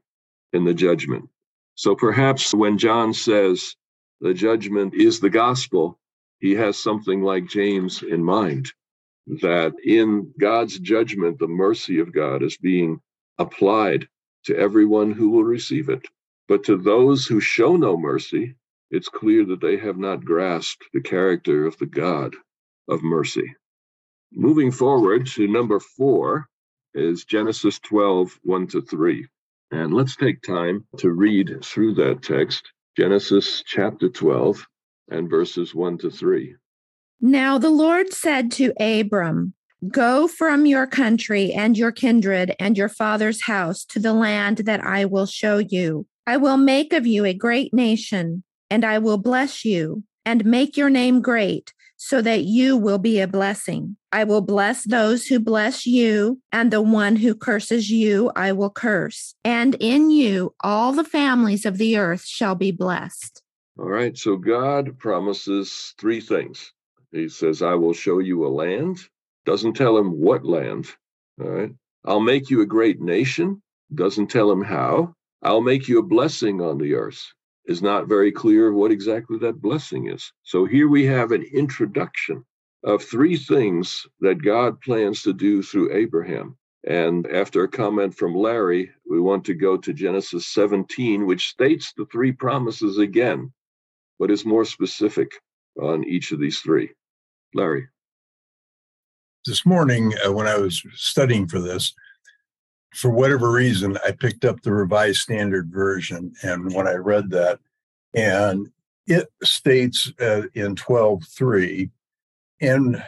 in 0.53 0.65
the 0.65 0.73
judgment. 0.73 1.29
So 1.75 1.95
perhaps 1.95 2.53
when 2.53 2.77
John 2.77 3.13
says 3.13 3.75
the 4.21 4.33
judgment 4.33 4.93
is 4.93 5.19
the 5.19 5.29
gospel, 5.29 5.99
he 6.39 6.53
has 6.55 6.77
something 6.77 7.21
like 7.21 7.47
James 7.47 8.03
in 8.03 8.23
mind 8.23 8.71
that 9.41 9.73
in 9.83 10.33
God's 10.39 10.79
judgment, 10.79 11.39
the 11.39 11.47
mercy 11.47 11.99
of 11.99 12.13
God 12.13 12.43
is 12.43 12.57
being 12.57 12.99
applied 13.37 14.07
to 14.45 14.57
everyone 14.57 15.11
who 15.11 15.29
will 15.29 15.43
receive 15.43 15.89
it. 15.89 16.05
But 16.47 16.63
to 16.65 16.77
those 16.77 17.25
who 17.25 17.41
show 17.41 17.75
no 17.75 17.97
mercy, 17.97 18.55
it's 18.89 19.09
clear 19.09 19.45
that 19.45 19.59
they 19.59 19.77
have 19.77 19.97
not 19.97 20.23
grasped 20.23 20.85
the 20.93 21.01
character 21.01 21.65
of 21.65 21.77
the 21.77 21.85
God 21.85 22.35
of 22.87 23.03
mercy. 23.03 23.53
Moving 24.31 24.71
forward 24.71 25.27
to 25.27 25.47
number 25.47 25.79
four 25.79 26.47
is 26.97 27.23
Genesis 27.23 27.79
12, 27.79 28.39
1 28.43 28.67
to 28.67 28.81
3. 28.81 29.25
And 29.71 29.93
let's 29.93 30.15
take 30.15 30.41
time 30.41 30.85
to 30.97 31.11
read 31.11 31.63
through 31.63 31.93
that 31.95 32.23
text, 32.23 32.71
Genesis 32.97 33.63
chapter 33.65 34.09
12 34.09 34.65
and 35.09 35.29
verses 35.29 35.75
1 35.75 35.99
to 35.99 36.09
3. 36.09 36.55
Now 37.21 37.57
the 37.57 37.69
Lord 37.69 38.13
said 38.13 38.51
to 38.53 38.73
Abram, 38.79 39.53
Go 39.87 40.27
from 40.27 40.65
your 40.65 40.87
country 40.87 41.53
and 41.53 41.77
your 41.77 41.91
kindred 41.91 42.55
and 42.59 42.75
your 42.75 42.89
father's 42.89 43.43
house 43.43 43.85
to 43.85 43.99
the 43.99 44.13
land 44.13 44.59
that 44.59 44.83
I 44.83 45.05
will 45.05 45.27
show 45.27 45.59
you. 45.59 46.07
I 46.25 46.37
will 46.37 46.57
make 46.57 46.93
of 46.93 47.05
you 47.05 47.25
a 47.25 47.33
great 47.33 47.73
nation, 47.73 48.43
and 48.71 48.83
I 48.83 48.97
will 48.97 49.19
bless 49.19 49.63
you 49.63 50.03
and 50.25 50.43
make 50.45 50.75
your 50.75 50.89
name 50.89 51.21
great, 51.21 51.73
so 51.97 52.21
that 52.21 52.43
you 52.43 52.77
will 52.77 52.99
be 52.99 53.19
a 53.19 53.27
blessing. 53.27 53.97
I 54.11 54.23
will 54.23 54.41
bless 54.41 54.83
those 54.85 55.27
who 55.27 55.39
bless 55.39 55.85
you, 55.85 56.39
and 56.51 56.71
the 56.71 56.81
one 56.81 57.17
who 57.17 57.35
curses 57.35 57.91
you 57.91 58.31
I 58.35 58.53
will 58.53 58.69
curse. 58.69 59.35
And 59.43 59.75
in 59.79 60.11
you 60.11 60.55
all 60.61 60.93
the 60.93 61.03
families 61.03 61.65
of 61.65 61.77
the 61.77 61.97
earth 61.97 62.23
shall 62.23 62.55
be 62.55 62.71
blessed. 62.71 63.41
All 63.77 63.89
right, 63.89 64.17
so 64.17 64.37
God 64.37 64.97
promises 64.97 65.93
three 65.99 66.21
things. 66.21 66.71
He 67.11 67.29
says, 67.29 67.61
I 67.61 67.75
will 67.75 67.93
show 67.93 68.19
you 68.19 68.45
a 68.45 68.49
land. 68.49 68.99
Doesn't 69.45 69.73
tell 69.73 69.97
him 69.97 70.19
what 70.19 70.45
land. 70.45 70.87
All 71.39 71.47
right. 71.47 71.71
I'll 72.05 72.19
make 72.19 72.49
you 72.49 72.61
a 72.61 72.65
great 72.65 72.99
nation. 72.99 73.61
Doesn't 73.93 74.27
tell 74.27 74.51
him 74.51 74.63
how. 74.63 75.13
I'll 75.43 75.61
make 75.61 75.87
you 75.87 75.99
a 75.99 76.03
blessing 76.03 76.61
on 76.61 76.77
the 76.77 76.95
earth. 76.95 77.23
Is 77.67 77.81
not 77.81 78.07
very 78.07 78.31
clear 78.31 78.71
what 78.71 78.91
exactly 78.91 79.37
that 79.39 79.61
blessing 79.61 80.09
is. 80.09 80.31
So 80.43 80.65
here 80.65 80.87
we 80.87 81.05
have 81.05 81.31
an 81.31 81.43
introduction 81.53 82.45
of 82.83 83.03
three 83.03 83.35
things 83.35 84.07
that 84.21 84.41
God 84.41 84.79
plans 84.81 85.21
to 85.23 85.33
do 85.33 85.61
through 85.61 85.93
Abraham. 85.93 86.57
And 86.87 87.27
after 87.27 87.63
a 87.63 87.67
comment 87.67 88.15
from 88.15 88.33
Larry, 88.33 88.89
we 89.09 89.19
want 89.19 89.43
to 89.45 89.53
go 89.53 89.75
to 89.75 89.93
Genesis 89.93 90.47
17, 90.47 91.25
which 91.25 91.47
states 91.47 91.91
the 91.97 92.05
three 92.05 92.31
promises 92.31 92.97
again 92.97 93.51
but 94.19 94.31
is 94.31 94.45
more 94.45 94.65
specific 94.65 95.31
on 95.81 96.03
each 96.05 96.31
of 96.31 96.39
these 96.39 96.59
three? 96.59 96.91
Larry. 97.53 97.87
This 99.45 99.65
morning, 99.65 100.13
uh, 100.25 100.33
when 100.33 100.47
I 100.47 100.57
was 100.57 100.83
studying 100.93 101.47
for 101.47 101.59
this, 101.59 101.93
for 102.93 103.11
whatever 103.11 103.51
reason, 103.51 103.97
I 104.05 104.11
picked 104.11 104.45
up 104.45 104.61
the 104.61 104.73
Revised 104.73 105.19
Standard 105.19 105.69
Version. 105.71 106.33
And 106.41 106.73
when 106.73 106.87
I 106.87 106.93
read 106.93 107.29
that, 107.31 107.59
and 108.13 108.67
it 109.05 109.27
states 109.43 110.11
uh, 110.19 110.43
in 110.53 110.75
12.3, 110.75 111.89
and 112.61 113.03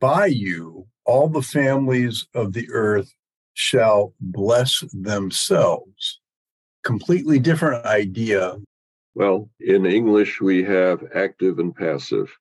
by 0.00 0.26
you 0.26 0.86
all 1.04 1.28
the 1.28 1.42
families 1.42 2.26
of 2.34 2.52
the 2.52 2.68
earth 2.70 3.12
shall 3.54 4.14
bless 4.20 4.84
themselves. 4.92 6.20
Completely 6.84 7.38
different 7.38 7.84
idea 7.86 8.56
well, 9.14 9.50
in 9.60 9.84
English, 9.84 10.40
we 10.40 10.62
have 10.64 11.04
active 11.14 11.58
and 11.58 11.74
passive. 11.74 12.34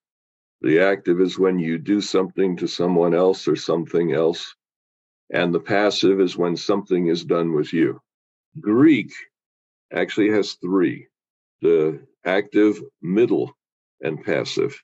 The 0.61 0.79
active 0.79 1.19
is 1.19 1.37
when 1.37 1.59
you 1.59 1.77
do 1.77 1.99
something 1.99 2.55
to 2.57 2.67
someone 2.67 3.13
else 3.13 3.47
or 3.47 3.57
something 3.57 4.13
else, 4.13 4.55
and 5.31 5.53
the 5.53 5.59
passive 5.59 6.19
is 6.19 6.37
when 6.37 6.55
something 6.57 7.07
is 7.07 7.23
done 7.25 7.53
with 7.53 7.73
you. 7.73 8.01
Greek 8.59 9.11
actually 9.93 10.29
has 10.31 10.53
three 10.53 11.07
the 11.61 12.01
active, 12.25 12.81
middle, 13.01 13.55
and 14.01 14.23
passive. 14.23 14.81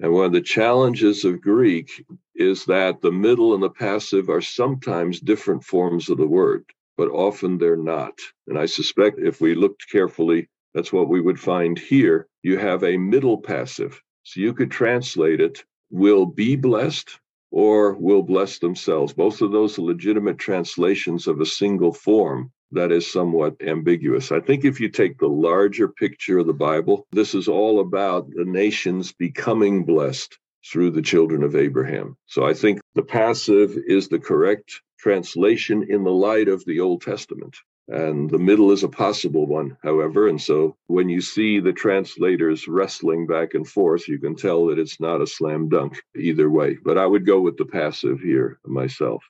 And 0.00 0.12
one 0.12 0.26
of 0.26 0.32
the 0.32 0.40
challenges 0.40 1.24
of 1.24 1.40
Greek 1.40 1.90
is 2.34 2.64
that 2.66 3.02
the 3.02 3.12
middle 3.12 3.54
and 3.54 3.62
the 3.62 3.70
passive 3.70 4.30
are 4.30 4.40
sometimes 4.40 5.20
different 5.20 5.64
forms 5.64 6.08
of 6.08 6.18
the 6.18 6.26
word, 6.26 6.64
but 6.96 7.10
often 7.10 7.58
they're 7.58 7.76
not. 7.76 8.18
And 8.46 8.58
I 8.58 8.66
suspect 8.66 9.18
if 9.20 9.40
we 9.40 9.54
looked 9.54 9.90
carefully, 9.90 10.48
that's 10.74 10.92
what 10.92 11.08
we 11.08 11.20
would 11.20 11.40
find 11.40 11.78
here. 11.78 12.28
You 12.42 12.58
have 12.58 12.84
a 12.84 12.96
middle 12.96 13.38
passive. 13.38 14.00
So 14.24 14.40
you 14.40 14.54
could 14.54 14.70
translate 14.70 15.40
it 15.40 15.64
will 15.90 16.26
be 16.26 16.56
blessed 16.56 17.18
or 17.50 17.94
will 17.94 18.22
bless 18.22 18.58
themselves. 18.58 19.12
Both 19.12 19.40
of 19.40 19.52
those 19.52 19.78
are 19.78 19.82
legitimate 19.82 20.38
translations 20.38 21.26
of 21.26 21.40
a 21.40 21.46
single 21.46 21.92
form 21.92 22.52
that 22.72 22.92
is 22.92 23.10
somewhat 23.10 23.56
ambiguous. 23.62 24.30
I 24.30 24.40
think 24.40 24.64
if 24.64 24.80
you 24.80 24.88
take 24.88 25.18
the 25.18 25.28
larger 25.28 25.88
picture 25.88 26.38
of 26.38 26.46
the 26.46 26.52
Bible, 26.52 27.06
this 27.12 27.34
is 27.34 27.48
all 27.48 27.80
about 27.80 28.28
the 28.30 28.44
nations 28.44 29.12
becoming 29.12 29.84
blessed 29.84 30.38
through 30.70 30.90
the 30.90 31.02
children 31.02 31.42
of 31.42 31.56
Abraham. 31.56 32.16
So 32.26 32.44
I 32.44 32.52
think 32.52 32.80
the 32.94 33.02
passive 33.02 33.78
is 33.86 34.08
the 34.08 34.18
correct 34.18 34.82
translation 34.98 35.86
in 35.88 36.04
the 36.04 36.12
light 36.12 36.48
of 36.48 36.64
the 36.66 36.80
Old 36.80 37.02
Testament. 37.02 37.56
And 37.88 38.28
the 38.28 38.38
middle 38.38 38.70
is 38.70 38.82
a 38.82 38.88
possible 38.88 39.46
one, 39.46 39.76
however. 39.82 40.28
And 40.28 40.40
so 40.40 40.76
when 40.88 41.08
you 41.08 41.22
see 41.22 41.58
the 41.58 41.72
translators 41.72 42.68
wrestling 42.68 43.26
back 43.26 43.54
and 43.54 43.66
forth, 43.66 44.08
you 44.08 44.18
can 44.18 44.36
tell 44.36 44.66
that 44.66 44.78
it's 44.78 45.00
not 45.00 45.22
a 45.22 45.26
slam 45.26 45.68
dunk 45.70 46.00
either 46.14 46.50
way. 46.50 46.76
But 46.84 46.98
I 46.98 47.06
would 47.06 47.24
go 47.24 47.40
with 47.40 47.56
the 47.56 47.64
passive 47.64 48.20
here 48.20 48.58
myself. 48.66 49.24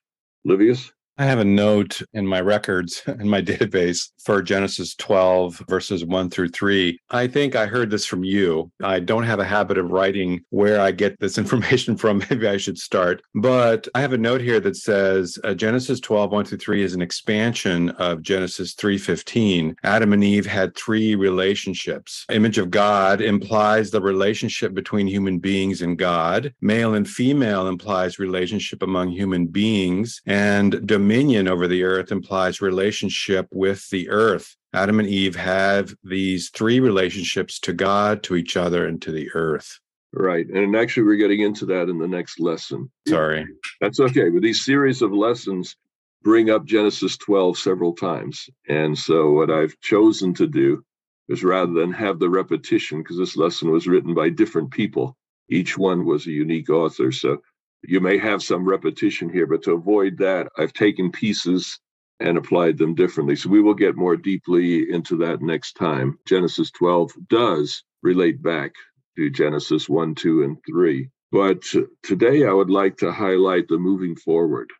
Livius? 0.44 0.92
I 1.20 1.24
have 1.24 1.40
a 1.40 1.44
note 1.44 2.00
in 2.12 2.28
my 2.28 2.40
records 2.40 3.02
in 3.06 3.28
my 3.28 3.42
database 3.42 4.10
for 4.22 4.40
Genesis 4.40 4.94
12, 4.94 5.64
verses 5.68 6.04
1 6.04 6.30
through 6.30 6.50
3. 6.50 6.96
I 7.10 7.26
think 7.26 7.56
I 7.56 7.66
heard 7.66 7.90
this 7.90 8.06
from 8.06 8.22
you. 8.22 8.70
I 8.84 9.00
don't 9.00 9.24
have 9.24 9.40
a 9.40 9.44
habit 9.44 9.78
of 9.78 9.90
writing 9.90 10.44
where 10.50 10.80
I 10.80 10.92
get 10.92 11.18
this 11.18 11.36
information 11.38 11.96
from. 11.96 12.22
Maybe 12.30 12.46
I 12.46 12.56
should 12.56 12.78
start. 12.78 13.20
But 13.34 13.88
I 13.96 14.00
have 14.00 14.12
a 14.12 14.18
note 14.18 14.40
here 14.40 14.60
that 14.60 14.76
says 14.76 15.40
uh, 15.42 15.54
Genesis 15.54 15.98
12, 15.98 16.30
1 16.30 16.44
through 16.44 16.58
3 16.58 16.84
is 16.84 16.94
an 16.94 17.02
expansion 17.02 17.90
of 17.90 18.22
Genesis 18.22 18.74
3:15. 18.76 19.74
Adam 19.82 20.12
and 20.12 20.22
Eve 20.22 20.46
had 20.46 20.76
three 20.76 21.16
relationships. 21.16 22.26
Image 22.30 22.58
of 22.58 22.70
God 22.70 23.20
implies 23.20 23.90
the 23.90 24.00
relationship 24.00 24.72
between 24.72 25.08
human 25.08 25.40
beings 25.40 25.82
and 25.82 25.98
God. 25.98 26.54
Male 26.60 26.94
and 26.94 27.08
female 27.08 27.66
implies 27.66 28.20
relationship 28.20 28.82
among 28.82 29.10
human 29.10 29.46
beings. 29.46 30.22
And 30.26 30.86
dominion 30.86 31.07
over 31.48 31.66
the 31.68 31.84
earth 31.84 32.12
implies 32.12 32.60
relationship 32.60 33.46
with 33.52 33.88
the 33.90 34.08
earth. 34.10 34.56
Adam 34.74 35.00
and 35.00 35.08
Eve 35.08 35.36
have 35.36 35.94
these 36.04 36.50
three 36.50 36.80
relationships 36.80 37.58
to 37.60 37.72
God, 37.72 38.22
to 38.24 38.36
each 38.36 38.56
other, 38.56 38.86
and 38.86 39.00
to 39.02 39.12
the 39.12 39.30
earth. 39.34 39.80
Right. 40.12 40.46
And 40.48 40.74
actually, 40.76 41.04
we're 41.04 41.16
getting 41.16 41.40
into 41.40 41.66
that 41.66 41.88
in 41.88 41.98
the 41.98 42.08
next 42.08 42.40
lesson. 42.40 42.90
Sorry. 43.06 43.46
That's 43.80 44.00
okay. 44.00 44.30
But 44.30 44.42
these 44.42 44.64
series 44.64 45.02
of 45.02 45.12
lessons 45.12 45.76
bring 46.22 46.50
up 46.50 46.64
Genesis 46.64 47.16
12 47.18 47.58
several 47.58 47.94
times. 47.94 48.48
And 48.68 48.96
so, 48.96 49.32
what 49.32 49.50
I've 49.50 49.78
chosen 49.80 50.34
to 50.34 50.46
do 50.46 50.84
is 51.28 51.44
rather 51.44 51.72
than 51.72 51.92
have 51.92 52.18
the 52.18 52.30
repetition, 52.30 52.98
because 52.98 53.18
this 53.18 53.36
lesson 53.36 53.70
was 53.70 53.86
written 53.86 54.14
by 54.14 54.30
different 54.30 54.70
people, 54.70 55.16
each 55.50 55.76
one 55.76 56.04
was 56.06 56.26
a 56.26 56.32
unique 56.32 56.70
author. 56.70 57.12
So, 57.12 57.42
you 57.82 58.00
may 58.00 58.18
have 58.18 58.42
some 58.42 58.68
repetition 58.68 59.28
here, 59.28 59.46
but 59.46 59.62
to 59.62 59.72
avoid 59.72 60.18
that, 60.18 60.48
I've 60.56 60.72
taken 60.72 61.10
pieces 61.10 61.78
and 62.20 62.36
applied 62.36 62.78
them 62.78 62.94
differently. 62.94 63.36
So 63.36 63.48
we 63.48 63.62
will 63.62 63.74
get 63.74 63.96
more 63.96 64.16
deeply 64.16 64.90
into 64.90 65.16
that 65.18 65.40
next 65.40 65.74
time. 65.74 66.18
Genesis 66.26 66.70
12 66.72 67.12
does 67.28 67.84
relate 68.02 68.42
back 68.42 68.72
to 69.16 69.30
Genesis 69.30 69.88
1, 69.88 70.14
2, 70.14 70.42
and 70.42 70.56
3. 70.68 71.08
But 71.30 71.62
today 72.02 72.44
I 72.44 72.52
would 72.52 72.70
like 72.70 72.96
to 72.98 73.12
highlight 73.12 73.68
the 73.68 73.78
moving 73.78 74.16
forward. 74.16 74.70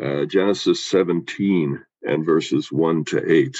Uh, 0.00 0.24
Genesis 0.24 0.84
17 0.86 1.82
and 2.02 2.24
verses 2.24 2.72
1 2.72 3.04
to 3.06 3.30
8. 3.30 3.56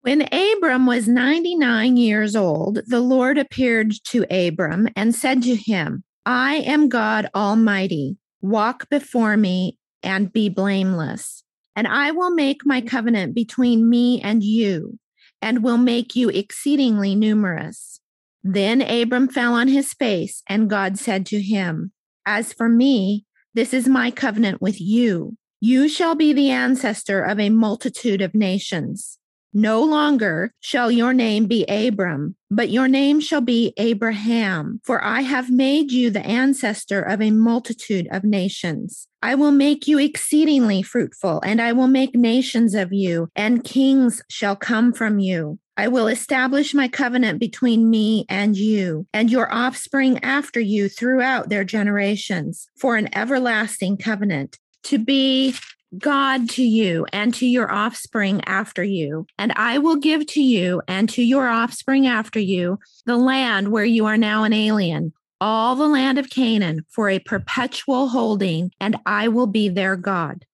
When 0.00 0.22
Abram 0.32 0.86
was 0.86 1.08
99 1.08 1.96
years 1.96 2.34
old, 2.34 2.80
the 2.86 3.00
Lord 3.00 3.38
appeared 3.38 3.92
to 4.08 4.26
Abram 4.30 4.88
and 4.96 5.14
said 5.14 5.42
to 5.42 5.54
him, 5.54 6.02
I 6.26 6.56
am 6.56 6.88
God 6.88 7.28
Almighty. 7.34 8.16
Walk 8.40 8.88
before 8.88 9.36
me 9.36 9.78
and 10.02 10.32
be 10.32 10.48
blameless. 10.48 11.42
And 11.76 11.86
I 11.86 12.12
will 12.12 12.30
make 12.30 12.64
my 12.64 12.80
covenant 12.80 13.34
between 13.34 13.90
me 13.90 14.20
and 14.20 14.42
you, 14.42 14.98
and 15.42 15.62
will 15.62 15.78
make 15.78 16.14
you 16.14 16.28
exceedingly 16.28 17.14
numerous. 17.14 18.00
Then 18.42 18.80
Abram 18.80 19.28
fell 19.28 19.54
on 19.54 19.68
his 19.68 19.92
face, 19.92 20.42
and 20.48 20.70
God 20.70 20.98
said 20.98 21.26
to 21.26 21.40
him, 21.40 21.92
As 22.24 22.52
for 22.52 22.68
me, 22.68 23.24
this 23.54 23.74
is 23.74 23.88
my 23.88 24.10
covenant 24.10 24.62
with 24.62 24.80
you. 24.80 25.36
You 25.60 25.88
shall 25.88 26.14
be 26.14 26.32
the 26.32 26.50
ancestor 26.50 27.22
of 27.22 27.40
a 27.40 27.50
multitude 27.50 28.20
of 28.20 28.34
nations. 28.34 29.18
No 29.56 29.84
longer 29.84 30.52
shall 30.58 30.90
your 30.90 31.14
name 31.14 31.46
be 31.46 31.64
Abram, 31.66 32.34
but 32.50 32.70
your 32.70 32.88
name 32.88 33.20
shall 33.20 33.40
be 33.40 33.72
Abraham, 33.76 34.80
for 34.82 35.02
I 35.04 35.20
have 35.20 35.48
made 35.48 35.92
you 35.92 36.10
the 36.10 36.26
ancestor 36.26 37.00
of 37.00 37.22
a 37.22 37.30
multitude 37.30 38.08
of 38.10 38.24
nations. 38.24 39.06
I 39.22 39.36
will 39.36 39.52
make 39.52 39.86
you 39.86 39.98
exceedingly 39.98 40.82
fruitful, 40.82 41.40
and 41.44 41.62
I 41.62 41.72
will 41.72 41.86
make 41.86 42.16
nations 42.16 42.74
of 42.74 42.92
you, 42.92 43.28
and 43.36 43.62
kings 43.62 44.20
shall 44.28 44.56
come 44.56 44.92
from 44.92 45.20
you. 45.20 45.60
I 45.76 45.86
will 45.86 46.08
establish 46.08 46.74
my 46.74 46.88
covenant 46.88 47.38
between 47.38 47.88
me 47.88 48.26
and 48.28 48.56
you 48.56 49.06
and 49.12 49.30
your 49.30 49.52
offspring 49.52 50.22
after 50.24 50.58
you 50.58 50.88
throughout 50.88 51.48
their 51.48 51.64
generations 51.64 52.68
for 52.76 52.96
an 52.96 53.08
everlasting 53.16 53.98
covenant 53.98 54.58
to 54.84 54.98
be 54.98 55.54
God 55.98 56.48
to 56.50 56.62
you 56.62 57.06
and 57.12 57.34
to 57.34 57.46
your 57.46 57.70
offspring 57.70 58.42
after 58.44 58.82
you. 58.82 59.26
And 59.38 59.52
I 59.52 59.78
will 59.78 59.96
give 59.96 60.26
to 60.28 60.42
you 60.42 60.82
and 60.88 61.08
to 61.10 61.22
your 61.22 61.48
offspring 61.48 62.06
after 62.06 62.38
you 62.38 62.78
the 63.06 63.16
land 63.16 63.68
where 63.68 63.84
you 63.84 64.06
are 64.06 64.16
now 64.16 64.44
an 64.44 64.52
alien, 64.52 65.12
all 65.40 65.76
the 65.76 65.88
land 65.88 66.18
of 66.18 66.30
Canaan 66.30 66.84
for 66.88 67.08
a 67.08 67.18
perpetual 67.18 68.08
holding, 68.08 68.72
and 68.80 68.96
I 69.06 69.28
will 69.28 69.46
be 69.46 69.68
their 69.68 69.96
God. 69.96 70.44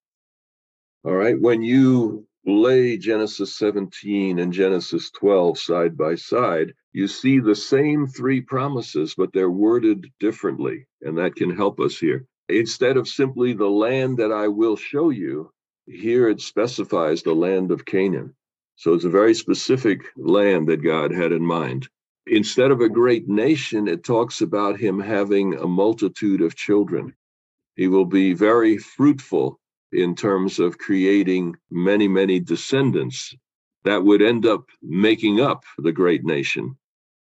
All 1.04 1.14
right. 1.14 1.40
When 1.40 1.62
you 1.62 2.26
lay 2.44 2.96
Genesis 2.96 3.56
17 3.56 4.38
and 4.38 4.52
Genesis 4.52 5.10
12 5.10 5.58
side 5.58 5.96
by 5.96 6.14
side, 6.14 6.74
you 6.92 7.06
see 7.06 7.38
the 7.38 7.54
same 7.54 8.06
three 8.06 8.40
promises, 8.40 9.14
but 9.16 9.32
they're 9.32 9.50
worded 9.50 10.10
differently. 10.18 10.86
And 11.02 11.16
that 11.18 11.36
can 11.36 11.54
help 11.54 11.80
us 11.80 11.98
here. 11.98 12.26
Instead 12.50 12.96
of 12.96 13.08
simply 13.08 13.52
the 13.52 13.68
land 13.70 14.18
that 14.18 14.32
I 14.32 14.48
will 14.48 14.76
show 14.76 15.10
you, 15.10 15.52
here 15.86 16.28
it 16.28 16.40
specifies 16.40 17.22
the 17.22 17.34
land 17.34 17.70
of 17.70 17.84
Canaan. 17.84 18.34
So 18.76 18.94
it's 18.94 19.04
a 19.04 19.10
very 19.10 19.34
specific 19.34 20.02
land 20.16 20.68
that 20.68 20.82
God 20.82 21.12
had 21.12 21.32
in 21.32 21.44
mind. 21.44 21.88
Instead 22.26 22.70
of 22.70 22.80
a 22.80 22.88
great 22.88 23.28
nation, 23.28 23.88
it 23.88 24.04
talks 24.04 24.40
about 24.40 24.78
him 24.78 25.00
having 25.00 25.54
a 25.54 25.66
multitude 25.66 26.40
of 26.42 26.56
children. 26.56 27.14
He 27.76 27.88
will 27.88 28.04
be 28.04 28.34
very 28.34 28.78
fruitful 28.78 29.58
in 29.92 30.14
terms 30.14 30.58
of 30.58 30.78
creating 30.78 31.56
many, 31.70 32.08
many 32.08 32.40
descendants 32.40 33.34
that 33.84 34.02
would 34.02 34.22
end 34.22 34.46
up 34.46 34.64
making 34.82 35.40
up 35.40 35.64
the 35.78 35.92
great 35.92 36.24
nation. 36.24 36.76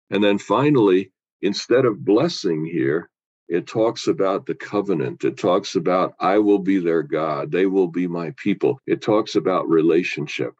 And 0.09 0.23
then 0.23 0.37
finally, 0.37 1.11
instead 1.41 1.85
of 1.85 2.05
blessing 2.05 2.65
here, 2.65 3.09
it 3.53 3.67
talks 3.67 4.07
about 4.07 4.47
the 4.47 4.55
covenant. 4.55 5.23
It 5.23 5.37
talks 5.37 5.75
about, 5.75 6.15
I 6.19 6.39
will 6.39 6.57
be 6.57 6.79
their 6.79 7.03
God. 7.03 7.51
They 7.51 7.67
will 7.67 7.87
be 7.87 8.07
my 8.07 8.33
people. 8.35 8.79
It 8.87 9.03
talks 9.03 9.35
about 9.35 9.69
relationship. 9.69 10.55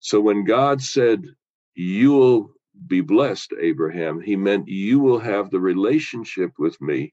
So 0.00 0.18
when 0.18 0.44
God 0.44 0.80
said, 0.80 1.26
You 1.74 2.12
will 2.12 2.52
be 2.86 3.02
blessed, 3.02 3.52
Abraham, 3.60 4.18
he 4.18 4.34
meant 4.34 4.66
you 4.66 4.98
will 4.98 5.18
have 5.18 5.50
the 5.50 5.60
relationship 5.60 6.52
with 6.58 6.80
me 6.80 7.12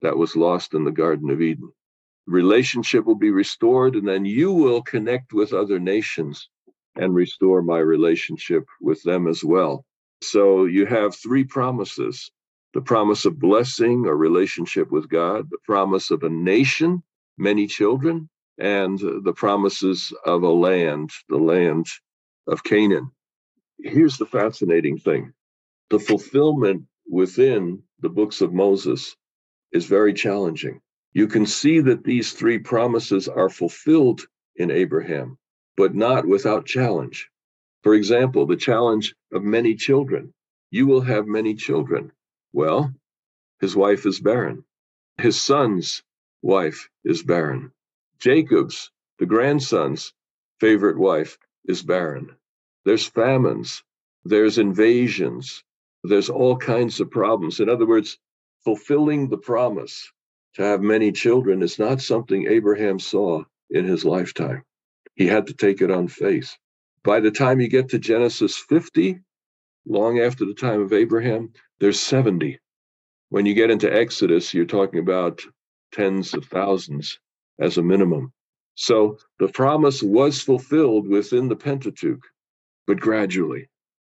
that 0.00 0.16
was 0.16 0.34
lost 0.34 0.72
in 0.72 0.84
the 0.84 0.90
Garden 0.90 1.28
of 1.28 1.42
Eden. 1.42 1.70
Relationship 2.26 3.04
will 3.04 3.22
be 3.26 3.30
restored, 3.30 3.96
and 3.96 4.08
then 4.08 4.24
you 4.24 4.50
will 4.50 4.80
connect 4.80 5.34
with 5.34 5.52
other 5.52 5.78
nations 5.78 6.48
and 6.96 7.14
restore 7.14 7.60
my 7.60 7.80
relationship 7.80 8.64
with 8.80 9.02
them 9.02 9.26
as 9.28 9.44
well. 9.44 9.84
So 10.22 10.64
you 10.64 10.86
have 10.86 11.14
three 11.14 11.44
promises 11.44 12.30
the 12.74 12.82
promise 12.82 13.24
of 13.24 13.38
blessing 13.40 14.06
or 14.06 14.16
relationship 14.16 14.90
with 14.90 15.08
God, 15.08 15.50
the 15.50 15.58
promise 15.64 16.10
of 16.10 16.22
a 16.22 16.30
nation, 16.30 17.02
many 17.38 17.66
children, 17.66 18.28
and 18.58 18.98
the 18.98 19.34
promises 19.34 20.12
of 20.24 20.42
a 20.42 20.50
land, 20.50 21.10
the 21.28 21.38
land 21.38 21.86
of 22.46 22.64
Canaan. 22.64 23.10
Here's 23.78 24.18
the 24.18 24.26
fascinating 24.26 24.98
thing 24.98 25.32
the 25.90 26.00
fulfillment 26.00 26.84
within 27.10 27.82
the 28.00 28.08
books 28.10 28.40
of 28.40 28.52
Moses 28.52 29.16
is 29.72 29.86
very 29.86 30.14
challenging. 30.14 30.80
You 31.12 31.26
can 31.26 31.46
see 31.46 31.80
that 31.80 32.04
these 32.04 32.32
three 32.32 32.58
promises 32.58 33.28
are 33.28 33.50
fulfilled 33.50 34.22
in 34.56 34.70
Abraham, 34.70 35.38
but 35.76 35.94
not 35.94 36.26
without 36.26 36.66
challenge. 36.66 37.28
For 37.82 37.94
example, 37.94 38.46
the 38.46 38.56
challenge 38.56 39.14
of 39.32 39.42
many 39.42 39.74
children. 39.74 40.32
You 40.70 40.86
will 40.86 41.02
have 41.02 41.26
many 41.26 41.54
children. 41.54 42.12
Well, 42.52 42.92
his 43.60 43.74
wife 43.74 44.06
is 44.06 44.20
barren. 44.20 44.64
His 45.18 45.40
son's 45.40 46.02
wife 46.42 46.90
is 47.04 47.22
barren. 47.22 47.72
Jacob's, 48.18 48.90
the 49.18 49.26
grandson's 49.26 50.12
favorite 50.60 50.98
wife, 50.98 51.38
is 51.64 51.82
barren. 51.82 52.36
There's 52.84 53.06
famines, 53.06 53.82
there's 54.24 54.58
invasions, 54.58 55.64
there's 56.04 56.28
all 56.28 56.56
kinds 56.56 57.00
of 57.00 57.10
problems. 57.10 57.60
In 57.60 57.68
other 57.68 57.86
words, 57.86 58.18
fulfilling 58.64 59.28
the 59.28 59.38
promise 59.38 60.12
to 60.54 60.62
have 60.62 60.82
many 60.82 61.12
children 61.12 61.62
is 61.62 61.78
not 61.78 62.00
something 62.00 62.46
Abraham 62.46 62.98
saw 62.98 63.44
in 63.70 63.84
his 63.84 64.04
lifetime. 64.04 64.62
He 65.14 65.26
had 65.26 65.46
to 65.46 65.54
take 65.54 65.80
it 65.80 65.90
on 65.90 66.08
faith. 66.08 66.56
By 67.04 67.20
the 67.20 67.30
time 67.30 67.60
you 67.60 67.68
get 67.68 67.88
to 67.90 67.98
Genesis 67.98 68.56
50, 68.58 69.20
long 69.86 70.20
after 70.20 70.44
the 70.44 70.54
time 70.54 70.80
of 70.80 70.92
Abraham, 70.92 71.52
there's 71.82 71.98
70. 71.98 72.60
When 73.30 73.44
you 73.44 73.54
get 73.54 73.72
into 73.72 73.92
Exodus, 73.92 74.54
you're 74.54 74.66
talking 74.66 75.00
about 75.00 75.40
tens 75.90 76.32
of 76.32 76.44
thousands 76.44 77.18
as 77.58 77.76
a 77.76 77.82
minimum. 77.82 78.32
So 78.76 79.18
the 79.40 79.48
promise 79.48 80.00
was 80.00 80.40
fulfilled 80.40 81.08
within 81.08 81.48
the 81.48 81.56
Pentateuch, 81.56 82.22
but 82.86 83.00
gradually, 83.00 83.68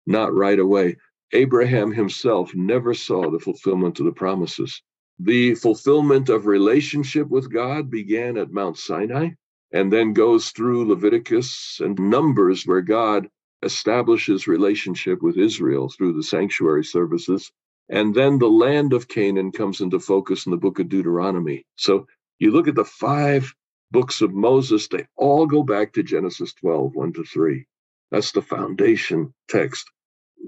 not 0.07 0.33
right 0.33 0.57
away. 0.57 0.97
Abraham 1.31 1.91
himself 1.91 2.55
never 2.55 2.95
saw 2.95 3.29
the 3.29 3.37
fulfillment 3.37 3.99
of 3.99 4.07
the 4.07 4.13
promises. 4.13 4.81
The 5.19 5.53
fulfillment 5.53 6.27
of 6.29 6.47
relationship 6.47 7.27
with 7.27 7.53
God 7.53 7.91
began 7.91 8.35
at 8.37 8.51
Mount 8.51 8.79
Sinai 8.79 9.29
and 9.71 9.93
then 9.93 10.13
goes 10.13 10.49
through 10.49 10.87
Leviticus 10.87 11.79
and 11.81 11.99
Numbers, 11.99 12.63
where 12.65 12.81
God 12.81 13.29
establishes 13.63 14.47
relationship 14.47 15.21
with 15.23 15.37
Israel 15.37 15.89
through 15.89 16.13
the 16.13 16.23
sanctuary 16.23 16.85
services. 16.85 17.51
And 17.89 18.15
then 18.15 18.39
the 18.39 18.49
land 18.49 18.93
of 18.93 19.07
Canaan 19.07 19.51
comes 19.51 19.81
into 19.81 19.99
focus 19.99 20.45
in 20.45 20.51
the 20.51 20.57
book 20.57 20.79
of 20.79 20.89
Deuteronomy. 20.89 21.65
So 21.77 22.07
you 22.39 22.51
look 22.51 22.67
at 22.67 22.75
the 22.75 22.85
five 22.85 23.53
books 23.91 24.21
of 24.21 24.33
Moses, 24.33 24.87
they 24.89 25.07
all 25.17 25.47
go 25.47 25.63
back 25.63 25.93
to 25.93 26.03
Genesis 26.03 26.53
12, 26.55 26.95
1 26.95 27.13
to 27.13 27.23
3. 27.25 27.65
That's 28.11 28.31
the 28.33 28.41
foundation 28.43 29.33
text 29.49 29.89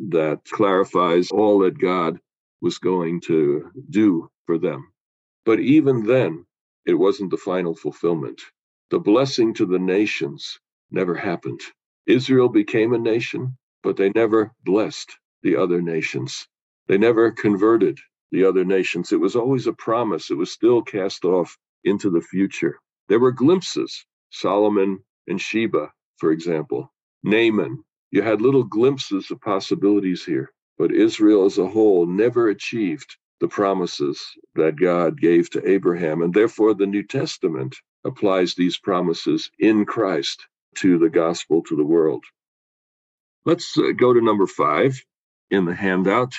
that 0.10 0.42
clarifies 0.52 1.32
all 1.32 1.60
that 1.60 1.80
God 1.80 2.20
was 2.62 2.80
going 2.80 3.22
to 3.22 3.72
do 3.90 4.30
for 4.48 4.58
them. 4.60 4.92
But 5.46 5.60
even 5.60 6.06
then, 6.06 6.46
it 6.86 6.94
wasn't 6.94 7.32
the 7.32 7.38
final 7.38 7.76
fulfillment. 7.76 8.42
The 8.92 9.00
blessing 9.00 9.54
to 9.56 9.66
the 9.66 9.80
nations 9.80 10.60
never 10.92 11.16
happened. 11.16 11.62
Israel 12.08 12.50
became 12.50 12.94
a 12.94 13.00
nation, 13.00 13.58
but 13.84 13.98
they 13.98 14.12
never 14.16 14.52
blessed 14.66 15.18
the 15.44 15.56
other 15.56 15.82
nations. 15.82 16.48
They 16.88 16.98
never 16.98 17.32
converted 17.32 18.00
the 18.32 18.46
other 18.46 18.66
nations. 18.66 19.14
It 19.14 19.22
was 19.22 19.36
always 19.38 19.68
a 19.68 19.74
promise. 19.74 20.32
It 20.32 20.36
was 20.38 20.52
still 20.52 20.82
cast 20.84 21.26
off 21.26 21.58
into 21.86 22.10
the 22.10 22.22
future. 22.22 22.80
There 23.10 23.20
were 23.20 23.32
glimpses. 23.32 24.06
Solomon 24.32 25.00
and 25.28 25.40
Sheba, 25.42 25.92
for 26.18 26.32
example, 26.34 26.92
Naaman. 27.24 27.84
You 28.12 28.24
had 28.24 28.42
little 28.42 28.64
glimpses 28.66 29.32
of 29.32 29.42
possibilities 29.42 30.26
here, 30.26 30.52
but 30.78 30.92
Israel 30.94 31.46
as 31.46 31.58
a 31.60 31.68
whole 31.68 32.06
never 32.08 32.50
achieved 32.50 33.18
the 33.40 33.48
promises 33.50 34.22
that 34.56 34.78
God 34.78 35.22
gave 35.22 35.50
to 35.52 35.70
Abraham. 35.70 36.22
And 36.24 36.34
therefore, 36.34 36.74
the 36.76 36.88
New 36.88 37.04
Testament 37.04 37.78
applies 38.06 38.56
these 38.56 38.78
promises 38.80 39.52
in 39.60 39.86
Christ 39.86 40.42
to 40.78 40.98
the 40.98 41.10
gospel 41.10 41.62
to 41.64 41.76
the 41.76 41.86
world. 41.86 42.24
Let's 43.46 43.78
uh, 43.78 43.92
go 43.98 44.14
to 44.14 44.22
number 44.22 44.48
five 44.48 45.02
in 45.50 45.66
the 45.66 45.76
handout 45.76 46.34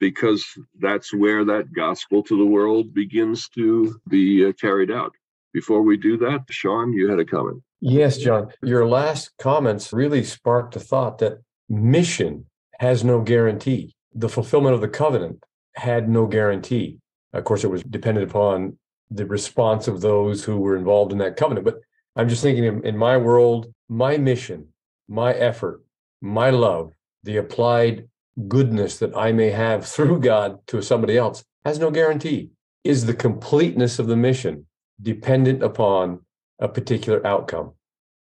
because 0.00 0.44
that's 0.80 1.14
where 1.14 1.44
that 1.44 1.72
gospel 1.72 2.22
to 2.24 2.36
the 2.36 2.44
world 2.44 2.92
begins 2.92 3.48
to 3.50 4.00
be 4.08 4.46
uh, 4.46 4.52
carried 4.52 4.90
out. 4.90 5.14
Before 5.52 5.82
we 5.82 5.96
do 5.96 6.16
that, 6.18 6.44
Sean, 6.50 6.92
you 6.92 7.08
had 7.08 7.20
a 7.20 7.24
comment. 7.24 7.62
Yes, 7.80 8.18
Jon. 8.18 8.50
Your 8.62 8.86
last 8.88 9.30
comments 9.38 9.92
really 9.92 10.24
sparked 10.24 10.74
a 10.74 10.80
thought 10.80 11.18
that 11.18 11.38
mission 11.68 12.46
has 12.80 13.04
no 13.04 13.20
guarantee. 13.20 13.94
The 14.14 14.28
fulfillment 14.28 14.74
of 14.74 14.80
the 14.80 14.88
covenant 14.88 15.44
had 15.76 16.08
no 16.08 16.26
guarantee. 16.26 16.98
Of 17.32 17.44
course, 17.44 17.62
it 17.62 17.70
was 17.70 17.82
dependent 17.84 18.28
upon 18.28 18.78
the 19.10 19.26
response 19.26 19.86
of 19.86 20.00
those 20.00 20.44
who 20.44 20.58
were 20.58 20.76
involved 20.76 21.12
in 21.12 21.18
that 21.18 21.36
covenant. 21.36 21.64
But 21.64 21.80
I'm 22.16 22.28
just 22.28 22.42
thinking 22.42 22.64
in, 22.64 22.84
in 22.86 22.96
my 22.96 23.16
world, 23.16 23.72
my 23.88 24.16
mission, 24.16 24.68
my 25.08 25.32
effort, 25.34 25.84
my 26.20 26.50
love, 26.50 26.92
the 27.24 27.38
applied 27.38 28.08
goodness 28.48 28.98
that 28.98 29.16
I 29.16 29.32
may 29.32 29.50
have 29.50 29.86
through 29.94 30.20
God 30.20 30.64
to 30.68 30.82
somebody 30.82 31.18
else 31.18 31.44
has 31.64 31.78
no 31.78 31.90
guarantee. 31.90 32.50
Is 32.84 33.06
the 33.06 33.14
completeness 33.14 33.98
of 33.98 34.06
the 34.06 34.16
mission 34.16 34.66
dependent 35.02 35.62
upon 35.62 36.20
a 36.60 36.68
particular 36.68 37.26
outcome? 37.26 37.72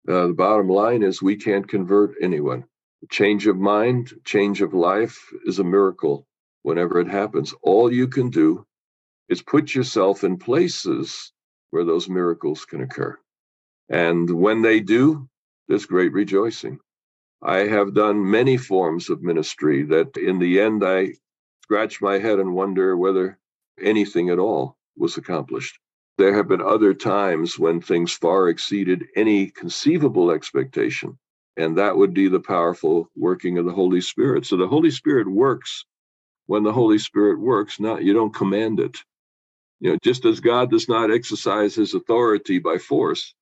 Uh, 0.07 0.27
the 0.27 0.33
bottom 0.33 0.69
line 0.69 1.03
is 1.03 1.21
we 1.21 1.35
can't 1.35 1.67
convert 1.67 2.15
anyone. 2.21 2.63
Change 3.09 3.47
of 3.47 3.57
mind, 3.57 4.13
change 4.25 4.61
of 4.61 4.73
life 4.73 5.19
is 5.45 5.59
a 5.59 5.63
miracle 5.63 6.27
whenever 6.61 6.99
it 6.99 7.07
happens. 7.07 7.53
All 7.61 7.91
you 7.91 8.07
can 8.07 8.29
do 8.29 8.65
is 9.29 9.41
put 9.41 9.75
yourself 9.75 10.23
in 10.23 10.37
places 10.37 11.33
where 11.71 11.83
those 11.83 12.07
miracles 12.07 12.65
can 12.65 12.81
occur. 12.81 13.17
And 13.91 14.31
when 14.31 14.63
they 14.63 14.81
do, 14.81 15.29
there's 15.69 15.85
great 15.85 16.13
rejoicing. 16.13 16.79
I 17.43 17.59
have 17.59 17.95
done 17.95 18.31
many 18.31 18.57
forms 18.57 19.09
of 19.09 19.23
ministry 19.23 19.83
that 19.85 20.17
in 20.17 20.39
the 20.39 20.61
end 20.61 20.83
I 20.85 21.15
scratch 21.63 22.01
my 22.01 22.19
head 22.19 22.39
and 22.39 22.55
wonder 22.55 22.97
whether 22.97 23.39
anything 23.81 24.29
at 24.29 24.39
all 24.39 24.77
was 24.97 25.17
accomplished. 25.17 25.79
There 26.19 26.35
have 26.35 26.49
been 26.49 26.61
other 26.61 26.93
times 26.95 27.59
when 27.59 27.81
things 27.81 28.13
far 28.13 28.49
exceeded 28.49 29.07
any 29.15 29.51
conceivable 29.51 30.31
expectation, 30.31 31.17
and 31.57 31.77
that 31.79 31.97
would 31.97 32.13
be 32.13 32.29
the 32.29 32.41
powerful 32.41 33.09
working 33.17 33.57
of 33.59 33.65
the 33.65 33.73
Holy 33.73 34.01
Spirit. 34.01 34.45
So 34.45 34.57
the 34.57 34.67
Holy 34.67 34.91
Spirit 34.91 35.29
works 35.31 35.85
when 36.47 36.63
the 36.63 36.73
Holy 36.73 36.99
Spirit 36.99 37.39
works, 37.39 37.79
not 37.79 38.03
you 38.03 38.13
don't 38.13 38.35
command 38.35 38.79
it. 38.81 38.97
You 39.79 39.91
know, 39.91 39.99
just 40.03 40.25
as 40.25 40.41
God 40.41 40.71
does 40.71 40.89
not 40.89 41.11
exercise 41.11 41.75
his 41.75 41.93
authority 41.95 42.59
by 42.59 42.77
force, 42.79 43.33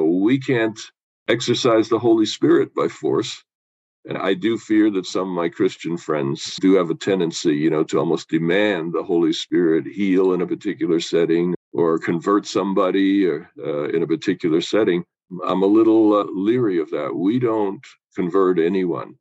we 0.00 0.38
can't 0.40 0.78
exercise 1.28 1.88
the 1.88 1.98
Holy 1.98 2.26
Spirit 2.26 2.74
by 2.74 2.88
force. 2.88 3.42
And 4.06 4.18
I 4.18 4.34
do 4.34 4.58
fear 4.58 4.90
that 4.92 5.06
some 5.06 5.28
of 5.30 5.34
my 5.36 5.48
Christian 5.48 5.96
friends 5.96 6.56
do 6.60 6.74
have 6.74 6.90
a 6.90 6.94
tendency, 6.94 7.54
you 7.54 7.70
know, 7.70 7.84
to 7.84 7.98
almost 8.00 8.30
demand 8.30 8.92
the 8.92 9.04
Holy 9.04 9.32
Spirit 9.32 9.86
heal 9.86 10.32
in 10.34 10.40
a 10.42 10.46
particular 10.46 11.00
setting 11.00 11.54
or 11.72 11.98
convert 11.98 12.46
somebody 12.46 13.26
or, 13.26 13.50
uh, 13.64 13.88
in 13.90 14.02
a 14.02 14.06
particular 14.08 14.60
setting. 14.60 15.04
I'm 15.46 15.62
a 15.62 15.66
little 15.68 16.14
uh, 16.14 16.24
leery 16.34 16.80
of 16.80 16.90
that. 16.90 17.14
We 17.14 17.38
don't 17.38 17.84
convert 18.16 18.58
anyone. 18.58 19.14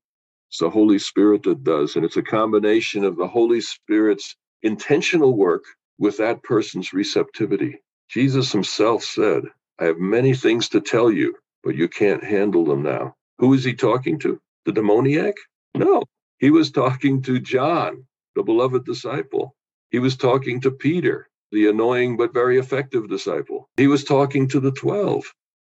It's 0.50 0.60
the 0.60 0.70
Holy 0.72 1.00
Spirit 1.00 1.44
that 1.44 1.64
does. 1.64 1.96
And 1.96 2.06
it's 2.06 2.18
a 2.18 2.24
combination 2.24 3.06
of 3.06 3.18
the 3.18 3.28
Holy 3.28 3.62
Spirit's 3.62 4.36
intentional 4.64 5.36
work 5.38 5.66
with 6.00 6.18
that 6.18 6.44
person's 6.44 6.94
receptivity. 6.94 7.82
Jesus 8.10 8.52
himself 8.52 9.04
said, 9.04 9.44
I 9.82 9.86
have 9.88 10.00
many 10.00 10.36
things 10.36 10.70
to 10.72 10.82
tell 10.82 11.12
you, 11.12 11.36
but 11.64 11.76
you 11.76 11.90
can't 11.90 12.24
handle 12.24 12.66
them 12.66 12.84
now. 12.84 13.16
Who 13.40 13.54
is 13.56 13.66
he 13.66 13.76
talking 13.76 14.20
to? 14.22 14.42
The 14.66 14.74
demoniac? 14.74 15.36
No, 15.76 16.06
he 16.40 16.52
was 16.52 16.72
talking 16.72 17.24
to 17.24 17.40
John, 17.42 18.06
the 18.36 18.44
beloved 18.44 18.86
disciple. 18.86 19.56
He 19.92 20.00
was 20.00 20.18
talking 20.18 20.62
to 20.64 20.72
Peter, 20.72 21.30
the 21.54 21.70
annoying 21.70 22.18
but 22.18 22.34
very 22.34 22.60
effective 22.60 23.10
disciple. 23.10 23.70
He 23.78 23.88
was 23.88 24.06
talking 24.06 24.50
to 24.50 24.62
the 24.62 24.74
12. 24.74 25.26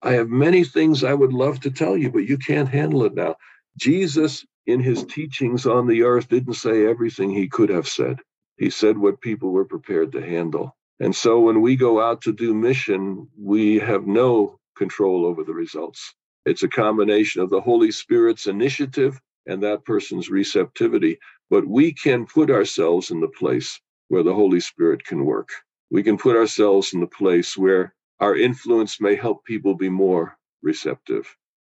I 0.04 0.14
have 0.14 0.30
many 0.30 0.66
things 0.66 1.06
I 1.06 1.16
would 1.16 1.34
love 1.34 1.62
to 1.62 1.72
tell 1.72 1.98
you, 1.98 2.12
but 2.12 2.28
you 2.30 2.40
can't 2.40 2.70
handle 2.70 3.06
it 3.06 3.16
now. 3.16 3.38
Jesus, 3.80 4.46
in 4.68 4.82
his 4.82 5.06
teachings 5.06 5.68
on 5.68 5.88
the 5.88 6.04
earth, 6.04 6.30
didn't 6.30 6.56
say 6.56 6.88
everything 6.88 7.32
he 7.32 7.50
could 7.50 7.70
have 7.72 7.90
said. 7.90 8.20
He 8.58 8.72
said 8.72 9.00
what 9.00 9.22
people 9.22 9.52
were 9.52 9.66
prepared 9.66 10.14
to 10.14 10.22
handle. 10.24 10.77
And 11.00 11.16
so 11.16 11.40
when 11.40 11.62
we 11.62 11.76
go 11.76 12.02
out 12.02 12.22
to 12.24 12.34
do 12.34 12.54
mission, 12.54 13.28
we 13.38 13.80
have 13.80 14.08
no 14.08 14.60
control 14.76 15.26
over 15.26 15.44
the 15.44 15.54
results. 15.54 16.14
It's 16.46 16.64
a 16.64 16.68
combination 16.68 17.42
of 17.42 17.50
the 17.50 17.62
Holy 17.62 17.92
Spirit's 17.92 18.48
initiative 18.48 19.20
and 19.46 19.62
that 19.64 19.86
person's 19.86 20.30
receptivity. 20.30 21.20
But 21.50 21.68
we 21.68 21.94
can 21.94 22.26
put 22.26 22.50
ourselves 22.50 23.12
in 23.12 23.20
the 23.20 23.28
place 23.28 23.80
where 24.08 24.24
the 24.24 24.34
Holy 24.34 24.60
Spirit 24.60 25.04
can 25.06 25.26
work. 25.26 25.50
We 25.92 26.04
can 26.04 26.18
put 26.18 26.36
ourselves 26.36 26.94
in 26.94 27.00
the 27.00 27.08
place 27.08 27.58
where 27.58 27.94
our 28.20 28.36
influence 28.36 29.00
may 29.00 29.16
help 29.16 29.46
people 29.46 29.76
be 29.76 29.90
more 29.90 30.38
receptive. 30.62 31.36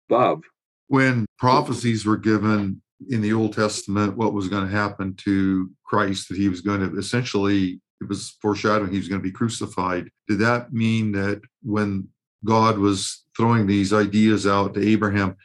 Bob. 0.08 0.42
When 0.88 1.26
prophecies 1.38 2.04
were 2.04 2.16
given 2.16 2.82
in 3.08 3.20
the 3.20 3.32
Old 3.32 3.54
Testament 3.54 4.16
what 4.16 4.32
was 4.32 4.48
going 4.48 4.66
to 4.66 4.76
happen 4.76 5.14
to 5.24 5.70
Christ, 5.84 6.28
that 6.28 6.38
he 6.38 6.48
was 6.48 6.60
going 6.60 6.80
to 6.80 6.98
essentially, 6.98 7.80
it 8.00 8.08
was 8.08 8.36
foreshadowing 8.40 8.90
he 8.90 8.98
was 8.98 9.08
going 9.08 9.20
to 9.20 9.28
be 9.28 9.32
crucified. 9.32 10.10
Did 10.28 10.38
that 10.40 10.72
mean 10.72 11.12
that 11.12 11.42
when 11.62 12.08
God 12.44 12.78
was 12.78 13.24
throwing 13.36 13.66
these 13.66 13.92
ideas 13.92 14.46
out 14.46 14.74
to 14.74 14.86
Abraham, 14.86 15.36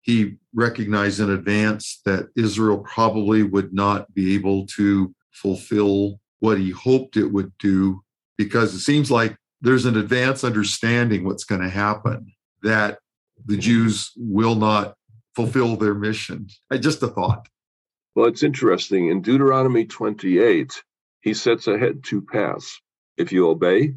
he 0.00 0.36
recognized 0.54 1.20
in 1.20 1.30
advance 1.30 2.00
that 2.04 2.28
Israel 2.36 2.78
probably 2.78 3.42
would 3.42 3.72
not 3.72 4.12
be 4.14 4.34
able 4.34 4.66
to 4.66 5.14
fulfill 5.30 6.18
what 6.40 6.58
he 6.58 6.70
hoped 6.70 7.16
it 7.16 7.26
would 7.26 7.52
do 7.58 8.02
because 8.36 8.74
it 8.74 8.80
seems 8.80 9.10
like 9.10 9.36
there's 9.60 9.84
an 9.84 9.96
advanced 9.96 10.42
understanding 10.42 11.24
what's 11.24 11.44
going 11.44 11.60
to 11.60 11.68
happen 11.68 12.32
that 12.62 12.98
the 13.46 13.56
Jews 13.56 14.10
will 14.16 14.56
not 14.56 14.96
fulfill 15.36 15.76
their 15.76 15.94
mission. 15.94 16.48
Just 16.80 17.02
a 17.02 17.08
thought. 17.08 17.46
Well, 18.14 18.26
it's 18.26 18.42
interesting. 18.42 19.08
In 19.08 19.22
Deuteronomy 19.22 19.84
28, 19.86 20.82
he 21.22 21.34
sets 21.34 21.68
ahead 21.68 22.04
two 22.04 22.22
paths. 22.22 22.80
If 23.16 23.32
you 23.32 23.48
obey, 23.48 23.94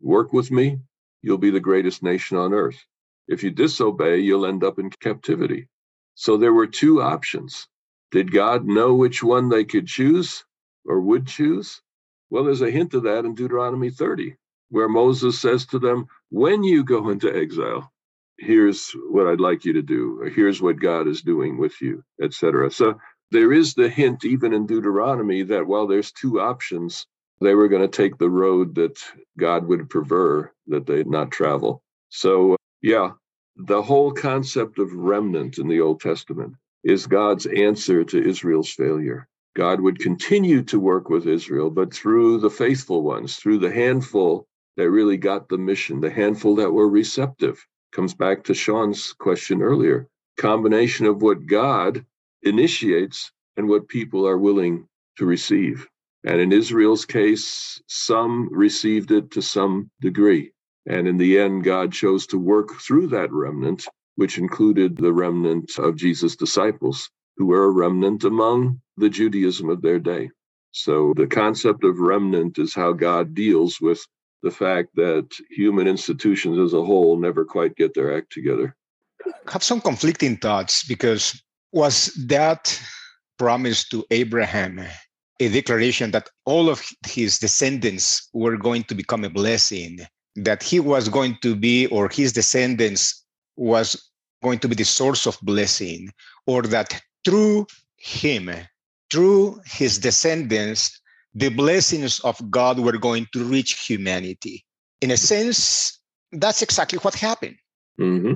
work 0.00 0.32
with 0.32 0.50
me, 0.50 0.80
you'll 1.22 1.38
be 1.38 1.50
the 1.50 1.60
greatest 1.60 2.02
nation 2.02 2.38
on 2.38 2.54
earth. 2.54 2.84
If 3.28 3.42
you 3.44 3.50
disobey, 3.50 4.18
you'll 4.18 4.46
end 4.46 4.64
up 4.64 4.78
in 4.78 4.90
captivity. 4.90 5.68
So 6.14 6.36
there 6.38 6.54
were 6.54 6.66
two 6.66 7.02
options. 7.02 7.68
Did 8.10 8.32
God 8.32 8.66
know 8.66 8.94
which 8.94 9.22
one 9.22 9.48
they 9.48 9.64
could 9.64 9.86
choose 9.86 10.44
or 10.86 11.00
would 11.00 11.26
choose? 11.26 11.80
Well, 12.30 12.44
there's 12.44 12.62
a 12.62 12.70
hint 12.70 12.94
of 12.94 13.04
that 13.04 13.24
in 13.24 13.34
Deuteronomy 13.34 13.90
30, 13.90 14.36
where 14.70 14.88
Moses 14.88 15.40
says 15.40 15.66
to 15.66 15.78
them, 15.78 16.06
When 16.30 16.64
you 16.64 16.84
go 16.84 17.10
into 17.10 17.34
exile, 17.34 17.92
here's 18.38 18.90
what 19.10 19.28
I'd 19.28 19.40
like 19.40 19.64
you 19.64 19.74
to 19.74 19.82
do, 19.82 20.20
or 20.22 20.28
here's 20.30 20.62
what 20.62 20.80
God 20.80 21.08
is 21.08 21.22
doing 21.22 21.58
with 21.58 21.80
you, 21.80 22.02
etc. 22.22 22.70
So 22.70 22.98
there 23.32 23.52
is 23.52 23.72
the 23.72 23.88
hint, 23.88 24.26
even 24.26 24.52
in 24.52 24.66
Deuteronomy, 24.66 25.42
that 25.42 25.66
while 25.66 25.86
there's 25.86 26.12
two 26.12 26.38
options, 26.38 27.06
they 27.40 27.54
were 27.54 27.68
going 27.68 27.82
to 27.82 27.88
take 27.88 28.18
the 28.18 28.28
road 28.28 28.74
that 28.74 29.02
God 29.38 29.66
would 29.66 29.88
prefer 29.88 30.52
that 30.66 30.86
they 30.86 31.02
not 31.04 31.30
travel. 31.30 31.82
So, 32.10 32.56
yeah, 32.82 33.12
the 33.56 33.82
whole 33.82 34.12
concept 34.12 34.78
of 34.78 34.92
remnant 34.92 35.58
in 35.58 35.66
the 35.66 35.80
Old 35.80 36.00
Testament 36.00 36.54
is 36.84 37.06
God's 37.06 37.46
answer 37.46 38.04
to 38.04 38.22
Israel's 38.22 38.70
failure. 38.70 39.26
God 39.56 39.80
would 39.80 39.98
continue 39.98 40.62
to 40.64 40.78
work 40.78 41.08
with 41.08 41.26
Israel, 41.26 41.70
but 41.70 41.92
through 41.92 42.38
the 42.38 42.50
faithful 42.50 43.02
ones, 43.02 43.36
through 43.36 43.58
the 43.58 43.72
handful 43.72 44.46
that 44.76 44.90
really 44.90 45.16
got 45.16 45.48
the 45.48 45.58
mission, 45.58 46.00
the 46.00 46.10
handful 46.10 46.54
that 46.56 46.72
were 46.72 46.88
receptive 46.88 47.66
comes 47.92 48.14
back 48.14 48.44
to 48.44 48.54
Sean's 48.54 49.14
question 49.14 49.62
earlier. 49.62 50.08
Combination 50.36 51.06
of 51.06 51.22
what 51.22 51.46
God 51.46 52.04
initiates 52.42 53.30
and 53.56 53.68
what 53.68 53.88
people 53.88 54.26
are 54.26 54.38
willing 54.38 54.86
to 55.18 55.26
receive. 55.26 55.86
And 56.24 56.40
in 56.40 56.52
Israel's 56.52 57.04
case, 57.04 57.82
some 57.88 58.48
received 58.52 59.10
it 59.10 59.30
to 59.32 59.42
some 59.42 59.90
degree. 60.00 60.52
And 60.86 61.06
in 61.06 61.16
the 61.16 61.38
end, 61.38 61.64
God 61.64 61.92
chose 61.92 62.26
to 62.28 62.38
work 62.38 62.80
through 62.80 63.08
that 63.08 63.32
remnant, 63.32 63.86
which 64.16 64.38
included 64.38 64.96
the 64.96 65.12
remnant 65.12 65.78
of 65.78 65.96
Jesus' 65.96 66.36
disciples, 66.36 67.10
who 67.36 67.46
were 67.46 67.64
a 67.64 67.70
remnant 67.70 68.24
among 68.24 68.80
the 68.96 69.08
Judaism 69.08 69.68
of 69.68 69.82
their 69.82 69.98
day. 69.98 70.30
So 70.72 71.12
the 71.16 71.26
concept 71.26 71.84
of 71.84 71.98
remnant 71.98 72.58
is 72.58 72.74
how 72.74 72.92
God 72.92 73.34
deals 73.34 73.80
with 73.80 74.04
the 74.42 74.50
fact 74.50 74.90
that 74.96 75.28
human 75.50 75.86
institutions 75.86 76.58
as 76.58 76.72
a 76.72 76.82
whole 76.82 77.18
never 77.18 77.44
quite 77.44 77.76
get 77.76 77.94
their 77.94 78.16
act 78.16 78.32
together. 78.32 78.74
I 79.26 79.52
have 79.52 79.62
some 79.62 79.80
conflicting 79.80 80.36
thoughts 80.36 80.82
because 80.82 81.40
was 81.72 82.12
that 82.26 82.80
promise 83.38 83.88
to 83.88 84.04
Abraham 84.10 84.86
a 85.40 85.48
declaration 85.48 86.12
that 86.12 86.28
all 86.44 86.68
of 86.68 86.80
his 87.06 87.38
descendants 87.38 88.28
were 88.32 88.56
going 88.56 88.84
to 88.84 88.94
become 88.94 89.24
a 89.24 89.30
blessing, 89.30 89.98
that 90.36 90.62
he 90.62 90.78
was 90.78 91.08
going 91.08 91.36
to 91.42 91.56
be, 91.56 91.86
or 91.88 92.08
his 92.08 92.32
descendants 92.32 93.24
was 93.56 94.10
going 94.42 94.58
to 94.60 94.68
be 94.68 94.76
the 94.76 94.84
source 94.84 95.26
of 95.26 95.36
blessing, 95.42 96.10
or 96.46 96.62
that 96.62 97.00
through 97.24 97.66
him, 97.96 98.50
through 99.10 99.60
his 99.66 99.98
descendants, 99.98 101.00
the 101.34 101.48
blessings 101.48 102.20
of 102.20 102.50
God 102.50 102.78
were 102.78 102.98
going 102.98 103.26
to 103.32 103.42
reach 103.42 103.86
humanity. 103.86 104.64
In 105.00 105.10
a 105.10 105.16
sense, 105.16 105.98
that's 106.30 106.62
exactly 106.62 106.98
what 106.98 107.14
happened. 107.14 107.56
Mm-hmm. 107.98 108.34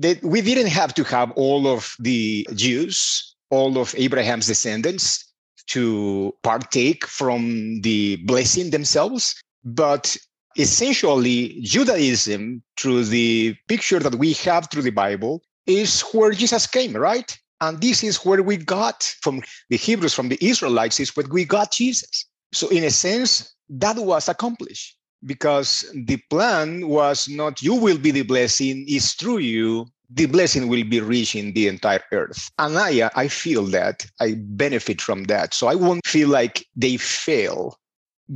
That 0.00 0.22
we 0.22 0.40
didn't 0.40 0.68
have 0.68 0.94
to 0.94 1.04
have 1.04 1.30
all 1.32 1.66
of 1.66 1.94
the 1.98 2.46
Jews, 2.54 3.34
all 3.50 3.78
of 3.78 3.94
Abraham's 3.96 4.46
descendants 4.46 5.24
to 5.68 6.34
partake 6.42 7.06
from 7.06 7.80
the 7.82 8.16
blessing 8.24 8.70
themselves, 8.70 9.34
but 9.64 10.16
essentially 10.56 11.58
Judaism, 11.62 12.62
through 12.78 13.04
the 13.04 13.54
picture 13.68 13.98
that 13.98 14.16
we 14.16 14.32
have 14.34 14.68
through 14.70 14.82
the 14.82 14.90
Bible, 14.90 15.42
is 15.66 16.00
where 16.12 16.32
Jesus 16.32 16.66
came, 16.66 16.96
right? 16.96 17.36
And 17.60 17.80
this 17.80 18.02
is 18.02 18.24
where 18.24 18.42
we 18.42 18.56
got 18.56 19.02
from 19.20 19.42
the 19.68 19.76
Hebrews, 19.76 20.14
from 20.14 20.28
the 20.28 20.38
Israelites, 20.40 21.00
is 21.00 21.14
where 21.16 21.26
we 21.30 21.44
got 21.44 21.72
Jesus. 21.72 22.26
So, 22.52 22.68
in 22.68 22.84
a 22.84 22.90
sense, 22.90 23.54
that 23.68 23.96
was 23.96 24.28
accomplished 24.28 24.97
because 25.24 25.84
the 25.94 26.16
plan 26.30 26.88
was 26.88 27.28
not 27.28 27.62
you 27.62 27.74
will 27.74 27.98
be 27.98 28.10
the 28.10 28.22
blessing, 28.22 28.84
it's 28.88 29.14
through 29.14 29.38
you. 29.38 29.86
The 30.10 30.26
blessing 30.26 30.68
will 30.68 30.84
be 30.84 31.00
reaching 31.00 31.52
the 31.52 31.68
entire 31.68 32.02
earth. 32.12 32.50
And 32.58 32.78
I, 32.78 33.10
I 33.14 33.28
feel 33.28 33.64
that 33.66 34.06
I 34.20 34.36
benefit 34.38 35.02
from 35.02 35.24
that. 35.24 35.52
So 35.52 35.66
I 35.66 35.74
won't 35.74 36.06
feel 36.06 36.28
like 36.28 36.64
they 36.74 36.96
fail 36.96 37.78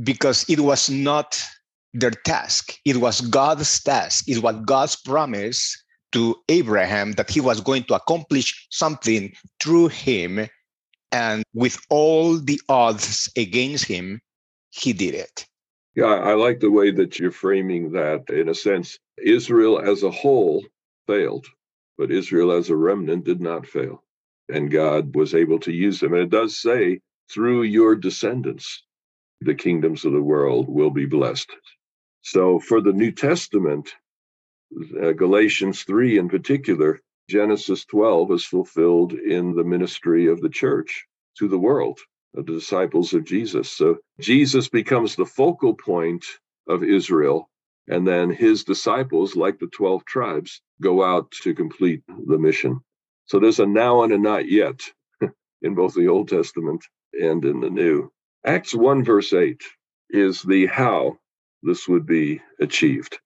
because 0.03 0.47
it 0.47 0.59
was 0.59 0.89
not 0.89 1.41
their 1.93 2.11
task. 2.11 2.77
It 2.85 2.97
was 2.97 3.21
God's 3.21 3.81
task. 3.81 4.25
It 4.27 4.43
was 4.43 4.55
God's 4.65 4.95
promise 4.95 5.75
to 6.11 6.35
Abraham 6.49 7.13
that 7.13 7.29
he 7.29 7.41
was 7.41 7.59
going 7.59 7.83
to 7.85 7.95
accomplish 7.95 8.67
something 8.69 9.33
through 9.59 9.87
him. 9.87 10.47
And 11.11 11.43
with 11.53 11.79
all 11.89 12.37
the 12.37 12.59
odds 12.69 13.31
against 13.35 13.85
him, 13.85 14.21
he 14.69 14.93
did 14.93 15.15
it. 15.15 15.45
Yeah, 15.95 16.05
I 16.05 16.33
like 16.33 16.59
the 16.59 16.71
way 16.71 16.91
that 16.91 17.19
you're 17.19 17.31
framing 17.31 17.91
that. 17.91 18.29
In 18.29 18.49
a 18.49 18.55
sense, 18.55 18.97
Israel 19.23 19.79
as 19.79 20.03
a 20.03 20.11
whole 20.11 20.65
failed, 21.07 21.45
but 21.97 22.11
Israel 22.11 22.51
as 22.51 22.69
a 22.69 22.75
remnant 22.75 23.25
did 23.25 23.41
not 23.41 23.67
fail. 23.67 24.03
And 24.49 24.71
God 24.71 25.15
was 25.15 25.35
able 25.35 25.59
to 25.59 25.71
use 25.71 25.99
them. 25.99 26.13
And 26.13 26.23
it 26.23 26.29
does 26.29 26.59
say, 26.59 27.01
through 27.29 27.63
your 27.63 27.95
descendants, 27.95 28.83
the 29.41 29.55
kingdoms 29.55 30.05
of 30.05 30.13
the 30.13 30.21
world 30.21 30.67
will 30.69 30.89
be 30.91 31.05
blessed. 31.05 31.51
So 32.21 32.59
for 32.59 32.81
the 32.81 32.93
New 32.93 33.11
Testament, 33.11 33.93
uh, 35.01 35.13
Galatians 35.13 35.83
3 35.83 36.17
in 36.19 36.29
particular, 36.29 36.99
Genesis 37.29 37.85
12 37.85 38.31
is 38.33 38.45
fulfilled 38.45 39.13
in 39.13 39.55
the 39.55 39.63
ministry 39.63 40.27
of 40.27 40.41
the 40.41 40.49
church 40.49 41.05
to 41.37 41.47
the 41.47 41.59
world, 41.59 41.99
the 42.33 42.43
disciples 42.43 43.13
of 43.13 43.25
Jesus. 43.25 43.71
So 43.71 43.97
Jesus 44.19 44.69
becomes 44.69 45.15
the 45.15 45.25
focal 45.25 45.73
point 45.73 46.25
of 46.67 46.83
Israel, 46.83 47.49
and 47.87 48.07
then 48.07 48.29
his 48.29 48.63
disciples, 48.63 49.35
like 49.35 49.59
the 49.59 49.67
12 49.67 50.05
tribes, 50.05 50.61
go 50.81 51.03
out 51.03 51.31
to 51.43 51.53
complete 51.53 52.01
the 52.07 52.37
mission. 52.37 52.79
So 53.25 53.39
there's 53.39 53.59
a 53.59 53.65
now 53.65 54.03
and 54.03 54.13
a 54.13 54.17
not 54.17 54.49
yet 54.49 54.81
in 55.61 55.75
both 55.75 55.93
the 55.93 56.07
Old 56.07 56.29
Testament 56.29 56.83
and 57.13 57.43
in 57.45 57.59
the 57.59 57.69
New. 57.69 58.11
Acts 58.45 58.73
1, 58.73 59.03
verse 59.03 59.31
8 59.33 59.61
is 60.09 60.41
the 60.41 60.65
how 60.65 61.17
this 61.61 61.87
would 61.87 62.05
be 62.05 62.41
achieved. 62.59 63.19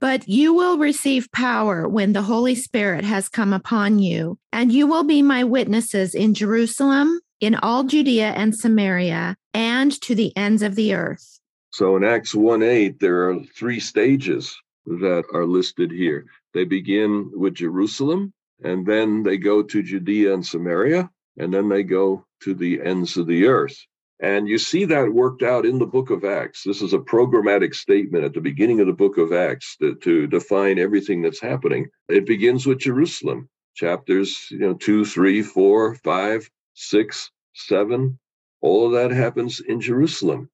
But 0.00 0.28
you 0.28 0.54
will 0.54 0.78
receive 0.78 1.32
power 1.32 1.88
when 1.88 2.12
the 2.12 2.22
Holy 2.22 2.54
Spirit 2.54 3.04
has 3.04 3.28
come 3.28 3.52
upon 3.52 3.98
you, 3.98 4.38
and 4.52 4.70
you 4.70 4.86
will 4.86 5.02
be 5.02 5.22
my 5.22 5.42
witnesses 5.42 6.14
in 6.14 6.34
Jerusalem, 6.34 7.18
in 7.40 7.54
all 7.56 7.84
Judea 7.84 8.32
and 8.32 8.54
Samaria, 8.54 9.36
and 9.54 9.92
to 10.02 10.14
the 10.14 10.36
ends 10.36 10.62
of 10.62 10.74
the 10.74 10.94
earth. 10.94 11.40
So 11.70 11.96
in 11.96 12.04
Acts 12.04 12.34
1 12.34 12.62
8, 12.62 12.98
there 13.00 13.28
are 13.28 13.38
three 13.56 13.80
stages 13.80 14.56
that 14.86 15.24
are 15.34 15.46
listed 15.46 15.90
here. 15.90 16.26
They 16.54 16.64
begin 16.64 17.30
with 17.34 17.54
Jerusalem, 17.54 18.32
and 18.62 18.86
then 18.86 19.22
they 19.22 19.36
go 19.36 19.62
to 19.62 19.82
Judea 19.82 20.34
and 20.34 20.44
Samaria, 20.44 21.10
and 21.36 21.52
then 21.52 21.68
they 21.68 21.82
go 21.82 22.24
to 22.42 22.54
the 22.54 22.80
ends 22.82 23.16
of 23.16 23.26
the 23.26 23.46
earth. 23.46 23.78
And 24.20 24.48
you 24.48 24.58
see 24.58 24.84
that 24.86 25.12
worked 25.12 25.42
out 25.42 25.64
in 25.64 25.78
the 25.78 25.86
book 25.86 26.10
of 26.10 26.24
Acts. 26.24 26.64
This 26.64 26.82
is 26.82 26.92
a 26.92 26.98
programmatic 26.98 27.74
statement 27.74 28.24
at 28.24 28.34
the 28.34 28.40
beginning 28.40 28.80
of 28.80 28.88
the 28.88 28.92
book 28.92 29.16
of 29.16 29.32
Acts 29.32 29.76
to, 29.76 29.94
to 29.96 30.26
define 30.26 30.78
everything 30.78 31.22
that's 31.22 31.40
happening. 31.40 31.86
It 32.08 32.26
begins 32.26 32.66
with 32.66 32.80
Jerusalem, 32.80 33.48
chapters, 33.76 34.48
you 34.50 34.58
know, 34.58 34.74
two, 34.74 35.04
three, 35.04 35.42
four, 35.42 35.94
five, 35.96 36.50
six, 36.78 37.30
seven. 37.54 38.18
All 38.60 38.86
of 38.86 38.92
that 38.92 39.10
happens 39.10 39.60
in 39.60 39.80
Jerusalem. 39.80 40.48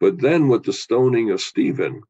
But 0.00 0.20
then 0.20 0.48
with 0.48 0.64
the 0.64 0.72
stoning 0.72 1.30
of 1.30 1.40
Stephen 1.40 2.02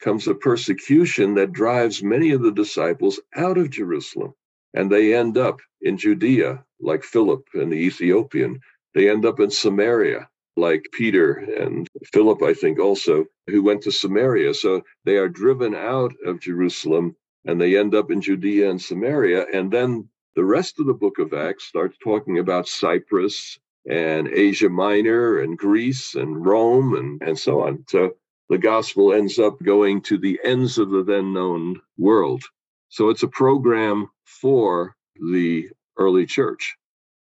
comes 0.00 0.28
a 0.28 0.34
persecution 0.34 1.34
that 1.34 1.52
drives 1.52 2.02
many 2.02 2.30
of 2.30 2.42
the 2.42 2.52
disciples 2.52 3.20
out 3.34 3.58
of 3.58 3.70
Jerusalem. 3.70 4.34
And 4.74 4.90
they 4.90 5.14
end 5.14 5.36
up 5.36 5.60
in 5.82 5.96
Judea, 5.96 6.64
like 6.80 7.02
Philip 7.02 7.44
and 7.54 7.72
the 7.72 7.76
Ethiopian. 7.76 8.60
They 8.94 9.10
end 9.10 9.24
up 9.26 9.40
in 9.40 9.50
Samaria, 9.50 10.28
like 10.56 10.86
Peter 10.92 11.32
and 11.34 11.88
Philip, 12.12 12.42
I 12.42 12.54
think 12.54 12.78
also, 12.78 13.26
who 13.48 13.62
went 13.62 13.82
to 13.82 13.92
Samaria. 13.92 14.54
So 14.54 14.82
they 15.04 15.16
are 15.16 15.28
driven 15.28 15.74
out 15.74 16.12
of 16.24 16.40
Jerusalem 16.40 17.16
and 17.44 17.60
they 17.60 17.76
end 17.76 17.94
up 17.94 18.10
in 18.10 18.20
Judea 18.20 18.70
and 18.70 18.80
Samaria. 18.80 19.46
And 19.52 19.70
then 19.72 20.08
the 20.38 20.44
rest 20.44 20.78
of 20.78 20.86
the 20.86 20.94
book 20.94 21.18
of 21.18 21.34
Acts 21.34 21.64
starts 21.64 21.98
talking 21.98 22.38
about 22.38 22.68
Cyprus 22.68 23.58
and 23.90 24.28
Asia 24.28 24.68
Minor 24.68 25.40
and 25.40 25.58
Greece 25.58 26.14
and 26.14 26.46
Rome 26.46 26.94
and, 26.94 27.20
and 27.22 27.36
so 27.36 27.62
on. 27.62 27.84
So 27.88 28.12
the 28.48 28.56
gospel 28.56 29.12
ends 29.12 29.40
up 29.40 29.60
going 29.60 30.00
to 30.02 30.16
the 30.16 30.38
ends 30.44 30.78
of 30.78 30.90
the 30.90 31.02
then 31.02 31.32
known 31.32 31.80
world. 31.96 32.44
So 32.88 33.08
it's 33.08 33.24
a 33.24 33.34
program 33.42 34.10
for 34.26 34.94
the 35.16 35.70
early 35.98 36.24
church. 36.24 36.76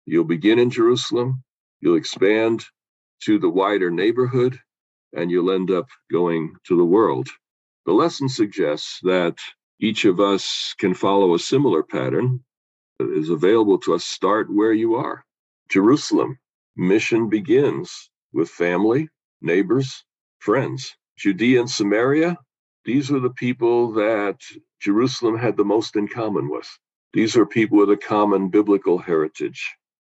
You'll 0.07 0.25
begin 0.25 0.59
in 0.59 0.71
Jerusalem, 0.71 1.45
you'll 1.83 1.97
expand 1.99 2.65
to 3.25 3.39
the 3.39 3.51
wider 3.51 3.91
neighborhood, 3.91 4.59
and 5.15 5.31
you'll 5.31 5.53
end 5.53 5.71
up 5.71 5.89
going 6.11 6.55
to 6.65 6.79
the 6.79 6.87
world. 6.97 7.29
The 7.85 7.93
lesson 7.93 8.31
suggests 8.31 9.01
that 9.03 9.37
each 9.81 10.07
of 10.07 10.19
us 10.19 10.75
can 10.79 10.95
follow 10.95 11.35
a 11.35 11.39
similar 11.39 11.83
pattern 11.83 12.43
is 13.11 13.31
available 13.31 13.79
to 13.81 13.95
us. 13.95 14.05
Start 14.05 14.49
where 14.53 14.73
you 14.73 14.95
are. 14.97 15.25
Jerusalem, 15.71 16.39
mission 16.77 17.29
begins 17.29 18.11
with 18.33 18.51
family, 18.51 19.09
neighbors, 19.43 20.05
friends. 20.41 20.97
Judea 21.19 21.61
and 21.61 21.71
Samaria, 21.71 22.39
these 22.85 23.11
are 23.13 23.21
the 23.21 23.31
people 23.31 23.93
that 23.95 24.39
Jerusalem 24.81 25.39
had 25.39 25.57
the 25.57 25.65
most 25.65 25.97
in 25.97 26.09
common 26.09 26.51
with. 26.51 26.69
These 27.13 27.37
are 27.37 27.47
people 27.47 27.79
with 27.79 27.91
a 27.91 27.97
common 27.97 28.49
biblical 28.51 28.99
heritage. 28.99 29.63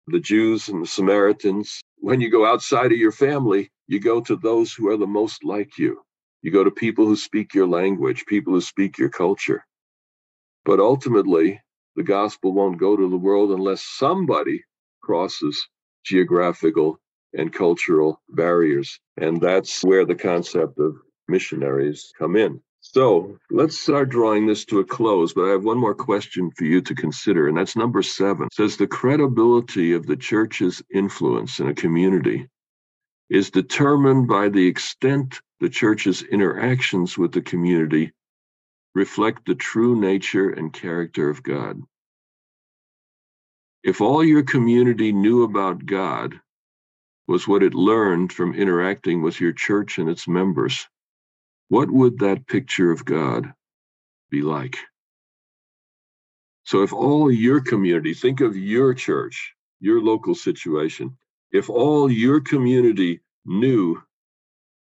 The 0.07 0.19
Jews 0.19 0.69
and 0.69 0.83
the 0.83 0.87
Samaritans 0.87 1.81
when 1.99 2.21
you 2.21 2.29
go 2.29 2.45
outside 2.45 2.91
of 2.91 2.97
your 2.97 3.11
family, 3.11 3.71
you 3.87 3.99
go 3.99 4.21
to 4.21 4.35
those 4.35 4.73
who 4.73 4.89
are 4.89 4.97
the 4.97 5.07
most 5.07 5.43
like 5.43 5.77
you. 5.77 6.01
You 6.41 6.51
go 6.51 6.63
to 6.63 6.71
people 6.71 7.05
who 7.05 7.15
speak 7.15 7.53
your 7.53 7.67
language, 7.67 8.25
people 8.27 8.53
who 8.53 8.61
speak 8.61 8.97
your 8.97 9.09
culture. 9.09 9.65
But 10.65 10.79
ultimately, 10.79 11.61
the 11.97 12.03
gospel 12.03 12.53
won't 12.53 12.79
go 12.79 12.95
to 12.95 13.09
the 13.09 13.17
world 13.17 13.51
unless 13.51 13.83
somebody 13.83 14.63
crosses 15.01 15.67
geographical 16.05 16.99
and 17.33 17.51
cultural 17.51 18.21
barriers. 18.29 18.99
And 19.17 19.41
that's 19.41 19.83
where 19.83 20.05
the 20.05 20.15
concept 20.15 20.79
of 20.79 20.95
missionaries 21.27 22.13
come 22.17 22.35
in. 22.35 22.61
So 22.81 23.37
let's 23.49 23.77
start 23.77 24.09
drawing 24.09 24.45
this 24.45 24.63
to 24.65 24.79
a 24.79 24.85
close, 24.85 25.33
but 25.33 25.45
I 25.45 25.49
have 25.49 25.65
one 25.65 25.79
more 25.79 25.95
question 25.95 26.51
for 26.51 26.63
you 26.63 26.81
to 26.81 26.95
consider, 26.95 27.47
and 27.47 27.57
that's 27.57 27.75
number 27.75 28.01
seven. 28.01 28.45
It 28.45 28.53
says 28.53 28.77
the 28.77 28.87
credibility 28.87 29.93
of 29.93 30.05
the 30.05 30.15
church's 30.15 30.81
influence 30.93 31.59
in 31.59 31.67
a 31.67 31.73
community 31.73 32.47
is 33.29 33.49
determined 33.49 34.27
by 34.27 34.49
the 34.49 34.67
extent 34.67 35.41
the 35.59 35.69
church's 35.69 36.21
interactions 36.21 37.17
with 37.17 37.33
the 37.33 37.41
community 37.41 38.13
reflect 38.97 39.45
the 39.45 39.53
true 39.53 39.95
nature 39.95 40.49
and 40.49 40.73
character 40.73 41.29
of 41.29 41.43
God. 41.43 41.79
If 43.83 44.01
all 44.01 44.23
your 44.23 44.41
community 44.41 45.11
knew 45.11 45.43
about 45.43 45.85
God 45.85 46.33
was 47.27 47.47
what 47.47 47.61
it 47.61 47.75
learned 47.75 48.33
from 48.33 48.55
interacting 48.55 49.21
with 49.21 49.39
your 49.39 49.53
church 49.53 49.99
and 49.99 50.09
its 50.09 50.27
members, 50.27 50.87
what 51.69 51.91
would 51.91 52.17
that 52.19 52.47
picture 52.47 52.91
of 52.91 53.05
God 53.05 53.53
be 54.31 54.41
like? 54.41 54.77
So, 56.63 56.81
if 56.81 56.91
all 56.91 57.31
your 57.31 57.61
community, 57.61 58.15
think 58.15 58.41
of 58.41 58.57
your 58.57 58.95
church, 58.95 59.53
your 59.79 60.01
local 60.01 60.33
situation, 60.33 61.17
if 61.51 61.69
all 61.69 62.11
your 62.11 62.41
community 62.41 63.21
knew 63.45 64.01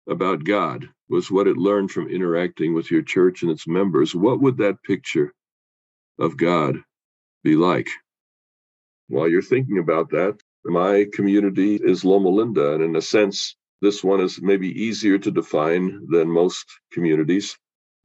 about 0.09 0.45
God 0.45 0.89
was 1.09 1.31
what 1.31 1.47
it 1.47 1.57
learned 1.57 1.91
from 1.91 2.09
interacting 2.09 2.75
with 2.75 2.91
your 2.91 3.03
church 3.03 3.43
and 3.43 3.51
its 3.51 3.67
members, 3.67 4.15
what 4.15 4.41
would 4.41 4.59
that 4.59 4.83
picture 4.83 5.33
of 6.19 6.37
God 6.37 6.79
be 7.43 7.57
like? 7.57 7.89
While 9.09 9.29
you're 9.29 9.43
thinking 9.43 9.79
about 9.79 10.11
that, 10.11 10.39
my 10.65 11.07
community 11.13 11.77
is 11.77 12.05
Loma 12.05 12.31
Linda, 12.31 12.75
and 12.75 12.83
in 12.83 12.97
a 12.97 13.03
sense, 13.03 13.57
this 13.83 14.03
one 14.03 14.21
is 14.21 14.41
maybe 14.41 14.69
easier 14.69 15.19
to 15.19 15.31
define 15.31 16.07
than 16.11 16.29
most 16.29 16.65
communities. 16.91 17.59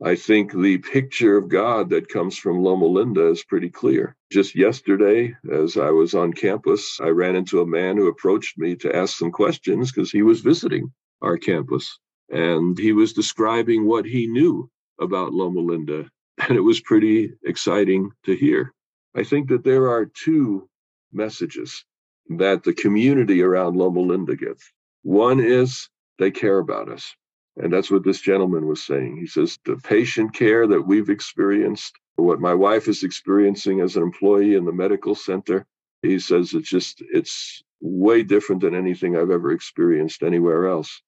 I 0.04 0.16
think 0.16 0.54
the 0.54 0.78
picture 0.78 1.38
of 1.38 1.50
God 1.50 1.89
that 1.89 2.10
comes 2.10 2.38
from 2.38 2.62
Loma 2.62 2.86
Linda 2.86 3.28
is 3.30 3.43
pretty 3.43 3.70
clear. 3.70 4.16
Just 4.32 4.56
yesterday, 4.56 5.36
as 5.52 5.78
I 5.78 5.89
was 5.89 6.14
on 6.14 6.34
campus, 6.34 7.00
I 7.02 7.10
ran 7.10 7.36
into 7.36 7.62
a 7.62 7.68
man 7.68 7.97
who 7.97 8.08
approached 8.08 8.58
me 8.58 8.76
to 8.78 8.95
ask 8.95 9.18
some 9.18 9.32
questions 9.32 9.91
because 9.91 10.12
he 10.12 10.22
was 10.22 10.41
visiting 10.41 10.91
our 11.22 11.38
campus. 11.38 11.99
And 12.30 12.78
he 12.78 12.93
was 12.93 13.13
describing 13.13 13.86
what 13.86 14.05
he 14.05 14.28
knew 14.28 14.70
about 14.99 15.34
Loma 15.34 15.59
Linda. 15.59 16.09
And 16.47 16.57
it 16.57 16.61
was 16.61 16.80
pretty 16.80 17.34
exciting 17.43 18.11
to 18.24 18.34
hear. 18.34 18.74
I 19.13 19.26
think 19.26 19.49
that 19.49 19.65
there 19.65 19.89
are 19.89 20.05
two 20.05 20.70
messages 21.11 21.84
that 22.30 22.63
the 22.63 22.72
community 22.74 23.41
around 23.41 23.76
Loma 23.76 23.99
Linda 23.99 24.38
gets. 24.38 24.72
One 25.03 25.41
is 25.41 25.89
they 26.17 26.32
care 26.32 26.59
about 26.59 26.89
us. 26.89 27.13
And 27.57 27.74
that's 27.74 27.91
what 27.91 28.05
this 28.05 28.22
gentleman 28.22 28.67
was 28.67 28.86
saying. 28.86 29.17
He 29.17 29.28
says 29.28 29.59
the 29.65 29.76
patient 29.78 30.34
care 30.34 30.65
that 30.67 30.82
we've 30.88 31.09
experienced, 31.09 31.93
what 32.15 32.39
my 32.39 32.53
wife 32.53 32.88
is 32.88 33.03
experiencing 33.03 33.82
as 33.82 33.97
an 33.97 34.03
employee 34.03 34.55
in 34.55 34.65
the 34.65 34.72
medical 34.72 35.15
center, 35.15 35.65
he 36.01 36.20
says 36.20 36.53
it's 36.53 36.70
just, 36.70 37.01
it's 37.11 37.61
way 37.82 38.24
different 38.24 38.61
than 38.61 38.76
anything 38.76 39.17
I've 39.17 39.32
ever 39.32 39.51
experienced 39.51 40.24
anywhere 40.24 40.67
else. 40.67 41.01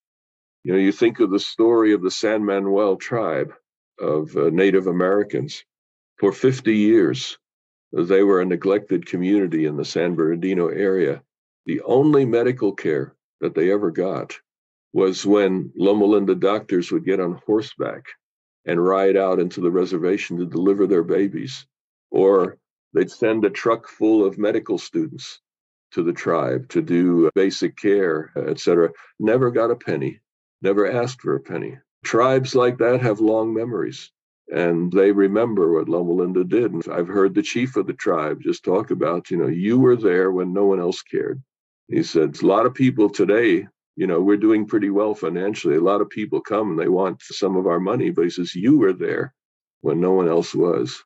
You 0.64 0.74
know, 0.74 0.80
you 0.80 0.91
think 0.91 1.20
of 1.20 1.32
the 1.32 1.39
story 1.39 1.93
of 1.93 2.03
the 2.03 2.12
San 2.12 2.45
Manuel 2.45 2.95
tribe 2.95 3.53
of 3.99 4.36
uh, 4.38 4.49
Native 4.51 4.88
Americans. 4.88 5.64
For 6.18 6.32
50 6.32 6.76
years, 6.76 7.38
they 7.91 8.22
were 8.24 8.41
a 8.41 8.45
neglected 8.45 9.05
community 9.05 9.66
in 9.66 9.76
the 9.76 9.86
San 9.86 10.16
Bernardino 10.16 10.68
area. 10.68 11.24
The 11.66 11.82
only 11.82 12.26
medical 12.26 12.74
care 12.74 13.16
that 13.39 13.55
they 13.55 13.72
ever 13.72 13.91
got 13.91 14.39
was 14.93 15.26
when 15.26 15.72
Loma 15.76 16.05
Linda 16.05 16.36
doctors 16.36 16.91
would 16.91 17.05
get 17.05 17.20
on 17.20 17.41
horseback 17.45 18.05
and 18.66 18.84
ride 18.84 19.18
out 19.18 19.39
into 19.39 19.62
the 19.62 19.72
reservation 19.72 20.38
to 20.38 20.45
deliver 20.45 20.86
their 20.86 21.03
babies, 21.03 21.66
or 22.12 22.57
they'd 22.93 23.09
send 23.09 23.45
a 23.45 23.49
truck 23.49 23.88
full 23.88 24.24
of 24.24 24.38
medical 24.38 24.78
students 24.78 25.39
to 25.91 26.03
the 26.03 26.14
tribe 26.14 26.70
to 26.70 26.82
do 26.82 27.30
basic 27.36 27.76
care, 27.76 28.32
etc. 28.47 28.91
Never 29.20 29.51
got 29.51 29.72
a 29.72 29.76
penny, 29.76 30.21
never 30.62 30.91
asked 30.91 31.22
for 31.22 31.36
a 31.36 31.39
penny. 31.39 31.78
Tribes 32.03 32.55
like 32.55 32.78
that 32.80 33.01
have 33.01 33.20
long 33.20 33.53
memories 33.53 34.12
and 34.51 34.91
they 34.91 35.12
remember 35.12 35.72
what 35.74 35.88
Loma 35.88 36.12
Linda 36.12 36.43
did. 36.43 36.74
And 36.74 36.84
I've 36.91 37.07
heard 37.07 37.34
the 37.34 37.41
chief 37.41 37.78
of 37.78 37.88
the 37.88 37.93
tribe 37.93 38.41
just 38.41 38.66
talk 38.66 38.91
about, 38.91 39.32
you 39.32 39.38
know, 39.38 39.47
you 39.47 39.80
were 39.80 39.95
there 39.95 40.32
when 40.32 40.51
no 40.51 40.66
one 40.66 40.80
else 40.80 41.01
cared. 41.01 41.41
He 41.88 42.03
said, 42.03 42.41
a 42.41 42.45
lot 42.45 42.66
of 42.66 42.74
people 42.74 43.09
today 43.09 43.68
you 43.95 44.07
know, 44.07 44.22
we're 44.22 44.38
doing 44.38 44.66
pretty 44.66 44.89
well 44.89 45.14
financially. 45.14 45.76
A 45.76 45.82
lot 45.82 46.01
of 46.01 46.09
people 46.09 46.41
come 46.41 46.72
and 46.72 46.80
they 46.80 46.88
want 46.88 47.22
some 47.22 47.55
of 47.55 47.68
our 47.68 47.80
money, 47.80 48.09
but 48.09 48.24
he 48.24 48.30
says, 48.30 48.55
You 48.55 48.78
were 48.78 48.93
there 48.93 49.34
when 49.82 49.99
no 49.99 50.12
one 50.12 50.28
else 50.28 50.55
was, 50.55 51.03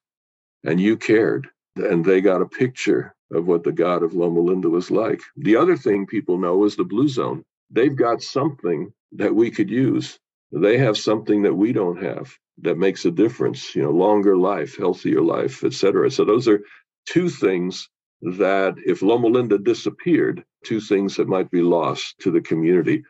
and 0.64 0.80
you 0.80 0.98
cared. 0.98 1.48
And 1.78 2.06
they 2.06 2.22
got 2.22 2.42
a 2.42 2.46
picture 2.46 3.14
of 3.34 3.48
what 3.48 3.64
the 3.64 3.72
God 3.72 4.04
of 4.04 4.14
Loma 4.14 4.40
Linda 4.40 4.70
was 4.70 4.92
like. 4.92 5.22
The 5.36 5.56
other 5.56 5.76
thing 5.76 6.06
people 6.06 6.38
know 6.38 6.64
is 6.64 6.76
the 6.76 6.86
Blue 6.86 7.10
Zone. 7.10 7.44
They've 7.70 7.96
got 7.96 8.22
something 8.22 8.94
that 9.18 9.36
we 9.36 9.52
could 9.52 9.70
use. 9.70 10.20
They 10.52 10.78
have 10.78 10.98
something 10.98 11.44
that 11.44 11.56
we 11.56 11.74
don't 11.74 12.02
have 12.02 12.34
that 12.60 12.78
makes 12.78 13.06
a 13.06 13.12
difference, 13.12 13.76
you 13.76 13.84
know, 13.84 13.92
longer 13.92 14.38
life, 14.38 14.78
healthier 14.78 15.22
life, 15.22 15.64
et 15.64 15.74
cetera. 15.74 16.10
So 16.10 16.24
those 16.24 16.48
are 16.48 16.62
two 17.06 17.30
things 17.30 17.90
that 18.22 18.76
if 18.86 19.02
Loma 19.02 19.28
Linda 19.28 19.58
disappeared, 19.58 20.44
two 20.64 20.80
things 20.80 21.16
that 21.18 21.28
might 21.28 21.52
be 21.52 21.62
lost 21.62 22.18
to 22.20 22.32
the 22.32 22.42
community. 22.42 23.04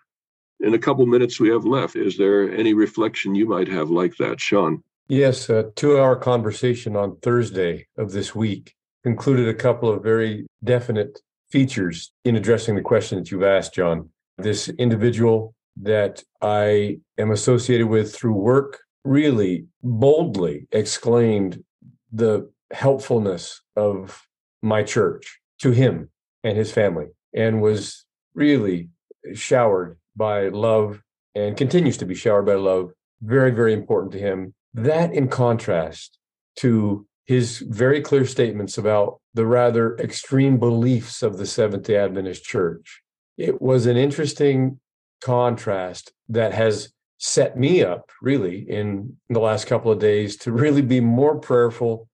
In 0.61 0.73
a 0.73 0.79
couple 0.79 1.05
minutes 1.05 1.39
we 1.39 1.49
have 1.49 1.65
left, 1.65 1.95
is 1.95 2.17
there 2.17 2.51
any 2.51 2.73
reflection 2.73 3.35
you 3.35 3.47
might 3.47 3.67
have 3.67 3.89
like 3.89 4.15
that, 4.17 4.39
Sean? 4.39 4.83
Yes, 5.07 5.49
a 5.49 5.71
two 5.75 5.99
hour 5.99 6.15
conversation 6.15 6.95
on 6.95 7.17
Thursday 7.17 7.87
of 7.97 8.11
this 8.11 8.33
week 8.33 8.73
included 9.03 9.47
a 9.47 9.53
couple 9.53 9.91
of 9.91 10.01
very 10.01 10.47
definite 10.63 11.21
features 11.51 12.11
in 12.23 12.35
addressing 12.35 12.75
the 12.75 12.81
question 12.81 13.19
that 13.19 13.29
you've 13.29 13.43
asked, 13.43 13.75
Jon. 13.75 14.09
This 14.37 14.67
individual 14.69 15.54
that 15.81 16.23
I 16.41 16.99
am 17.17 17.31
associated 17.31 17.87
with 17.87 18.13
through 18.13 18.33
work 18.33 18.79
really 19.03 19.67
boldly 19.83 20.67
exclaimed 20.71 21.63
the 22.11 22.49
helpfulness 22.71 23.61
of 23.75 24.25
my 24.61 24.83
church 24.83 25.39
to 25.59 25.71
him 25.71 26.09
and 26.43 26.57
his 26.57 26.71
family 26.71 27.07
and 27.33 27.61
was 27.61 28.05
really 28.33 28.89
showered 29.33 29.97
by 30.15 30.47
love 30.47 31.01
and 31.35 31.57
continues 31.57 31.97
to 31.97 32.05
be 32.05 32.15
showered 32.15 32.45
by 32.45 32.55
love. 32.55 32.91
Very, 33.21 33.51
very 33.51 33.73
important 33.73 34.13
to 34.13 34.19
him. 34.19 34.53
That 34.73 35.13
in 35.13 35.27
contrast 35.27 36.17
to 36.57 37.05
his 37.25 37.59
very 37.59 38.01
clear 38.01 38.25
statements 38.25 38.77
about 38.77 39.19
the 39.33 39.45
rather 39.45 39.97
extreme 39.97 40.57
beliefs 40.57 41.23
of 41.23 41.37
the 41.37 41.45
Seventh 41.45 41.83
day 41.83 41.97
Adventist 41.97 42.43
Church. 42.43 43.01
It 43.37 43.61
was 43.61 43.85
an 43.85 43.97
interesting 43.97 44.79
contrast 45.21 46.11
that 46.29 46.53
has 46.53 46.89
set 47.17 47.57
me 47.57 47.83
up 47.83 48.11
really 48.21 48.59
in 48.69 49.15
the 49.29 49.39
last 49.39 49.67
couple 49.67 49.91
of 49.91 49.99
days 49.99 50.35
to 50.37 50.51
really 50.51 50.81
be 50.81 50.99
more 50.99 51.39
prayerful 51.39 52.09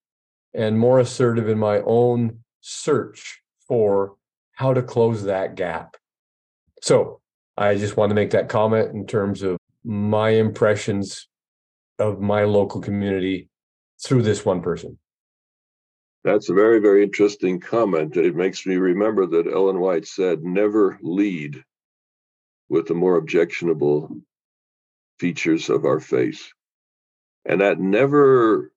and 0.54 0.78
more 0.78 0.99
assertive 0.99 1.49
in 1.49 1.58
my 1.58 1.82
own 1.82 2.39
search 2.62 3.41
for 3.68 4.16
how 4.54 4.74
to 4.74 4.82
close 4.82 5.24
that 5.24 5.56
gap. 5.56 5.97
So 6.82 7.22
I 7.58 7.76
just 7.76 7.97
want 7.97 8.10
to 8.12 8.16
make 8.16 8.32
that 8.32 8.49
comment 8.49 8.93
in 8.93 9.08
terms 9.08 9.41
of 9.41 9.58
my 9.84 10.30
impressions 10.30 11.28
of 11.99 12.20
my 12.20 12.43
local 12.43 12.82
community 12.82 13.49
through 14.04 14.24
this 14.24 14.45
one 14.45 14.62
person. 14.62 14.97
That's 16.24 16.49
a 16.49 16.54
very, 16.54 16.80
very 16.80 17.02
interesting 17.02 17.60
comment. 17.60 18.16
It 18.16 18.36
makes 18.36 18.66
me 18.66 18.76
remember 18.76 19.26
that 19.26 19.52
Ellen 19.52 19.80
White 19.80 20.06
said, 20.06 20.43
never 20.43 20.99
lead 21.02 21.64
with 22.72 22.88
the 22.88 22.93
more 22.93 23.17
objectionable 23.17 24.15
features 25.19 25.69
of 25.69 25.84
our 25.84 25.99
faith. 25.99 26.53
And 27.43 27.59
that 27.59 27.82
never 27.82 28.72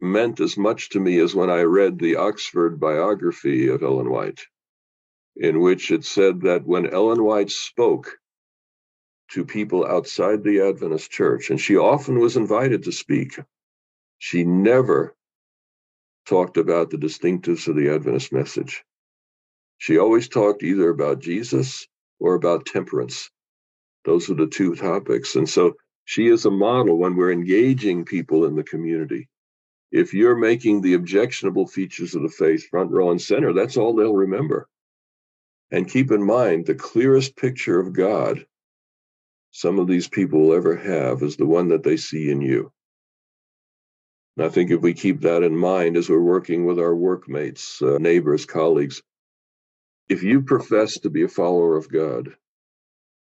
meant 0.00 0.40
as 0.40 0.56
much 0.56 0.90
to 0.90 1.00
me 1.00 1.20
as 1.20 1.32
when 1.32 1.48
I 1.48 1.60
read 1.62 1.96
the 1.96 2.16
Oxford 2.16 2.80
biography 2.80 3.68
of 3.68 3.84
Ellen 3.84 4.10
White, 4.10 4.40
in 5.36 5.60
which 5.60 5.92
it 5.92 6.04
said 6.04 6.40
that 6.40 6.66
when 6.66 6.92
Ellen 6.92 7.22
White 7.22 7.50
spoke 7.50 8.18
to 9.30 9.44
people 9.44 9.86
outside 9.86 10.42
the 10.42 10.62
Adventist 10.62 11.12
church, 11.12 11.50
and 11.50 11.60
she 11.60 11.76
often 11.76 12.18
was 12.18 12.36
invited 12.36 12.82
to 12.82 12.92
speak, 12.92 13.38
she 14.18 14.42
never 14.42 15.14
talked 16.26 16.56
about 16.56 16.90
the 16.90 16.98
distinctives 16.98 17.68
of 17.68 17.76
the 17.76 17.94
Adventist 17.94 18.32
message. 18.32 18.84
She 19.78 19.98
always 19.98 20.28
talked 20.28 20.64
either 20.64 20.88
about 20.88 21.20
Jesus 21.20 21.86
or 22.18 22.34
about 22.34 22.66
temperance. 22.66 23.30
Those 24.06 24.30
are 24.30 24.34
the 24.34 24.46
two 24.46 24.74
topics. 24.76 25.36
And 25.36 25.48
so 25.48 25.74
she 26.06 26.28
is 26.28 26.46
a 26.46 26.50
model 26.50 26.96
when 26.98 27.16
we're 27.16 27.32
engaging 27.32 28.06
people 28.06 28.46
in 28.46 28.56
the 28.56 28.64
community 28.64 29.28
if 29.92 30.12
you're 30.12 30.36
making 30.36 30.80
the 30.82 30.94
objectionable 30.94 31.66
features 31.66 32.14
of 32.14 32.22
the 32.22 32.28
faith 32.28 32.68
front 32.68 32.90
row 32.90 33.10
and 33.10 33.22
center, 33.22 33.52
that's 33.52 33.76
all 33.76 33.94
they'll 33.94 34.14
remember. 34.14 34.68
And 35.70 35.90
keep 35.90 36.10
in 36.10 36.24
mind, 36.24 36.66
the 36.66 36.74
clearest 36.74 37.36
picture 37.36 37.80
of 37.80 37.92
God 37.92 38.46
some 39.52 39.78
of 39.78 39.88
these 39.88 40.06
people 40.06 40.40
will 40.40 40.54
ever 40.54 40.76
have 40.76 41.22
is 41.22 41.36
the 41.36 41.46
one 41.46 41.68
that 41.68 41.82
they 41.82 41.96
see 41.96 42.30
in 42.30 42.42
you. 42.42 42.70
And 44.36 44.44
I 44.44 44.50
think 44.50 44.70
if 44.70 44.82
we 44.82 44.92
keep 44.92 45.22
that 45.22 45.42
in 45.42 45.56
mind 45.56 45.96
as 45.96 46.10
we're 46.10 46.20
working 46.20 46.66
with 46.66 46.78
our 46.78 46.94
workmates, 46.94 47.80
uh, 47.80 47.96
neighbors, 47.98 48.44
colleagues, 48.44 49.02
if 50.10 50.22
you 50.22 50.42
profess 50.42 51.00
to 51.00 51.10
be 51.10 51.22
a 51.22 51.28
follower 51.28 51.74
of 51.78 51.90
God, 51.90 52.36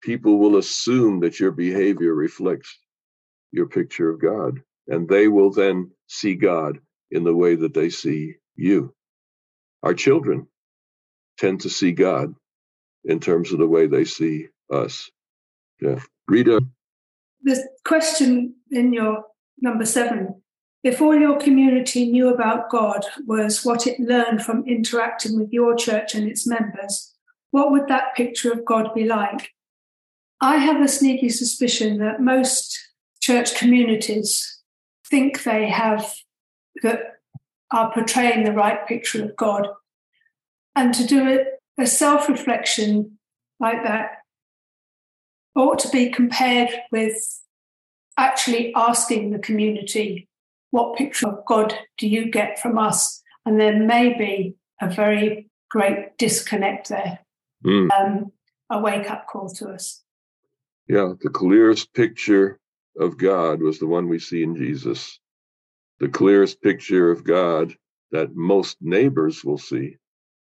people 0.06 0.38
will 0.38 0.58
assume 0.58 1.20
that 1.22 1.39
your 1.39 1.51
behavior 1.51 2.14
reflects 2.14 2.78
your 3.51 3.66
picture 3.66 4.12
of 4.12 4.22
God 4.22 4.62
and 4.88 5.10
they 5.10 5.28
will 5.28 5.51
then 5.51 5.89
see 6.06 6.36
God 6.36 6.78
in 7.10 7.24
the 7.24 7.36
way 7.36 7.56
that 7.56 7.74
they 7.74 7.89
see 7.89 8.36
you. 8.56 8.93
Our 9.82 9.95
children 9.95 10.47
tend 11.39 11.62
to 11.62 11.72
see 11.72 11.91
God 11.91 12.36
in 13.03 13.20
terms 13.20 13.51
of 13.51 13.58
the 13.58 13.68
way 13.68 13.88
they 13.88 14.06
see 14.06 14.47
us. 14.72 15.10
Yeah. 15.82 15.99
Rita. 16.28 16.62
The 17.43 17.68
question 17.84 18.56
in 18.72 18.93
your 18.93 19.24
number 19.60 19.86
seven 19.86 20.41
if 20.84 21.01
all 21.01 21.16
your 21.16 21.39
community 21.39 22.12
knew 22.12 22.30
about 22.30 22.70
God 22.70 23.03
was 23.26 23.66
what 23.66 23.88
it 23.88 23.99
learned 23.99 24.43
from 24.43 24.68
interacting 24.68 25.39
with 25.39 25.51
your 25.51 25.76
church 25.76 26.14
and 26.14 26.30
its 26.30 26.45
members, 26.45 27.12
what 27.49 27.72
would 27.72 27.88
that 27.88 28.14
picture 28.16 28.51
of 28.51 28.64
God 28.66 28.93
be 28.93 29.06
like? 29.06 29.55
I 30.41 30.57
have 30.57 30.81
a 30.81 30.88
sneaky 30.88 31.29
suspicion 31.29 31.97
that 31.99 32.21
most 32.21 32.77
church 33.21 33.55
communities 33.55 34.61
think 35.09 35.43
they 35.43 35.69
have 35.69 36.13
that 36.83 36.99
are 37.71 37.91
portraying 37.93 38.43
the 38.43 38.51
right 38.51 38.86
picture 38.88 39.23
of 39.23 39.36
God. 39.36 39.67
And 40.75 40.93
to 40.93 41.05
do 41.05 41.27
it, 41.27 41.47
a 41.77 41.88
self 41.88 42.29
reflection 42.29 43.17
like 43.59 43.83
that 43.83 44.17
ought 45.55 45.79
to 45.79 45.89
be 45.89 46.09
compared 46.09 46.69
with 46.91 47.15
actually 48.17 48.73
asking 48.75 49.31
the 49.31 49.39
community, 49.39 50.27
what 50.71 50.97
picture 50.97 51.27
of 51.27 51.45
God 51.45 51.73
do 51.97 52.07
you 52.07 52.29
get 52.29 52.59
from 52.59 52.77
us? 52.77 53.21
And 53.45 53.59
there 53.59 53.77
may 53.79 54.17
be 54.17 54.55
a 54.81 54.89
very 54.89 55.49
great 55.69 56.17
disconnect 56.17 56.89
there, 56.89 57.19
Mm. 57.65 57.89
um, 57.91 58.31
a 58.69 58.79
wake 58.79 59.09
up 59.09 59.27
call 59.27 59.49
to 59.49 59.69
us. 59.69 60.03
Yeah, 60.88 61.13
the 61.21 61.29
clearest 61.29 61.93
picture 61.93 62.59
of 62.99 63.17
God 63.17 63.61
was 63.61 63.79
the 63.79 63.88
one 63.88 64.09
we 64.09 64.19
see 64.19 64.43
in 64.43 64.55
Jesus. 64.55 65.19
The 65.99 66.09
clearest 66.09 66.61
picture 66.61 67.11
of 67.11 67.23
God 67.23 67.75
that 68.11 68.36
most 68.36 68.77
neighbors 68.81 69.43
will 69.43 69.57
see 69.57 69.97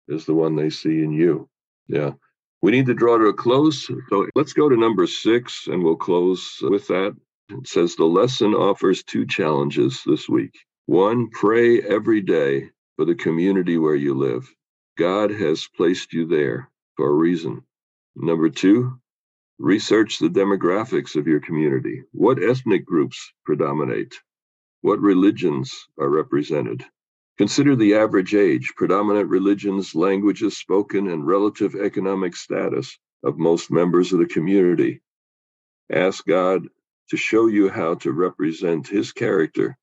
is 0.09 0.25
the 0.25 0.35
one 0.35 0.55
they 0.57 0.71
see 0.71 1.03
in 1.03 1.13
you. 1.13 1.49
Yeah. 1.87 2.13
We 2.61 2.71
need 2.71 2.87
to 2.87 2.95
draw 2.95 3.17
to 3.19 3.27
a 3.27 3.35
close. 3.35 3.89
So 4.09 4.27
let's 4.35 4.53
go 4.53 4.69
to 4.69 4.77
number 4.77 5.07
six 5.07 5.67
and 5.67 5.83
we'll 5.83 5.97
close 5.97 6.59
with 6.63 6.87
that. 6.89 7.15
It 7.51 7.67
says 7.67 7.95
the 7.95 8.05
lesson 8.05 8.55
offers 8.55 9.03
two 9.03 9.27
challenges 9.27 10.01
this 10.05 10.29
week. 10.29 10.57
One, 10.87 11.29
pray 11.31 11.81
every 11.81 12.21
day 12.21 12.71
for 12.97 13.05
the 13.05 13.15
community 13.15 13.77
where 13.77 13.95
you 13.95 14.15
live. 14.15 14.49
God 14.97 15.31
has 15.31 15.69
placed 15.77 16.13
you 16.13 16.27
there 16.27 16.71
for 16.97 17.09
a 17.09 17.13
reason. 17.13 17.63
Number 18.15 18.49
two, 18.49 18.99
research 19.57 20.19
the 20.19 20.29
demographics 20.29 21.15
of 21.15 21.27
your 21.27 21.39
community. 21.39 22.03
What 22.11 22.43
ethnic 22.43 22.85
groups 22.85 23.31
predominate? 23.45 24.13
What 24.81 24.99
religions 24.99 25.73
are 25.99 26.09
represented? 26.09 26.85
Consider 27.37 27.75
the 27.75 27.95
average 27.95 28.35
age, 28.35 28.73
predominant 28.77 29.29
religions, 29.29 29.95
languages 29.95 30.57
spoken, 30.57 31.09
and 31.09 31.25
relative 31.25 31.75
economic 31.75 32.35
status 32.35 32.97
of 33.23 33.37
most 33.37 33.71
members 33.71 34.13
of 34.13 34.19
the 34.19 34.25
community. 34.25 35.01
Ask 35.91 36.25
God 36.25 36.67
to 37.09 37.17
show 37.17 37.47
you 37.47 37.69
how 37.69 37.95
to 37.95 38.11
represent 38.11 38.87
His 38.87 39.11
character 39.11 39.77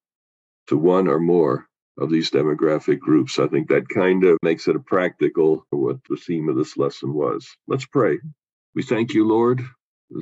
to 0.68 0.76
one 0.76 1.08
or 1.08 1.20
more 1.20 1.66
of 1.98 2.10
these 2.10 2.30
demographic 2.30 2.98
groups. 2.98 3.38
I 3.38 3.48
think 3.48 3.68
that 3.68 3.88
kind 3.88 4.24
of 4.24 4.38
makes 4.42 4.66
it 4.68 4.76
a 4.76 4.80
practical 4.80 5.66
what 5.70 5.98
the 6.08 6.16
theme 6.16 6.48
of 6.48 6.56
this 6.56 6.76
lesson 6.76 7.12
was. 7.12 7.46
Let's 7.66 7.86
pray. 7.86 8.18
We 8.74 8.82
thank 8.82 9.12
you, 9.12 9.28
Lord, 9.28 9.62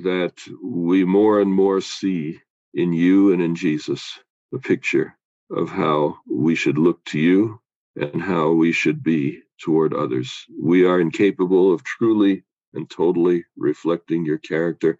that 0.02 0.34
we 0.62 1.04
more 1.04 1.40
and 1.40 1.52
more 1.52 1.80
see 1.80 2.40
in 2.74 2.92
you 2.92 3.32
and 3.32 3.40
in 3.40 3.54
Jesus 3.54 4.18
a 4.52 4.58
picture 4.58 5.16
of 5.52 5.70
how 5.70 6.18
we 6.28 6.56
should 6.56 6.78
look 6.78 7.04
to 7.06 7.20
you 7.20 7.60
and 7.96 8.20
how 8.20 8.50
we 8.50 8.72
should 8.72 9.04
be 9.04 9.42
toward 9.60 9.94
others. 9.94 10.46
We 10.60 10.84
are 10.84 11.00
incapable 11.00 11.72
of 11.72 11.84
truly 11.84 12.42
and 12.74 12.90
totally 12.90 13.44
reflecting 13.56 14.24
your 14.24 14.38
character, 14.38 14.98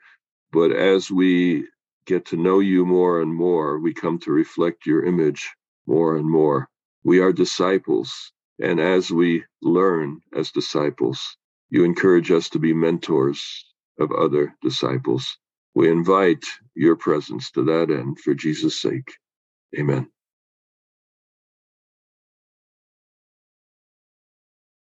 but 0.52 0.70
as 0.70 1.10
we 1.10 1.66
get 2.06 2.26
to 2.26 2.36
know 2.36 2.60
you 2.60 2.86
more 2.86 3.20
and 3.20 3.34
more, 3.34 3.80
we 3.80 3.94
come 3.94 4.18
to 4.20 4.32
reflect 4.32 4.86
your 4.86 5.04
image 5.04 5.50
more 5.86 6.16
and 6.16 6.28
more. 6.28 6.68
We 7.04 7.20
are 7.20 7.32
disciples, 7.32 8.32
and 8.62 8.78
as 8.80 9.10
we 9.10 9.44
learn 9.62 10.20
as 10.34 10.52
disciples, 10.52 11.36
you 11.70 11.84
encourage 11.84 12.30
us 12.32 12.50
to 12.50 12.60
be 12.60 12.74
mentors 12.74 13.66
of 14.00 14.12
other 14.12 14.54
disciples. 14.62 15.38
We 15.74 15.90
invite 15.90 16.44
your 16.74 16.96
presence 16.96 17.50
to 17.52 17.64
that 17.66 17.90
end 17.90 18.20
for 18.20 18.34
Jesus' 18.34 18.80
sake. 18.80 19.12
Amen. 19.78 20.08